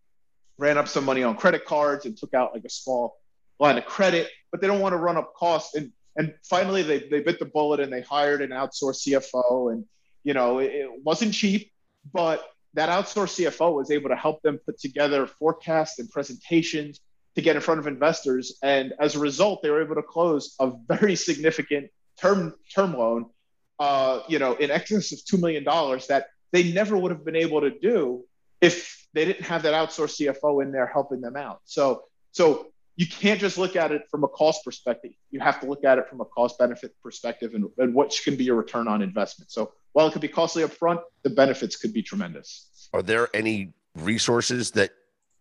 ran 0.57 0.77
up 0.77 0.87
some 0.87 1.05
money 1.05 1.23
on 1.23 1.35
credit 1.35 1.65
cards 1.65 2.05
and 2.05 2.15
took 2.17 2.33
out 2.33 2.53
like 2.53 2.65
a 2.65 2.69
small 2.69 3.17
line 3.59 3.77
of 3.77 3.85
credit, 3.85 4.29
but 4.51 4.61
they 4.61 4.67
don't 4.67 4.79
want 4.79 4.93
to 4.93 4.97
run 4.97 5.17
up 5.17 5.33
costs. 5.35 5.75
And 5.75 5.91
and 6.15 6.33
finally, 6.43 6.83
they 6.83 6.99
they 6.99 7.21
bit 7.21 7.39
the 7.39 7.45
bullet 7.45 7.79
and 7.79 7.91
they 7.91 8.01
hired 8.01 8.41
an 8.41 8.51
outsourced 8.51 9.07
CFO. 9.07 9.71
And 9.71 9.85
you 10.23 10.33
know, 10.33 10.59
it, 10.59 10.71
it 10.71 10.89
wasn't 11.03 11.33
cheap, 11.33 11.71
but 12.13 12.47
that 12.73 12.89
outsourced 12.89 13.43
CFO 13.43 13.73
was 13.73 13.89
able 13.89 14.09
to 14.09 14.15
help 14.15 14.41
them 14.43 14.59
put 14.65 14.79
together 14.79 15.25
forecasts 15.25 15.99
and 15.99 16.09
presentations 16.09 16.99
to 17.37 17.41
get 17.43 17.55
in 17.55 17.61
front 17.61 17.79
of 17.79 17.85
investors. 17.85 18.57
And 18.63 18.93
as 18.99 19.15
a 19.15 19.19
result, 19.19 19.61
they 19.61 19.69
were 19.69 19.83
able 19.83 19.93
to 19.93 20.01
close 20.01 20.55
a 20.59 20.71
very 20.89 21.15
significant 21.15 21.91
term 22.19 22.55
term 22.73 22.97
loan, 22.97 23.27
uh, 23.77 24.21
you 24.27 24.39
know, 24.39 24.55
in 24.55 24.71
excess 24.71 25.11
of 25.13 25.23
two 25.23 25.37
million 25.37 25.63
dollars 25.63 26.07
that 26.07 26.29
they 26.51 26.73
never 26.73 26.97
would 26.97 27.11
have 27.11 27.23
been 27.23 27.35
able 27.35 27.61
to 27.61 27.69
do 27.69 28.25
if 28.59 29.07
they 29.13 29.23
didn't 29.23 29.45
have 29.45 29.61
that 29.61 29.75
outsourced 29.75 30.19
CFO 30.19 30.63
in 30.63 30.71
there 30.71 30.87
helping 30.87 31.21
them 31.21 31.35
out. 31.35 31.61
So, 31.65 32.05
so 32.31 32.67
you 32.95 33.05
can't 33.05 33.39
just 33.39 33.59
look 33.59 33.75
at 33.75 33.91
it 33.91 34.01
from 34.09 34.23
a 34.23 34.27
cost 34.27 34.65
perspective. 34.65 35.11
You 35.29 35.39
have 35.39 35.59
to 35.59 35.67
look 35.67 35.83
at 35.83 35.99
it 35.99 36.09
from 36.09 36.21
a 36.21 36.25
cost 36.25 36.57
benefit 36.57 36.95
perspective 37.03 37.53
and, 37.53 37.65
and 37.77 37.93
what 37.93 38.19
can 38.23 38.35
be 38.35 38.45
your 38.45 38.55
return 38.55 38.87
on 38.87 39.03
investment. 39.03 39.51
So 39.51 39.73
while 39.93 40.07
it 40.07 40.11
could 40.11 40.23
be 40.23 40.27
costly 40.27 40.63
upfront, 40.63 41.01
the 41.21 41.29
benefits 41.29 41.75
could 41.75 41.93
be 41.93 42.01
tremendous. 42.01 42.89
Are 42.93 43.03
there 43.03 43.29
any 43.35 43.73
resources 43.95 44.71
that 44.71 44.89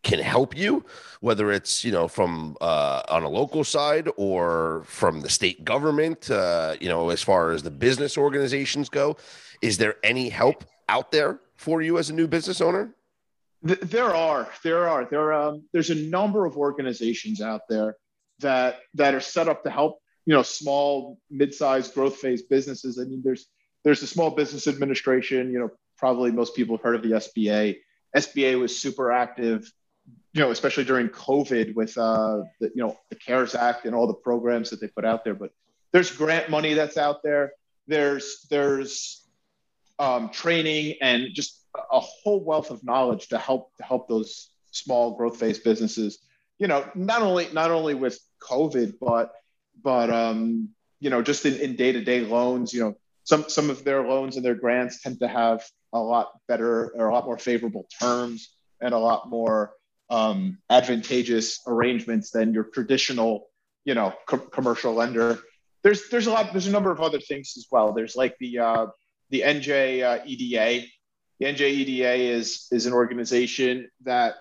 can 0.02 0.20
help 0.20 0.56
you, 0.56 0.84
whether 1.20 1.50
it's 1.50 1.84
you 1.84 1.92
know 1.92 2.08
from 2.08 2.56
uh, 2.60 3.02
on 3.08 3.22
a 3.22 3.28
local 3.28 3.64
side 3.64 4.08
or 4.16 4.82
from 4.86 5.20
the 5.20 5.28
state 5.28 5.64
government. 5.64 6.30
Uh, 6.30 6.76
you 6.80 6.88
know, 6.88 7.10
as 7.10 7.22
far 7.22 7.50
as 7.50 7.62
the 7.62 7.70
business 7.70 8.16
organizations 8.16 8.88
go, 8.88 9.16
is 9.62 9.78
there 9.78 9.96
any 10.04 10.28
help 10.28 10.64
out 10.88 11.10
there 11.10 11.40
for 11.56 11.82
you 11.82 11.98
as 11.98 12.10
a 12.10 12.12
new 12.14 12.26
business 12.26 12.60
owner? 12.60 12.94
There 13.62 14.14
are, 14.14 14.48
there 14.62 14.88
are, 14.88 15.06
there. 15.06 15.32
Um, 15.32 15.64
there's 15.72 15.90
a 15.90 15.94
number 15.94 16.44
of 16.44 16.56
organizations 16.56 17.40
out 17.40 17.62
there 17.68 17.96
that 18.40 18.80
that 18.94 19.14
are 19.14 19.20
set 19.20 19.48
up 19.48 19.64
to 19.64 19.70
help 19.70 19.98
you 20.24 20.34
know 20.34 20.42
small, 20.42 21.18
mid-sized 21.30 21.94
growth 21.94 22.16
phase 22.16 22.42
businesses. 22.42 22.98
I 22.98 23.04
mean, 23.04 23.22
there's 23.24 23.46
there's 23.82 24.00
the 24.00 24.06
Small 24.06 24.30
Business 24.30 24.68
Administration. 24.68 25.50
You 25.50 25.58
know, 25.58 25.70
probably 25.98 26.30
most 26.30 26.54
people 26.54 26.76
have 26.76 26.84
heard 26.84 26.96
of 26.96 27.02
the 27.02 27.12
SBA. 27.12 27.78
SBA 28.16 28.58
was 28.58 28.78
super 28.78 29.10
active 29.10 29.70
you 30.32 30.42
know, 30.42 30.50
especially 30.50 30.84
during 30.84 31.08
COVID 31.08 31.74
with 31.74 31.96
uh, 31.96 32.42
the, 32.60 32.70
you 32.74 32.82
know 32.82 32.98
the 33.08 33.16
CARES 33.16 33.54
Act 33.54 33.86
and 33.86 33.94
all 33.94 34.06
the 34.06 34.14
programs 34.14 34.68
that 34.70 34.80
they 34.80 34.88
put 34.88 35.04
out 35.04 35.24
there. 35.24 35.34
But 35.34 35.50
there's 35.92 36.10
grant 36.10 36.50
money 36.50 36.74
that's 36.74 36.98
out 36.98 37.22
there. 37.22 37.52
There's 37.86 38.46
there's 38.50 39.26
um, 39.98 40.28
training 40.28 40.96
and 41.00 41.28
just 41.32 41.62
a 41.74 42.00
whole 42.00 42.44
wealth 42.44 42.70
of 42.70 42.84
knowledge 42.84 43.28
to 43.28 43.38
help 43.38 43.74
to 43.76 43.82
help 43.82 44.08
those 44.08 44.50
small 44.72 45.16
growth 45.16 45.38
phase 45.38 45.58
businesses. 45.58 46.18
You 46.58 46.68
know, 46.68 46.86
not 46.94 47.22
only 47.22 47.48
not 47.52 47.70
only 47.70 47.94
with 47.94 48.18
COVID, 48.42 48.94
but 49.00 49.32
but 49.82 50.10
um, 50.10 50.68
you 51.00 51.08
know, 51.08 51.22
just 51.22 51.46
in 51.46 51.76
day 51.76 51.92
to 51.92 52.04
day 52.04 52.20
loans. 52.20 52.74
You 52.74 52.80
know, 52.80 52.94
some 53.24 53.48
some 53.48 53.70
of 53.70 53.84
their 53.84 54.06
loans 54.06 54.36
and 54.36 54.44
their 54.44 54.54
grants 54.54 55.00
tend 55.00 55.20
to 55.20 55.28
have 55.28 55.64
a 55.92 55.98
lot 55.98 56.32
better 56.46 56.92
or 56.94 57.08
a 57.08 57.14
lot 57.14 57.24
more 57.24 57.38
favorable 57.38 57.88
terms 58.00 58.54
and 58.82 58.92
a 58.92 58.98
lot 58.98 59.30
more 59.30 59.72
um, 60.10 60.58
advantageous 60.70 61.60
arrangements 61.66 62.30
than 62.30 62.54
your 62.54 62.64
traditional, 62.64 63.48
you 63.84 63.94
know, 63.94 64.12
co- 64.26 64.38
commercial 64.38 64.94
lender. 64.94 65.38
There's 65.82 66.08
there's 66.08 66.26
a 66.26 66.32
lot 66.32 66.52
there's 66.52 66.66
a 66.66 66.72
number 66.72 66.90
of 66.90 67.00
other 67.00 67.20
things 67.20 67.54
as 67.56 67.66
well. 67.70 67.92
There's 67.92 68.16
like 68.16 68.36
the 68.38 68.58
uh, 68.58 68.86
the 69.30 69.42
NJ 69.42 70.02
uh, 70.02 70.24
EDA. 70.24 70.86
The 71.38 71.46
NJ 71.46 71.60
EDA 71.60 72.14
is 72.14 72.66
is 72.70 72.86
an 72.86 72.92
organization 72.92 73.90
that 74.02 74.36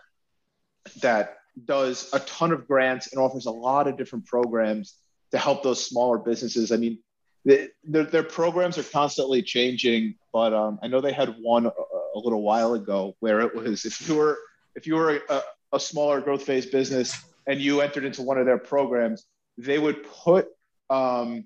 that 1.01 1.37
does 1.63 2.09
a 2.13 2.19
ton 2.19 2.51
of 2.51 2.67
grants 2.67 3.11
and 3.11 3.21
offers 3.21 3.45
a 3.45 3.51
lot 3.51 3.87
of 3.87 3.97
different 3.97 4.25
programs 4.25 4.95
to 5.31 5.37
help 5.37 5.63
those 5.63 5.85
smaller 5.85 6.17
businesses. 6.17 6.71
I 6.71 6.77
mean, 6.77 6.99
the, 7.45 7.69
their, 7.83 8.03
their 8.03 8.23
programs 8.23 8.77
are 8.77 8.83
constantly 8.83 9.41
changing, 9.41 10.15
but 10.33 10.53
um, 10.53 10.79
I 10.81 10.87
know 10.87 11.01
they 11.01 11.13
had 11.13 11.35
one 11.39 11.65
a, 11.65 11.69
a, 11.69 12.19
little 12.19 12.41
while 12.41 12.73
ago 12.73 13.15
where 13.19 13.41
it 13.41 13.55
was 13.55 13.85
if 13.85 14.07
you 14.07 14.15
were 14.15 14.37
if 14.75 14.87
you 14.87 14.95
were 14.95 15.21
a, 15.29 15.41
a 15.75 15.79
smaller 15.79 16.21
growth 16.21 16.43
phase 16.43 16.65
business 16.65 17.15
and 17.47 17.59
you 17.59 17.81
entered 17.81 18.05
into 18.05 18.21
one 18.21 18.37
of 18.37 18.45
their 18.45 18.57
programs, 18.57 19.25
they 19.57 19.77
would 19.77 20.03
put 20.03 20.47
um, 20.89 21.45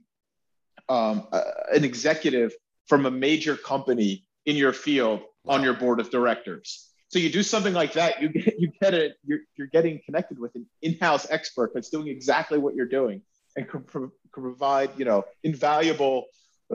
um, 0.87 1.27
uh, 1.31 1.41
an 1.71 1.83
executive 1.83 2.53
from 2.87 3.05
a 3.05 3.11
major 3.11 3.55
company 3.55 4.25
in 4.45 4.55
your 4.55 4.73
field 4.73 5.21
on 5.47 5.63
your 5.63 5.73
board 5.73 5.99
of 5.99 6.09
directors. 6.09 6.89
So 7.09 7.17
you 7.17 7.31
do 7.31 7.43
something 7.43 7.73
like 7.73 7.93
that, 7.93 8.21
you 8.21 8.29
get 8.29 8.59
you 8.59 8.71
get 8.81 8.93
it. 8.93 9.17
You're, 9.25 9.39
you're 9.55 9.67
getting 9.67 9.99
connected 10.05 10.37
with 10.37 10.53
an 10.55 10.67
in-house 10.81 11.27
expert 11.29 11.71
that's 11.73 11.89
doing 11.89 12.07
exactly 12.07 12.59
what 12.59 12.75
you're 12.75 12.85
doing 12.85 13.21
and 13.55 13.67
can, 13.67 13.81
pro- 13.81 14.11
can 14.33 14.43
provide 14.43 14.91
you 14.97 15.05
know 15.05 15.25
invaluable 15.43 16.25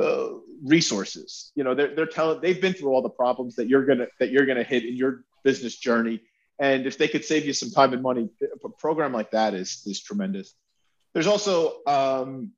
uh, 0.01 0.31
resources. 0.65 1.53
You 1.55 1.63
know 1.63 1.75
they're 1.75 1.95
they're 1.95 2.07
telling 2.07 2.41
they've 2.41 2.61
been 2.61 2.73
through 2.73 2.93
all 2.93 3.03
the 3.03 3.11
problems 3.11 3.55
that 3.57 3.69
you're 3.69 3.87
gonna 3.87 4.09
that 4.19 4.31
you're 4.31 4.47
gonna 4.47 4.65
hit 4.65 4.85
in 4.85 4.97
your 4.97 5.25
business 5.45 5.77
journey, 5.77 6.21
and 6.59 6.87
if 6.87 6.99
they 6.99 7.09
could 7.09 7.25
save 7.25 7.45
you 7.45 7.53
some 7.53 7.71
time 7.71 7.93
and 7.93 8.03
money, 8.03 8.29
a 8.65 8.69
program 8.69 9.13
like 9.13 9.33
that 9.33 9.55
is 9.55 9.83
is 9.87 10.01
tremendous. 10.01 10.55
There's 11.13 11.27
also 11.27 11.81
um, 11.87 12.53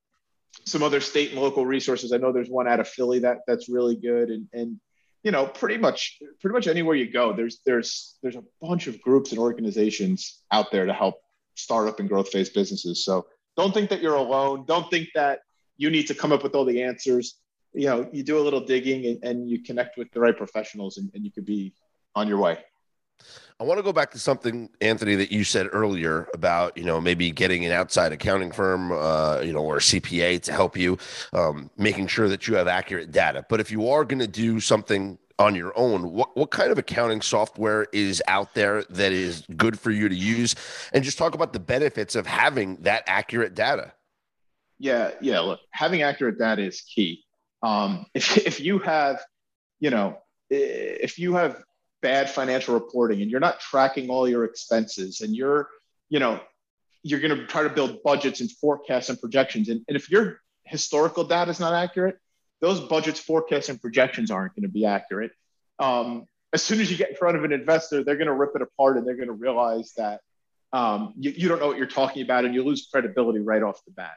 some 0.64 0.82
other 0.82 1.00
state 1.00 1.32
and 1.32 1.40
local 1.40 1.64
resources. 1.64 2.12
I 2.12 2.18
know 2.18 2.32
there's 2.32 2.48
one 2.48 2.68
out 2.68 2.80
of 2.80 2.88
Philly 2.88 3.20
that 3.20 3.38
that's 3.46 3.68
really 3.68 3.96
good, 3.96 4.28
and 4.30 4.48
and 4.52 4.80
you 5.22 5.30
know 5.30 5.46
pretty 5.46 5.78
much 5.78 6.18
pretty 6.40 6.52
much 6.52 6.66
anywhere 6.66 6.94
you 6.94 7.10
go 7.10 7.32
there's 7.32 7.60
there's 7.66 8.16
there's 8.22 8.36
a 8.36 8.44
bunch 8.60 8.86
of 8.86 9.00
groups 9.00 9.30
and 9.30 9.40
organizations 9.40 10.42
out 10.52 10.70
there 10.70 10.86
to 10.86 10.92
help 10.92 11.20
startup 11.54 11.98
and 11.98 12.08
growth 12.08 12.28
phase 12.28 12.50
businesses. 12.50 13.04
So 13.04 13.26
don't 13.56 13.72
think 13.72 13.90
that 13.90 14.02
you're 14.02 14.14
alone. 14.14 14.66
Don't 14.66 14.90
think 14.90 15.08
that 15.14 15.40
you 15.78 15.90
need 15.90 16.06
to 16.08 16.14
come 16.14 16.32
up 16.32 16.42
with 16.42 16.54
all 16.54 16.66
the 16.66 16.82
answers. 16.82 17.38
You 17.72 17.86
know 17.86 18.08
you 18.12 18.22
do 18.22 18.38
a 18.38 18.44
little 18.44 18.60
digging 18.60 19.06
and, 19.06 19.24
and 19.24 19.50
you 19.50 19.62
connect 19.62 19.96
with 19.96 20.10
the 20.12 20.20
right 20.20 20.36
professionals 20.36 20.98
and, 20.98 21.10
and 21.14 21.24
you 21.24 21.32
could 21.32 21.46
be 21.46 21.72
on 22.14 22.28
your 22.28 22.38
way 22.38 22.58
I 23.58 23.64
want 23.64 23.78
to 23.78 23.82
go 23.82 23.92
back 23.92 24.10
to 24.10 24.18
something, 24.18 24.68
Anthony, 24.82 25.14
that 25.14 25.32
you 25.32 25.42
said 25.42 25.68
earlier 25.72 26.28
about 26.34 26.76
you 26.76 26.84
know 26.84 27.00
maybe 27.00 27.30
getting 27.30 27.64
an 27.64 27.72
outside 27.72 28.12
accounting 28.12 28.52
firm, 28.52 28.92
uh, 28.92 29.40
you 29.40 29.52
know, 29.52 29.60
or 29.60 29.78
a 29.78 29.80
CPA 29.80 30.42
to 30.42 30.52
help 30.52 30.76
you, 30.76 30.98
um, 31.32 31.70
making 31.78 32.06
sure 32.06 32.28
that 32.28 32.46
you 32.46 32.54
have 32.56 32.68
accurate 32.68 33.12
data. 33.12 33.46
But 33.48 33.60
if 33.60 33.70
you 33.70 33.88
are 33.88 34.04
going 34.04 34.18
to 34.18 34.26
do 34.26 34.60
something 34.60 35.18
on 35.38 35.54
your 35.54 35.72
own, 35.76 36.12
what 36.12 36.36
what 36.36 36.50
kind 36.50 36.70
of 36.70 36.76
accounting 36.76 37.22
software 37.22 37.86
is 37.92 38.22
out 38.28 38.52
there 38.52 38.82
that 38.90 39.12
is 39.12 39.42
good 39.56 39.80
for 39.80 39.90
you 39.90 40.10
to 40.10 40.14
use, 40.14 40.54
and 40.92 41.02
just 41.02 41.16
talk 41.16 41.34
about 41.34 41.54
the 41.54 41.60
benefits 41.60 42.14
of 42.14 42.26
having 42.26 42.76
that 42.82 43.04
accurate 43.06 43.54
data. 43.54 43.92
Yeah, 44.78 45.12
yeah. 45.22 45.40
Look, 45.40 45.60
having 45.70 46.02
accurate 46.02 46.38
data 46.38 46.62
is 46.62 46.82
key. 46.82 47.24
Um, 47.62 48.04
if 48.12 48.36
if 48.36 48.60
you 48.60 48.80
have, 48.80 49.24
you 49.80 49.88
know, 49.88 50.18
if 50.50 51.18
you 51.18 51.34
have 51.36 51.62
bad 52.06 52.30
financial 52.30 52.74
reporting 52.74 53.20
and 53.20 53.28
you're 53.28 53.40
not 53.40 53.58
tracking 53.58 54.10
all 54.10 54.28
your 54.28 54.44
expenses 54.44 55.22
and 55.22 55.34
you're, 55.34 55.68
you 56.08 56.20
know, 56.20 56.38
you're 57.02 57.18
going 57.18 57.36
to 57.36 57.46
try 57.48 57.64
to 57.64 57.68
build 57.68 58.00
budgets 58.04 58.40
and 58.40 58.48
forecasts 58.48 59.08
and 59.08 59.20
projections. 59.20 59.68
And, 59.68 59.84
and 59.88 59.96
if 59.96 60.08
your 60.08 60.40
historical 60.62 61.24
data 61.24 61.50
is 61.50 61.58
not 61.58 61.74
accurate, 61.74 62.16
those 62.60 62.78
budgets, 62.78 63.18
forecasts, 63.18 63.70
and 63.70 63.80
projections 63.80 64.30
aren't 64.30 64.54
going 64.54 64.62
to 64.62 64.68
be 64.68 64.86
accurate. 64.86 65.32
Um, 65.80 66.28
as 66.52 66.62
soon 66.62 66.80
as 66.80 66.88
you 66.92 66.96
get 66.96 67.10
in 67.10 67.16
front 67.16 67.36
of 67.36 67.42
an 67.42 67.52
investor, 67.52 68.04
they're 68.04 68.14
going 68.14 68.28
to 68.28 68.32
rip 68.34 68.52
it 68.54 68.62
apart 68.62 68.98
and 68.98 69.04
they're 69.04 69.16
going 69.16 69.26
to 69.26 69.34
realize 69.34 69.92
that 69.96 70.20
um, 70.72 71.12
you, 71.18 71.32
you 71.32 71.48
don't 71.48 71.58
know 71.58 71.66
what 71.66 71.76
you're 71.76 71.86
talking 71.86 72.22
about 72.22 72.44
and 72.44 72.54
you 72.54 72.62
lose 72.62 72.86
credibility 72.88 73.40
right 73.40 73.64
off 73.64 73.84
the 73.84 73.90
bat. 73.90 74.14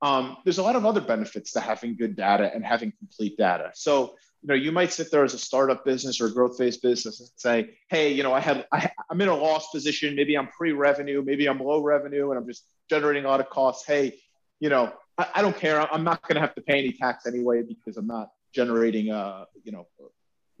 Um, 0.00 0.36
there's 0.44 0.58
a 0.58 0.62
lot 0.62 0.76
of 0.76 0.86
other 0.86 1.00
benefits 1.00 1.52
to 1.54 1.60
having 1.60 1.96
good 1.96 2.14
data 2.14 2.52
and 2.54 2.64
having 2.64 2.92
complete 3.00 3.36
data. 3.36 3.72
So 3.74 4.14
you 4.46 4.54
know, 4.54 4.62
you 4.62 4.70
might 4.70 4.92
sit 4.92 5.10
there 5.10 5.24
as 5.24 5.34
a 5.34 5.40
startup 5.40 5.84
business 5.84 6.20
or 6.20 6.26
a 6.26 6.32
growth 6.32 6.56
phase 6.56 6.76
business 6.76 7.18
and 7.18 7.28
say, 7.34 7.70
hey, 7.88 8.12
you 8.12 8.22
know, 8.22 8.32
I 8.32 8.38
have, 8.38 8.64
I, 8.70 8.88
I'm 9.10 9.20
in 9.20 9.26
a 9.26 9.34
loss 9.34 9.70
position. 9.72 10.14
Maybe 10.14 10.38
I'm 10.38 10.46
pre-revenue, 10.46 11.20
maybe 11.20 11.48
I'm 11.48 11.58
low 11.58 11.82
revenue, 11.82 12.30
and 12.30 12.38
I'm 12.38 12.46
just 12.46 12.64
generating 12.88 13.24
a 13.24 13.28
lot 13.28 13.40
of 13.40 13.50
costs. 13.50 13.84
Hey, 13.84 14.20
you 14.60 14.68
know, 14.68 14.92
I, 15.18 15.26
I 15.34 15.42
don't 15.42 15.56
care. 15.56 15.92
I'm 15.92 16.04
not 16.04 16.22
going 16.22 16.36
to 16.36 16.42
have 16.42 16.54
to 16.54 16.60
pay 16.60 16.78
any 16.78 16.92
tax 16.92 17.26
anyway 17.26 17.64
because 17.64 17.96
I'm 17.96 18.06
not 18.06 18.28
generating, 18.54 19.10
uh, 19.10 19.46
you 19.64 19.72
know, 19.72 19.88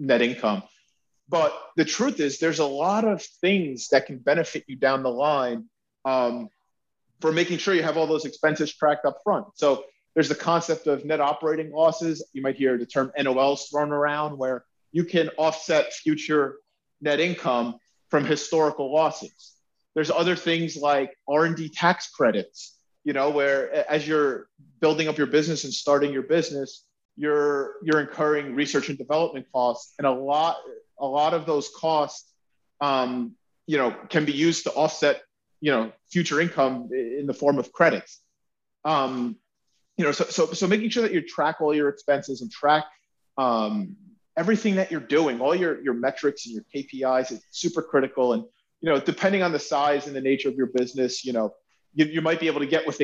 net 0.00 0.20
income. 0.20 0.64
But 1.28 1.56
the 1.76 1.84
truth 1.84 2.18
is, 2.18 2.40
there's 2.40 2.58
a 2.58 2.66
lot 2.66 3.04
of 3.04 3.22
things 3.40 3.86
that 3.92 4.06
can 4.06 4.18
benefit 4.18 4.64
you 4.66 4.74
down 4.74 5.04
the 5.04 5.10
line 5.10 5.66
um, 6.04 6.48
for 7.20 7.30
making 7.30 7.58
sure 7.58 7.72
you 7.72 7.84
have 7.84 7.96
all 7.96 8.08
those 8.08 8.24
expenses 8.24 8.74
tracked 8.74 9.06
up 9.06 9.18
front. 9.22 9.46
So 9.54 9.84
there's 10.16 10.30
the 10.30 10.34
concept 10.34 10.86
of 10.86 11.04
net 11.04 11.20
operating 11.20 11.70
losses. 11.70 12.24
You 12.32 12.40
might 12.40 12.56
hear 12.56 12.78
the 12.78 12.86
term 12.86 13.12
NOLs 13.18 13.70
thrown 13.70 13.92
around, 13.92 14.38
where 14.38 14.64
you 14.90 15.04
can 15.04 15.28
offset 15.36 15.92
future 15.92 16.56
net 17.02 17.20
income 17.20 17.76
from 18.08 18.24
historical 18.24 18.92
losses. 18.92 19.52
There's 19.94 20.10
other 20.10 20.34
things 20.34 20.74
like 20.74 21.14
R&D 21.28 21.68
tax 21.68 22.08
credits, 22.08 22.78
you 23.04 23.12
know, 23.12 23.28
where 23.28 23.90
as 23.90 24.08
you're 24.08 24.48
building 24.80 25.06
up 25.06 25.18
your 25.18 25.26
business 25.26 25.64
and 25.64 25.72
starting 25.72 26.14
your 26.14 26.22
business, 26.22 26.86
you're 27.18 27.74
you're 27.82 28.00
incurring 28.00 28.54
research 28.54 28.88
and 28.88 28.96
development 28.96 29.44
costs, 29.52 29.92
and 29.98 30.06
a 30.06 30.10
lot 30.10 30.56
a 30.98 31.06
lot 31.06 31.34
of 31.34 31.44
those 31.44 31.68
costs, 31.76 32.32
um, 32.80 33.32
you 33.66 33.76
know, 33.76 33.94
can 34.08 34.24
be 34.24 34.32
used 34.32 34.64
to 34.64 34.70
offset, 34.72 35.20
you 35.60 35.72
know, 35.72 35.92
future 36.10 36.40
income 36.40 36.88
in 36.92 37.26
the 37.26 37.34
form 37.34 37.58
of 37.58 37.70
credits. 37.70 38.22
Um, 38.82 39.36
you 39.96 40.04
know, 40.04 40.12
so, 40.12 40.24
so, 40.24 40.52
so 40.52 40.66
making 40.66 40.90
sure 40.90 41.02
that 41.02 41.12
you 41.12 41.22
track 41.22 41.60
all 41.60 41.74
your 41.74 41.88
expenses 41.88 42.42
and 42.42 42.50
track 42.50 42.84
um, 43.38 43.96
everything 44.36 44.76
that 44.76 44.90
you're 44.90 45.00
doing, 45.00 45.40
all 45.40 45.54
your, 45.54 45.80
your 45.82 45.94
metrics 45.94 46.46
and 46.46 46.54
your 46.54 46.64
KPIs 46.74 47.32
is 47.32 47.42
super 47.50 47.82
critical. 47.82 48.34
And, 48.34 48.44
you 48.80 48.90
know, 48.90 49.00
depending 49.00 49.42
on 49.42 49.52
the 49.52 49.58
size 49.58 50.06
and 50.06 50.14
the 50.14 50.20
nature 50.20 50.48
of 50.48 50.56
your 50.56 50.66
business, 50.66 51.24
you 51.24 51.32
know, 51.32 51.54
you, 51.94 52.04
you 52.04 52.20
might 52.20 52.38
be 52.38 52.46
able 52.46 52.60
to 52.60 52.66
get 52.66 52.86
with 52.86 53.00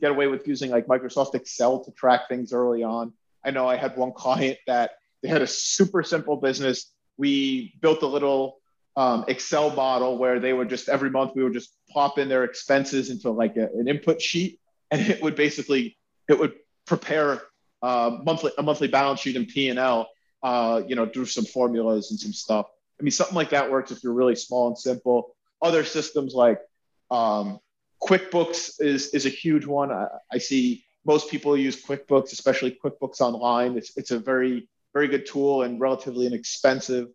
get 0.00 0.10
away 0.10 0.28
with 0.28 0.46
using 0.46 0.70
like 0.70 0.86
Microsoft 0.86 1.34
Excel 1.34 1.84
to 1.84 1.90
track 1.92 2.28
things 2.28 2.52
early 2.52 2.84
on. 2.84 3.12
I 3.44 3.50
know 3.50 3.68
I 3.68 3.76
had 3.76 3.96
one 3.96 4.12
client 4.12 4.58
that 4.66 4.92
they 5.22 5.28
had 5.28 5.42
a 5.42 5.46
super 5.46 6.04
simple 6.04 6.36
business. 6.36 6.92
We 7.16 7.74
built 7.80 8.02
a 8.02 8.06
little 8.06 8.58
um, 8.96 9.24
Excel 9.26 9.70
model 9.70 10.16
where 10.16 10.38
they 10.38 10.52
would 10.52 10.70
just 10.70 10.88
every 10.88 11.10
month 11.10 11.32
we 11.34 11.42
would 11.42 11.52
just 11.52 11.74
pop 11.90 12.18
in 12.18 12.28
their 12.28 12.44
expenses 12.44 13.10
into 13.10 13.30
like 13.30 13.56
a, 13.56 13.64
an 13.74 13.88
input 13.88 14.22
sheet, 14.22 14.60
and 14.92 15.00
it 15.00 15.20
would 15.22 15.34
basically 15.34 15.96
it 16.28 16.38
would 16.38 16.54
prepare 16.86 17.42
uh, 17.82 18.18
monthly 18.24 18.52
a 18.58 18.62
monthly 18.62 18.88
balance 18.88 19.20
sheet 19.20 19.36
and 19.36 19.48
P 19.48 19.68
and 19.68 19.78
L. 19.78 20.08
Uh, 20.42 20.82
you 20.86 20.94
know, 20.94 21.06
do 21.06 21.24
some 21.24 21.44
formulas 21.44 22.10
and 22.10 22.20
some 22.20 22.32
stuff. 22.32 22.66
I 23.00 23.02
mean, 23.02 23.10
something 23.10 23.34
like 23.34 23.50
that 23.50 23.70
works 23.70 23.90
if 23.90 24.02
you're 24.02 24.12
really 24.12 24.36
small 24.36 24.68
and 24.68 24.78
simple. 24.78 25.34
Other 25.60 25.84
systems 25.84 26.34
like 26.34 26.60
um, 27.10 27.58
QuickBooks 28.02 28.80
is 28.80 29.14
is 29.14 29.26
a 29.26 29.30
huge 29.30 29.66
one. 29.66 29.90
I, 29.90 30.06
I, 30.32 30.38
see 30.38 30.84
most 31.04 31.30
people 31.30 31.56
use 31.56 31.82
QuickBooks, 31.82 32.32
especially 32.32 32.78
QuickBooks 32.82 33.20
Online. 33.20 33.76
It's 33.76 33.96
it's 33.96 34.10
a 34.10 34.18
very 34.18 34.68
very 34.92 35.08
good 35.08 35.26
tool 35.26 35.62
and 35.62 35.80
relatively 35.80 36.26
inexpensive. 36.26 37.08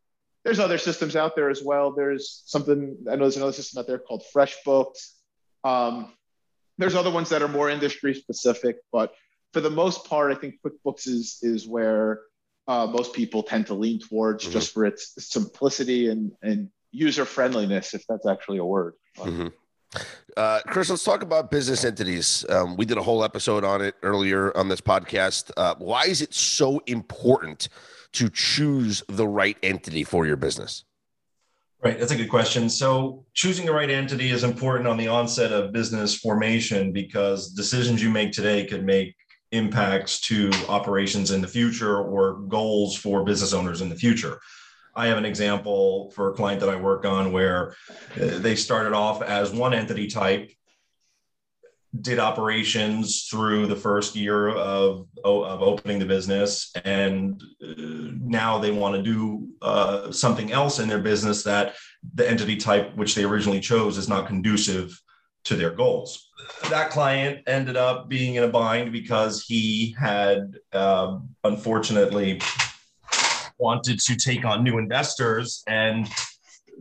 There's 0.43 0.59
other 0.59 0.78
systems 0.78 1.16
out 1.16 1.36
there 1.36 1.49
as 1.49 1.62
well. 1.64 1.91
There's 1.91 2.43
something 2.45 2.97
I 3.09 3.16
know 3.16 3.24
there's 3.24 3.38
another 3.38 3.53
system 3.53 3.80
out 3.80 3.88
there 3.88 3.99
called 3.99 4.24
FreshBooks. 4.34 5.14
Um, 5.64 6.14
there's 6.82 6.95
other 6.95 7.11
ones 7.11 7.29
that 7.29 7.43
are 7.43 7.47
more 7.47 7.69
industry 7.69 8.15
specific, 8.15 8.77
but 8.91 9.13
for 9.53 9.61
the 9.61 9.69
most 9.69 10.05
part, 10.05 10.32
I 10.32 10.36
think 10.36 10.55
QuickBooks 10.65 11.07
is 11.07 11.38
is 11.43 11.67
where 11.67 12.21
uh, 12.67 12.88
most 12.88 13.13
people 13.13 13.43
tend 13.43 13.67
to 13.67 13.75
lean 13.75 13.99
towards 13.99 14.43
mm-hmm. 14.43 14.53
just 14.53 14.73
for 14.73 14.86
its 14.86 15.13
simplicity 15.19 16.09
and 16.09 16.32
and 16.41 16.69
user 16.91 17.23
friendliness, 17.23 17.93
if 17.93 18.03
that's 18.09 18.25
actually 18.25 18.57
a 18.57 18.65
word. 18.65 18.95
Mm-hmm. 19.17 19.47
Uh, 20.36 20.61
Chris, 20.67 20.89
let's 20.89 21.03
talk 21.03 21.21
about 21.21 21.51
business 21.51 21.86
entities. 21.86 22.45
Um, 22.49 22.75
we 22.77 22.86
did 22.86 22.97
a 22.97 23.03
whole 23.03 23.23
episode 23.23 23.63
on 23.63 23.82
it 23.82 23.95
earlier 24.01 24.55
on 24.57 24.67
this 24.67 24.82
podcast. 24.82 25.51
Uh, 25.55 25.75
why 25.77 26.05
is 26.05 26.21
it 26.21 26.34
so 26.34 26.82
important 26.88 27.69
to 28.13 28.29
choose 28.29 29.03
the 29.07 29.27
right 29.27 29.57
entity 29.61 30.03
for 30.03 30.25
your 30.25 30.38
business? 30.38 30.84
Right, 31.84 31.97
that's 31.97 32.11
a 32.11 32.15
good 32.15 32.29
question. 32.29 32.69
So, 32.69 33.25
choosing 33.34 33.65
the 33.65 33.73
right 33.73 33.89
entity 33.89 34.29
is 34.29 34.43
important 34.43 34.88
on 34.88 34.97
the 34.97 35.07
onset 35.07 35.51
of 35.51 35.71
business 35.71 36.15
formation 36.15 36.91
because 36.91 37.53
decisions 37.53 38.03
you 38.03 38.11
make 38.11 38.32
today 38.32 38.67
could 38.67 38.86
make 38.86 39.15
impacts 39.51 40.21
to 40.21 40.51
operations 40.69 41.32
in 41.32 41.41
the 41.41 41.47
future 41.47 41.97
or 41.97 42.41
goals 42.41 42.95
for 42.95 43.23
business 43.23 43.51
owners 43.51 43.82
in 43.82 43.89
the 43.89 43.95
future. 43.95 44.39
I 44.95 45.07
have 45.07 45.17
an 45.17 45.25
example 45.25 46.11
for 46.11 46.32
a 46.32 46.34
client 46.36 46.59
that 46.59 46.69
I 46.69 46.75
work 46.75 47.03
on 47.03 47.32
where 47.32 47.75
uh, 48.21 48.38
they 48.38 48.55
started 48.55 48.93
off 48.93 49.23
as 49.23 49.51
one 49.51 49.73
entity 49.73 50.05
type 50.05 50.51
did 51.99 52.19
operations 52.19 53.27
through 53.29 53.67
the 53.67 53.75
first 53.75 54.15
year 54.15 54.49
of, 54.49 55.07
of 55.25 55.61
opening 55.61 55.99
the 55.99 56.05
business 56.05 56.71
and 56.85 57.43
uh, 57.61 57.73
now 58.21 58.57
they 58.57 58.71
want 58.71 58.95
to 58.95 59.01
do 59.01 59.49
uh, 59.61 60.09
something 60.09 60.53
else 60.53 60.79
in 60.79 60.87
their 60.87 60.99
business 60.99 61.43
that 61.43 61.75
the 62.13 62.27
entity 62.27 62.55
type 62.55 62.95
which 62.95 63.13
they 63.13 63.25
originally 63.25 63.59
chose 63.59 63.97
is 63.97 64.07
not 64.07 64.25
conducive 64.25 64.97
to 65.43 65.55
their 65.55 65.71
goals. 65.71 66.29
That 66.69 66.91
client 66.91 67.39
ended 67.47 67.75
up 67.75 68.07
being 68.07 68.35
in 68.35 68.43
a 68.43 68.47
bind 68.47 68.91
because 68.91 69.43
he 69.43 69.95
had 69.99 70.55
uh, 70.71 71.17
unfortunately 71.43 72.41
wanted 73.57 73.99
to 73.99 74.15
take 74.15 74.45
on 74.45 74.63
new 74.63 74.77
investors 74.77 75.61
and 75.67 76.09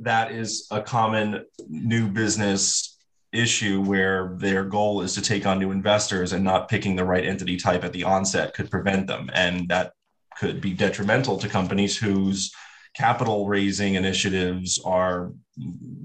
that 0.01 0.31
is 0.33 0.67
a 0.71 0.81
common 0.81 1.45
new 1.69 2.09
business 2.09 2.90
issue 3.33 3.81
where 3.83 4.35
their 4.37 4.65
goal 4.65 5.03
is 5.03 5.15
to 5.15 5.23
take 5.23 5.47
on 5.47 5.59
new 5.59 5.71
investors 5.71 6.33
and 6.33 6.43
not 6.43 6.69
picking 6.69 6.97
the 6.97 7.05
right 7.05 7.25
entity 7.25 7.57
type 7.57 7.85
at 7.85 7.93
the 7.93 8.05
onset 8.05 8.55
could 8.55 8.71
prevent 8.71 9.07
them. 9.07 9.31
And 9.33 9.69
that 9.69 9.93
could 10.37 10.61
be 10.61 10.73
detrimental 10.73 11.39
to 11.39 11.49
companies 11.49 11.97
whose 11.97 12.53
capital 12.95 13.47
raising 13.47 13.95
initiatives 13.95 14.81
are 14.85 15.33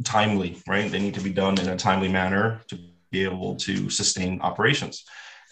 timely, 0.03 0.61
right? 0.67 0.91
They 0.91 0.99
need 0.99 1.15
to 1.15 1.21
be 1.21 1.33
done 1.33 1.59
in 1.59 1.69
a 1.69 1.77
timely 1.77 2.09
manner 2.09 2.61
to 2.67 2.77
be 3.11 3.23
able 3.23 3.55
to 3.57 3.89
sustain 3.89 4.41
operations. 4.41 5.03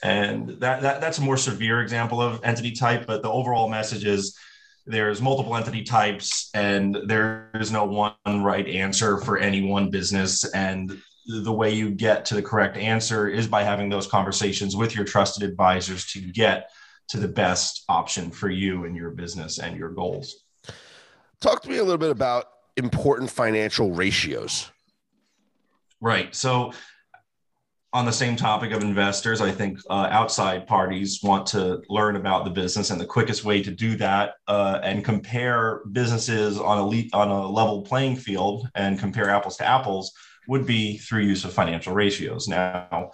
And 0.04 0.50
that, 0.60 0.82
that 0.82 1.02
that's 1.02 1.18
a 1.18 1.22
more 1.22 1.38
severe 1.38 1.82
example 1.82 2.22
of 2.22 2.42
entity 2.44 2.72
type, 2.72 3.06
but 3.08 3.24
the 3.24 3.32
overall 3.32 3.70
message 3.70 4.06
is 4.06 4.38
there's 4.86 5.22
multiple 5.22 5.56
entity 5.56 5.84
types 5.84 6.50
and 6.54 6.98
there 7.08 7.50
is 7.54 7.72
no 7.72 7.86
one 7.86 8.44
right 8.44 8.68
answer 8.68 9.18
for 9.22 9.38
any 9.38 9.62
one 9.64 9.90
business. 9.90 10.44
And 10.54 11.02
the 11.26 11.54
way 11.54 11.74
you 11.74 11.90
get 11.90 12.26
to 12.26 12.36
the 12.36 12.42
correct 12.42 12.78
answer 12.78 13.28
is 13.28 13.48
by 13.48 13.64
having 13.64 13.90
those 13.90 14.08
conversations 14.08 14.76
with 14.76 14.96
your 14.96 15.06
trusted 15.06 15.44
advisors 15.44 16.06
to 16.08 16.20
get 16.20 16.70
to 17.10 17.20
the 17.20 17.28
best 17.28 17.84
option 17.90 18.32
for 18.32 18.50
you 18.50 18.86
and 18.86 18.96
your 18.96 19.12
business 19.12 19.60
and 19.60 19.78
your 19.78 19.90
goals. 19.90 20.44
Talk 21.40 21.62
to 21.64 21.70
me 21.70 21.78
a 21.78 21.84
little 21.84 21.98
bit 21.98 22.12
about 22.12 22.46
important 22.78 23.30
financial 23.30 23.92
ratios. 23.92 24.72
Right. 26.02 26.34
So 26.36 26.72
on 27.94 28.06
the 28.06 28.12
same 28.12 28.36
topic 28.36 28.72
of 28.72 28.82
investors, 28.82 29.40
I 29.40 29.52
think 29.52 29.80
uh, 29.90 30.08
outside 30.10 30.66
parties 30.66 31.20
want 31.22 31.46
to 31.48 31.82
learn 31.90 32.16
about 32.16 32.44
the 32.44 32.50
business, 32.50 32.90
and 32.90 33.00
the 33.00 33.06
quickest 33.06 33.46
way 33.46 33.62
to 33.62 33.70
do 33.70 33.96
that 33.98 34.34
uh, 34.48 34.80
and 34.84 35.06
compare 35.06 35.82
businesses 35.92 36.60
on 36.60 36.80
a 36.80 36.86
le- 36.86 37.10
on 37.14 37.30
a 37.30 37.48
level 37.48 37.84
playing 37.84 38.16
field 38.16 38.68
and 38.74 38.98
compare 38.98 39.30
apples 39.30 39.58
to 39.58 39.66
apples 39.66 40.12
would 40.48 40.66
be 40.66 40.98
through 40.98 41.22
use 41.22 41.46
of 41.46 41.54
financial 41.54 41.94
ratios. 41.94 42.48
Now, 42.48 43.12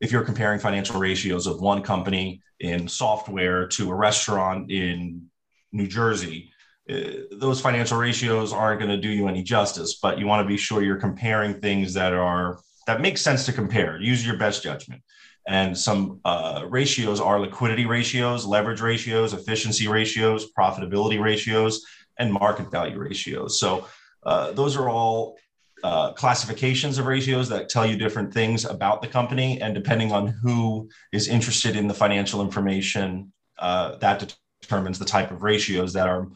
if 0.00 0.10
you're 0.10 0.24
comparing 0.24 0.58
financial 0.58 0.98
ratios 0.98 1.46
of 1.46 1.60
one 1.60 1.82
company 1.82 2.42
in 2.60 2.88
software 2.88 3.68
to 3.68 3.90
a 3.90 3.94
restaurant 3.94 4.70
in 4.70 5.26
New 5.72 5.86
Jersey, 5.86 6.50
uh, 6.90 6.96
those 7.30 7.60
financial 7.60 7.96
ratios 7.96 8.52
aren't 8.52 8.80
going 8.80 8.90
to 8.90 9.00
do 9.00 9.08
you 9.08 9.28
any 9.28 9.42
justice. 9.42 9.98
But 10.02 10.18
you 10.18 10.26
want 10.26 10.44
to 10.44 10.48
be 10.48 10.56
sure 10.56 10.82
you're 10.82 10.96
comparing 10.96 11.60
things 11.60 11.94
that 11.94 12.12
are 12.12 12.58
that 12.86 13.00
makes 13.00 13.20
sense 13.20 13.46
to 13.46 13.52
compare. 13.52 14.00
Use 14.00 14.26
your 14.26 14.36
best 14.36 14.62
judgment. 14.62 15.02
And 15.46 15.76
some 15.76 16.20
uh, 16.24 16.64
ratios 16.68 17.20
are 17.20 17.40
liquidity 17.40 17.86
ratios, 17.86 18.44
leverage 18.44 18.80
ratios, 18.80 19.32
efficiency 19.32 19.88
ratios, 19.88 20.52
profitability 20.52 21.20
ratios, 21.20 21.84
and 22.18 22.32
market 22.32 22.70
value 22.70 22.98
ratios. 22.98 23.58
So 23.58 23.86
uh, 24.24 24.52
those 24.52 24.76
are 24.76 24.88
all 24.88 25.36
uh, 25.82 26.12
classifications 26.12 26.98
of 26.98 27.06
ratios 27.06 27.48
that 27.48 27.68
tell 27.68 27.84
you 27.84 27.96
different 27.96 28.32
things 28.32 28.64
about 28.64 29.02
the 29.02 29.08
company. 29.08 29.60
And 29.60 29.74
depending 29.74 30.12
on 30.12 30.28
who 30.28 30.88
is 31.12 31.28
interested 31.28 31.76
in 31.76 31.88
the 31.88 31.94
financial 31.94 32.40
information, 32.40 33.32
uh, 33.58 33.96
that 33.96 34.34
determines 34.60 34.98
the 34.98 35.04
type 35.04 35.30
of 35.30 35.42
ratios 35.42 35.92
that 35.92 36.08
are 36.08 36.28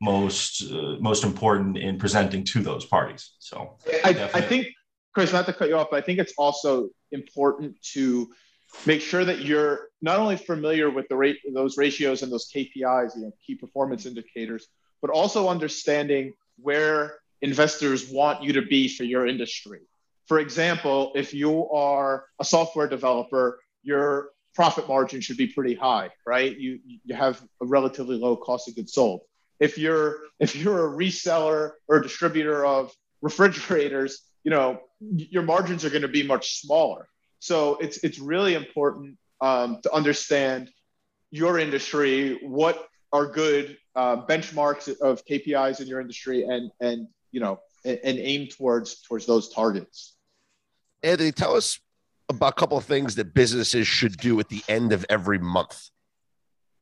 most 0.00 0.62
uh, 0.70 0.96
most 1.00 1.24
important 1.24 1.76
in 1.76 1.98
presenting 1.98 2.44
to 2.44 2.60
those 2.60 2.84
parties. 2.84 3.34
So 3.38 3.76
I, 4.04 4.30
I 4.34 4.40
think 4.40 4.66
Chris, 5.14 5.32
not 5.32 5.46
to 5.46 5.52
cut 5.52 5.68
you 5.68 5.76
off, 5.76 5.88
but 5.90 6.02
I 6.02 6.06
think 6.06 6.18
it's 6.18 6.34
also 6.36 6.88
important 7.12 7.80
to 7.92 8.32
make 8.86 9.00
sure 9.00 9.24
that 9.24 9.40
you're 9.40 9.88
not 10.02 10.18
only 10.18 10.36
familiar 10.36 10.90
with 10.90 11.06
the 11.08 11.16
rate 11.16 11.38
those 11.54 11.78
ratios 11.78 12.22
and 12.22 12.32
those 12.32 12.50
KPIs, 12.54 13.16
you 13.16 13.22
know, 13.22 13.32
key 13.46 13.54
performance 13.54 14.06
indicators, 14.06 14.66
but 15.00 15.10
also 15.10 15.48
understanding 15.48 16.32
where 16.56 17.18
investors 17.44 18.08
want 18.08 18.42
you 18.42 18.54
to 18.54 18.62
be 18.62 18.88
for 18.88 19.04
your 19.04 19.26
industry. 19.26 19.80
For 20.26 20.38
example, 20.38 21.12
if 21.14 21.34
you 21.34 21.68
are 21.70 22.24
a 22.40 22.44
software 22.44 22.88
developer, 22.88 23.60
your 23.82 24.30
profit 24.54 24.88
margin 24.88 25.20
should 25.20 25.36
be 25.36 25.48
pretty 25.48 25.74
high, 25.74 26.08
right? 26.26 26.58
You 26.58 26.80
you 26.84 27.14
have 27.14 27.42
a 27.62 27.66
relatively 27.66 28.16
low 28.16 28.34
cost 28.36 28.68
of 28.68 28.76
goods 28.76 28.94
sold. 28.94 29.20
If 29.60 29.76
you're 29.76 30.20
if 30.40 30.56
you're 30.56 30.86
a 30.88 30.96
reseller 31.04 31.72
or 31.86 31.96
a 31.98 32.02
distributor 32.02 32.64
of 32.64 32.92
refrigerators, 33.20 34.22
you 34.42 34.50
know 34.50 34.80
your 35.00 35.42
margins 35.42 35.84
are 35.84 35.90
going 35.90 36.08
to 36.10 36.16
be 36.20 36.22
much 36.22 36.60
smaller. 36.62 37.08
So 37.40 37.76
it's 37.84 37.98
it's 38.06 38.18
really 38.18 38.54
important 38.54 39.18
um, 39.42 39.80
to 39.82 39.92
understand 39.92 40.70
your 41.30 41.58
industry, 41.58 42.38
what 42.42 42.76
are 43.12 43.26
good 43.26 43.76
uh, 43.94 44.16
benchmarks 44.24 44.88
of 45.00 45.24
KPIs 45.26 45.80
in 45.82 45.86
your 45.86 46.00
industry, 46.00 46.44
and 46.44 46.70
and 46.80 47.06
you 47.34 47.40
know 47.40 47.58
and, 47.84 47.98
and 48.04 48.18
aim 48.18 48.46
towards 48.46 49.02
towards 49.02 49.26
those 49.26 49.48
targets. 49.48 50.14
Anthony, 51.02 51.32
tell 51.32 51.56
us 51.56 51.80
about 52.28 52.52
a 52.52 52.54
couple 52.54 52.78
of 52.78 52.84
things 52.84 53.16
that 53.16 53.34
businesses 53.34 53.86
should 53.86 54.16
do 54.16 54.38
at 54.40 54.48
the 54.48 54.62
end 54.68 54.92
of 54.92 55.04
every 55.10 55.38
month. 55.38 55.90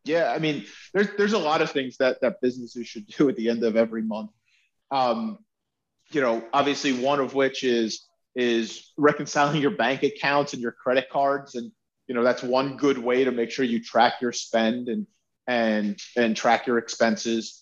Yeah, 0.04 0.32
I 0.32 0.38
mean, 0.38 0.66
there's 0.92 1.08
there's 1.16 1.32
a 1.32 1.38
lot 1.38 1.62
of 1.62 1.70
things 1.70 1.96
that 1.96 2.20
that 2.20 2.40
businesses 2.42 2.86
should 2.86 3.06
do 3.06 3.28
at 3.28 3.36
the 3.36 3.48
end 3.48 3.64
of 3.64 3.76
every 3.76 4.02
month. 4.02 4.30
Um, 4.90 5.38
you 6.10 6.20
know, 6.20 6.44
obviously 6.52 6.92
one 6.92 7.18
of 7.18 7.34
which 7.34 7.64
is 7.64 8.06
is 8.34 8.92
reconciling 8.98 9.62
your 9.62 9.70
bank 9.70 10.02
accounts 10.02 10.52
and 10.52 10.62
your 10.62 10.72
credit 10.72 11.08
cards 11.10 11.54
and 11.54 11.70
you 12.06 12.14
know 12.14 12.24
that's 12.24 12.42
one 12.42 12.76
good 12.76 12.98
way 12.98 13.24
to 13.24 13.30
make 13.30 13.50
sure 13.50 13.64
you 13.64 13.82
track 13.82 14.14
your 14.20 14.32
spend 14.32 14.88
and 14.88 15.06
and 15.46 15.98
and 16.16 16.36
track 16.36 16.66
your 16.66 16.78
expenses 16.78 17.61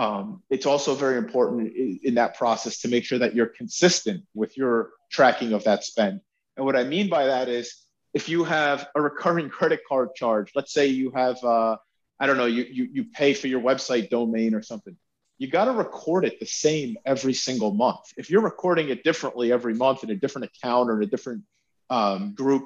um, 0.00 0.42
it's 0.50 0.66
also 0.66 0.94
very 0.94 1.18
important 1.18 1.76
in, 1.76 2.00
in 2.02 2.14
that 2.14 2.36
process 2.36 2.80
to 2.80 2.88
make 2.88 3.04
sure 3.04 3.18
that 3.18 3.34
you're 3.34 3.46
consistent 3.46 4.24
with 4.34 4.56
your 4.56 4.90
tracking 5.10 5.52
of 5.52 5.64
that 5.64 5.84
spend 5.84 6.20
and 6.56 6.66
what 6.66 6.76
i 6.76 6.84
mean 6.84 7.08
by 7.08 7.26
that 7.26 7.48
is 7.48 7.84
if 8.12 8.28
you 8.28 8.44
have 8.44 8.88
a 8.94 9.00
recurring 9.00 9.48
credit 9.48 9.80
card 9.88 10.08
charge 10.14 10.52
let's 10.54 10.72
say 10.72 10.86
you 10.86 11.10
have 11.10 11.42
uh, 11.44 11.76
i 12.18 12.26
don't 12.26 12.36
know 12.36 12.46
you, 12.46 12.64
you 12.70 12.88
you 12.92 13.04
pay 13.04 13.34
for 13.34 13.48
your 13.48 13.60
website 13.60 14.08
domain 14.10 14.54
or 14.54 14.62
something 14.62 14.96
you 15.40 15.48
got 15.48 15.64
to 15.64 15.72
record 15.72 16.26
it 16.26 16.38
the 16.38 16.44
same 16.46 16.98
every 17.06 17.32
single 17.32 17.72
month. 17.72 18.12
If 18.18 18.28
you're 18.28 18.42
recording 18.42 18.90
it 18.90 19.02
differently 19.02 19.50
every 19.50 19.72
month 19.72 20.04
in 20.04 20.10
a 20.10 20.14
different 20.14 20.50
account 20.54 20.90
or 20.90 20.98
in 20.98 21.02
a 21.02 21.10
different 21.10 21.44
um, 21.88 22.34
group, 22.34 22.64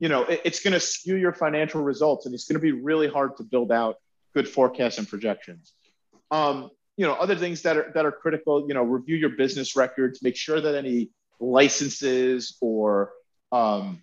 you 0.00 0.08
know, 0.08 0.24
it, 0.24 0.42
it's 0.44 0.60
going 0.60 0.74
to 0.74 0.80
skew 0.80 1.14
your 1.14 1.32
financial 1.32 1.82
results 1.82 2.26
and 2.26 2.34
it's 2.34 2.46
going 2.48 2.60
to 2.60 2.60
be 2.60 2.72
really 2.72 3.06
hard 3.06 3.36
to 3.36 3.44
build 3.44 3.70
out 3.70 3.98
good 4.34 4.48
forecasts 4.48 4.98
and 4.98 5.08
projections. 5.08 5.72
Um, 6.30 6.70
you 6.96 7.06
know, 7.06 7.12
other 7.12 7.36
things 7.36 7.62
that 7.62 7.76
are, 7.76 7.92
that 7.94 8.06
are 8.06 8.12
critical, 8.12 8.66
you 8.66 8.74
know, 8.74 8.82
review 8.82 9.16
your 9.16 9.30
business 9.30 9.76
records, 9.76 10.22
make 10.22 10.36
sure 10.36 10.60
that 10.60 10.74
any 10.74 11.10
licenses 11.40 12.56
or 12.60 13.12
um, 13.52 14.02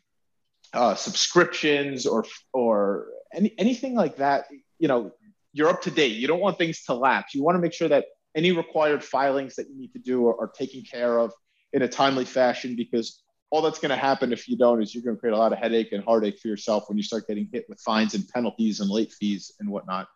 uh, 0.73 0.95
subscriptions 0.95 2.05
or, 2.05 2.25
or 2.53 3.07
any, 3.33 3.53
anything 3.57 3.95
like 3.95 4.17
that, 4.17 4.45
you 4.79 4.87
know, 4.87 5.11
you're 5.53 5.69
up 5.69 5.81
to 5.83 5.91
date. 5.91 6.13
You 6.13 6.27
don't 6.27 6.39
want 6.39 6.57
things 6.57 6.83
to 6.85 6.93
lapse. 6.93 7.33
You 7.33 7.43
want 7.43 7.55
to 7.55 7.61
make 7.61 7.73
sure 7.73 7.87
that 7.87 8.05
any 8.35 8.51
required 8.51 9.03
filings 9.03 9.55
that 9.55 9.69
you 9.69 9.75
need 9.75 9.93
to 9.93 9.99
do 9.99 10.27
are, 10.27 10.41
are 10.41 10.47
taken 10.47 10.83
care 10.83 11.19
of 11.19 11.31
in 11.73 11.81
a 11.81 11.87
timely 11.87 12.25
fashion 12.25 12.75
because 12.75 13.23
all 13.51 13.61
that's 13.61 13.79
going 13.79 13.91
to 13.91 13.95
happen 13.95 14.33
if 14.33 14.47
you 14.47 14.57
don't 14.57 14.81
is 14.81 14.95
you're 14.95 15.03
going 15.03 15.15
to 15.15 15.19
create 15.19 15.33
a 15.33 15.37
lot 15.37 15.53
of 15.53 15.59
headache 15.59 15.91
and 15.91 16.03
heartache 16.03 16.39
for 16.39 16.47
yourself 16.47 16.85
when 16.87 16.97
you 16.97 17.03
start 17.03 17.27
getting 17.27 17.47
hit 17.51 17.65
with 17.69 17.79
fines 17.81 18.15
and 18.15 18.27
penalties 18.29 18.79
and 18.79 18.89
late 18.89 19.11
fees 19.11 19.51
and 19.59 19.69
whatnot. 19.69 20.07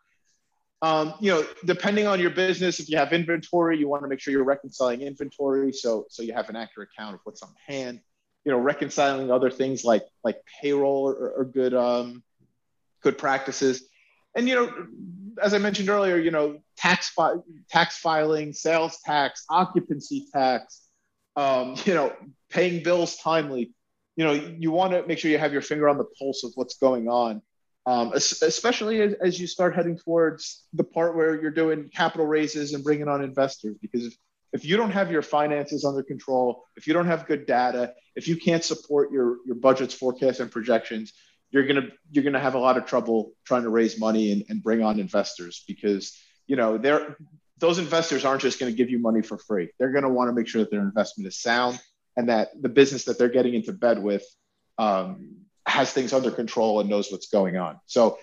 Um, 0.82 1.16
you 1.20 1.32
know, 1.32 1.46
depending 1.66 2.06
on 2.06 2.20
your 2.20 2.30
business, 2.30 2.80
if 2.80 2.90
you 2.90 2.98
have 2.98 3.12
inventory, 3.12 3.80
you 3.80 3.88
want 3.88 4.04
to 4.04 4.08
make 4.08 4.20
sure 4.20 4.32
you're 4.32 4.44
reconciling 4.44 5.02
inventory 5.02 5.72
so 5.74 6.06
so 6.10 6.22
you 6.22 6.34
have 6.34 6.50
an 6.50 6.56
accurate 6.56 6.90
count 6.98 7.16
of 7.16 7.22
what's 7.24 7.42
on 7.42 7.50
hand. 7.66 8.00
You 8.46 8.52
know, 8.52 8.60
reconciling 8.60 9.32
other 9.32 9.50
things 9.50 9.84
like 9.84 10.04
like 10.24 10.38
payroll 10.62 11.10
or, 11.10 11.46
good 11.46 11.74
um, 11.74 12.24
good 13.02 13.18
practices. 13.18 13.84
And 14.36 14.48
you 14.48 14.56
know, 14.56 14.88
as 15.42 15.54
I 15.54 15.58
mentioned 15.58 15.90
earlier, 15.90 16.18
you 16.18 16.32
know, 16.32 16.60
tax 16.78 17.10
fi- 17.10 17.42
tax 17.70 17.98
filing, 17.98 18.54
sales 18.54 19.00
tax, 19.04 19.46
occupancy 19.50 20.28
tax, 20.32 20.84
um, 21.36 21.76
you 21.86 21.96
know, 21.96 22.14
paying 22.50 22.84
bills 22.84 23.18
timely. 23.18 23.74
You 24.16 24.26
know, 24.26 24.34
you 24.34 24.72
want 24.72 24.94
to 24.94 25.06
make 25.06 25.20
sure 25.20 25.30
you 25.30 25.38
have 25.38 25.54
your 25.54 25.62
finger 25.62 25.90
on 25.90 25.98
the 25.98 26.06
pulse 26.20 26.44
of 26.44 26.52
what's 26.56 26.78
going 26.78 27.08
on, 27.08 27.42
um, 27.88 28.12
especially 28.14 29.02
as, 29.02 29.14
as, 29.14 29.40
you 29.40 29.48
start 29.48 29.74
heading 29.74 29.98
towards 29.98 30.66
the 30.74 30.84
part 30.84 31.16
where 31.16 31.42
you're 31.42 31.52
doing 31.52 31.90
capital 31.96 32.28
raises 32.28 32.74
and 32.74 32.84
bringing 32.84 33.08
on 33.08 33.24
investors. 33.24 33.78
Because 33.82 34.06
if, 34.06 34.14
if 34.52 34.66
you 34.66 34.76
don't 34.76 34.92
have 34.92 35.10
your 35.10 35.22
finances 35.22 35.86
under 35.86 36.04
control, 36.04 36.66
if 36.76 36.86
you 36.86 36.94
don't 36.94 37.06
have 37.06 37.28
good 37.28 37.46
data, 37.46 37.94
if 38.18 38.28
you 38.28 38.36
can't 38.36 38.64
support 38.64 39.12
your 39.12 39.38
your 39.46 39.56
budgets, 39.56 39.94
forecasts, 39.94 40.42
and 40.42 40.52
projections, 40.52 41.14
you're 41.50 41.66
gonna 41.66 41.88
you're 42.12 42.26
gonna 42.26 42.42
have 42.42 42.56
a 42.56 42.60
lot 42.60 42.76
of 42.78 42.86
trouble 42.86 43.32
trying 43.46 43.64
to 43.64 43.70
raise 43.70 43.98
money 43.98 44.34
and, 44.34 44.44
and 44.50 44.62
bring 44.62 44.84
on 44.84 45.00
investors 45.00 45.64
because 45.66 46.14
you 46.46 46.58
know 46.58 46.78
they're 46.78 47.16
those 47.60 47.80
investors 47.80 48.26
aren't 48.26 48.42
just 48.42 48.60
going 48.60 48.72
to 48.72 48.78
give 48.78 48.90
you 48.90 49.00
money 49.00 49.22
for 49.22 49.38
free. 49.38 49.70
They're 49.80 49.92
going 49.92 50.04
to 50.04 50.10
want 50.10 50.30
to 50.30 50.34
make 50.34 50.48
sure 50.48 50.62
that 50.62 50.70
their 50.70 50.82
investment 50.82 51.28
is 51.28 51.42
sound 51.42 51.80
and 52.16 52.30
that 52.30 52.50
the 52.62 52.70
business 52.70 53.06
that 53.06 53.18
they're 53.18 53.30
getting 53.30 53.56
into 53.56 53.74
bed 53.74 54.02
with 54.02 54.24
um, 54.78 55.47
has 55.68 55.92
things 55.92 56.14
under 56.14 56.32
control 56.32 56.80
and 56.80 56.90
knows 56.90 57.12
what's 57.12 57.28
going 57.28 57.58
on. 57.58 57.80
So 57.86 58.18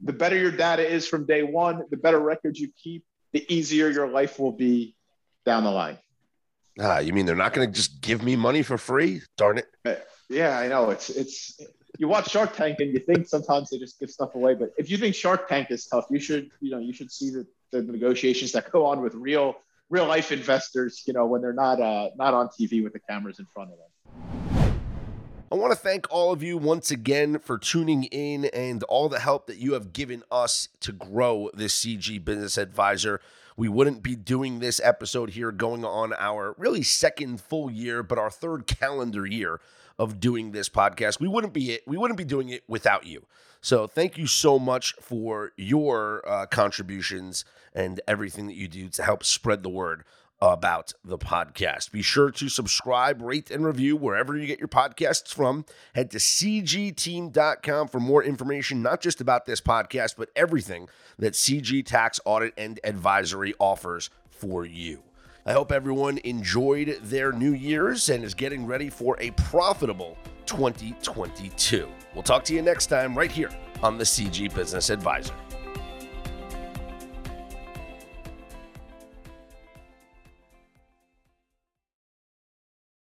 the 0.00 0.12
better 0.12 0.36
your 0.36 0.50
data 0.50 0.88
is 0.88 1.08
from 1.08 1.26
day 1.26 1.42
one, 1.42 1.82
the 1.90 1.96
better 1.96 2.20
records 2.20 2.60
you 2.60 2.70
keep, 2.82 3.04
the 3.32 3.44
easier 3.52 3.88
your 3.88 4.08
life 4.08 4.38
will 4.38 4.52
be 4.52 4.94
down 5.44 5.64
the 5.64 5.70
line. 5.70 5.98
Ah, 6.80 6.98
you 6.98 7.12
mean 7.12 7.26
they're 7.26 7.36
not 7.36 7.52
going 7.52 7.66
to 7.68 7.74
just 7.74 8.00
give 8.00 8.22
me 8.22 8.36
money 8.36 8.62
for 8.62 8.78
free? 8.78 9.22
Darn 9.36 9.58
it. 9.58 10.06
Yeah, 10.28 10.58
I 10.58 10.68
know. 10.68 10.90
It's 10.90 11.10
it's 11.10 11.60
you 11.98 12.08
watch 12.08 12.30
Shark 12.30 12.56
Tank 12.56 12.80
and 12.80 12.92
you 12.92 12.98
think 12.98 13.28
sometimes 13.28 13.68
they 13.68 13.78
just 13.78 14.00
give 14.00 14.10
stuff 14.10 14.34
away, 14.34 14.54
but 14.54 14.72
if 14.78 14.90
you 14.90 14.96
think 14.96 15.14
Shark 15.14 15.46
Tank 15.46 15.70
is 15.70 15.86
tough, 15.86 16.06
you 16.08 16.18
should 16.18 16.50
you 16.60 16.70
know 16.70 16.78
you 16.78 16.94
should 16.94 17.12
see 17.12 17.28
the, 17.28 17.46
the 17.70 17.82
negotiations 17.82 18.52
that 18.52 18.72
go 18.72 18.86
on 18.86 19.02
with 19.02 19.14
real 19.14 19.56
real 19.90 20.06
life 20.06 20.32
investors. 20.32 21.02
You 21.06 21.12
know 21.12 21.26
when 21.26 21.42
they're 21.42 21.52
not 21.52 21.80
uh, 21.80 22.08
not 22.16 22.32
on 22.32 22.48
TV 22.48 22.82
with 22.82 22.94
the 22.94 23.00
cameras 23.00 23.38
in 23.38 23.46
front 23.52 23.72
of 23.72 23.76
them. 23.76 24.51
I 25.52 25.54
want 25.54 25.70
to 25.70 25.78
thank 25.78 26.10
all 26.10 26.32
of 26.32 26.42
you 26.42 26.56
once 26.56 26.90
again 26.90 27.38
for 27.38 27.58
tuning 27.58 28.04
in 28.04 28.46
and 28.54 28.82
all 28.84 29.10
the 29.10 29.18
help 29.18 29.48
that 29.48 29.58
you 29.58 29.74
have 29.74 29.92
given 29.92 30.22
us 30.30 30.68
to 30.80 30.92
grow 30.92 31.50
this 31.52 31.78
CG 31.78 32.24
Business 32.24 32.56
Advisor. 32.56 33.20
We 33.54 33.68
wouldn't 33.68 34.02
be 34.02 34.16
doing 34.16 34.60
this 34.60 34.80
episode 34.82 35.28
here 35.28 35.52
going 35.52 35.84
on 35.84 36.14
our 36.18 36.54
really 36.56 36.82
second 36.82 37.42
full 37.42 37.70
year, 37.70 38.02
but 38.02 38.16
our 38.16 38.30
third 38.30 38.66
calendar 38.66 39.26
year 39.26 39.60
of 39.98 40.20
doing 40.20 40.52
this 40.52 40.70
podcast. 40.70 41.20
We 41.20 41.28
wouldn't 41.28 41.52
be 41.52 41.72
it. 41.72 41.82
We 41.86 41.98
wouldn't 41.98 42.16
be 42.16 42.24
doing 42.24 42.48
it 42.48 42.64
without 42.66 43.04
you. 43.04 43.26
So 43.60 43.86
thank 43.86 44.16
you 44.16 44.26
so 44.26 44.58
much 44.58 44.94
for 45.02 45.52
your 45.58 46.26
uh, 46.26 46.46
contributions 46.46 47.44
and 47.74 48.00
everything 48.08 48.46
that 48.46 48.56
you 48.56 48.68
do 48.68 48.88
to 48.88 49.02
help 49.02 49.22
spread 49.22 49.62
the 49.62 49.68
word 49.68 50.04
about 50.42 50.92
the 51.04 51.16
podcast. 51.16 51.92
Be 51.92 52.02
sure 52.02 52.32
to 52.32 52.48
subscribe, 52.48 53.22
rate, 53.22 53.48
and 53.48 53.64
review 53.64 53.96
wherever 53.96 54.36
you 54.36 54.48
get 54.48 54.58
your 54.58 54.66
podcasts 54.66 55.32
from. 55.32 55.64
Head 55.94 56.10
to 56.10 56.18
cgteam.com 56.18 57.86
for 57.86 58.00
more 58.00 58.24
information, 58.24 58.82
not 58.82 59.00
just 59.00 59.20
about 59.20 59.46
this 59.46 59.60
podcast, 59.60 60.16
but 60.18 60.30
everything 60.34 60.88
that 61.16 61.34
CG 61.34 61.86
Tax 61.86 62.18
Audit 62.24 62.54
and 62.58 62.80
Advisory 62.82 63.54
offers 63.60 64.10
for 64.30 64.66
you. 64.66 65.04
I 65.46 65.52
hope 65.52 65.70
everyone 65.70 66.18
enjoyed 66.18 66.98
their 67.02 67.30
New 67.30 67.52
Year's 67.52 68.08
and 68.08 68.24
is 68.24 68.34
getting 68.34 68.66
ready 68.66 68.90
for 68.90 69.16
a 69.20 69.30
profitable 69.32 70.18
2022. 70.46 71.88
We'll 72.14 72.22
talk 72.24 72.42
to 72.44 72.54
you 72.54 72.62
next 72.62 72.86
time 72.86 73.16
right 73.16 73.30
here 73.30 73.50
on 73.80 73.96
the 73.96 74.04
CG 74.04 74.52
Business 74.52 74.90
Advisor. 74.90 75.34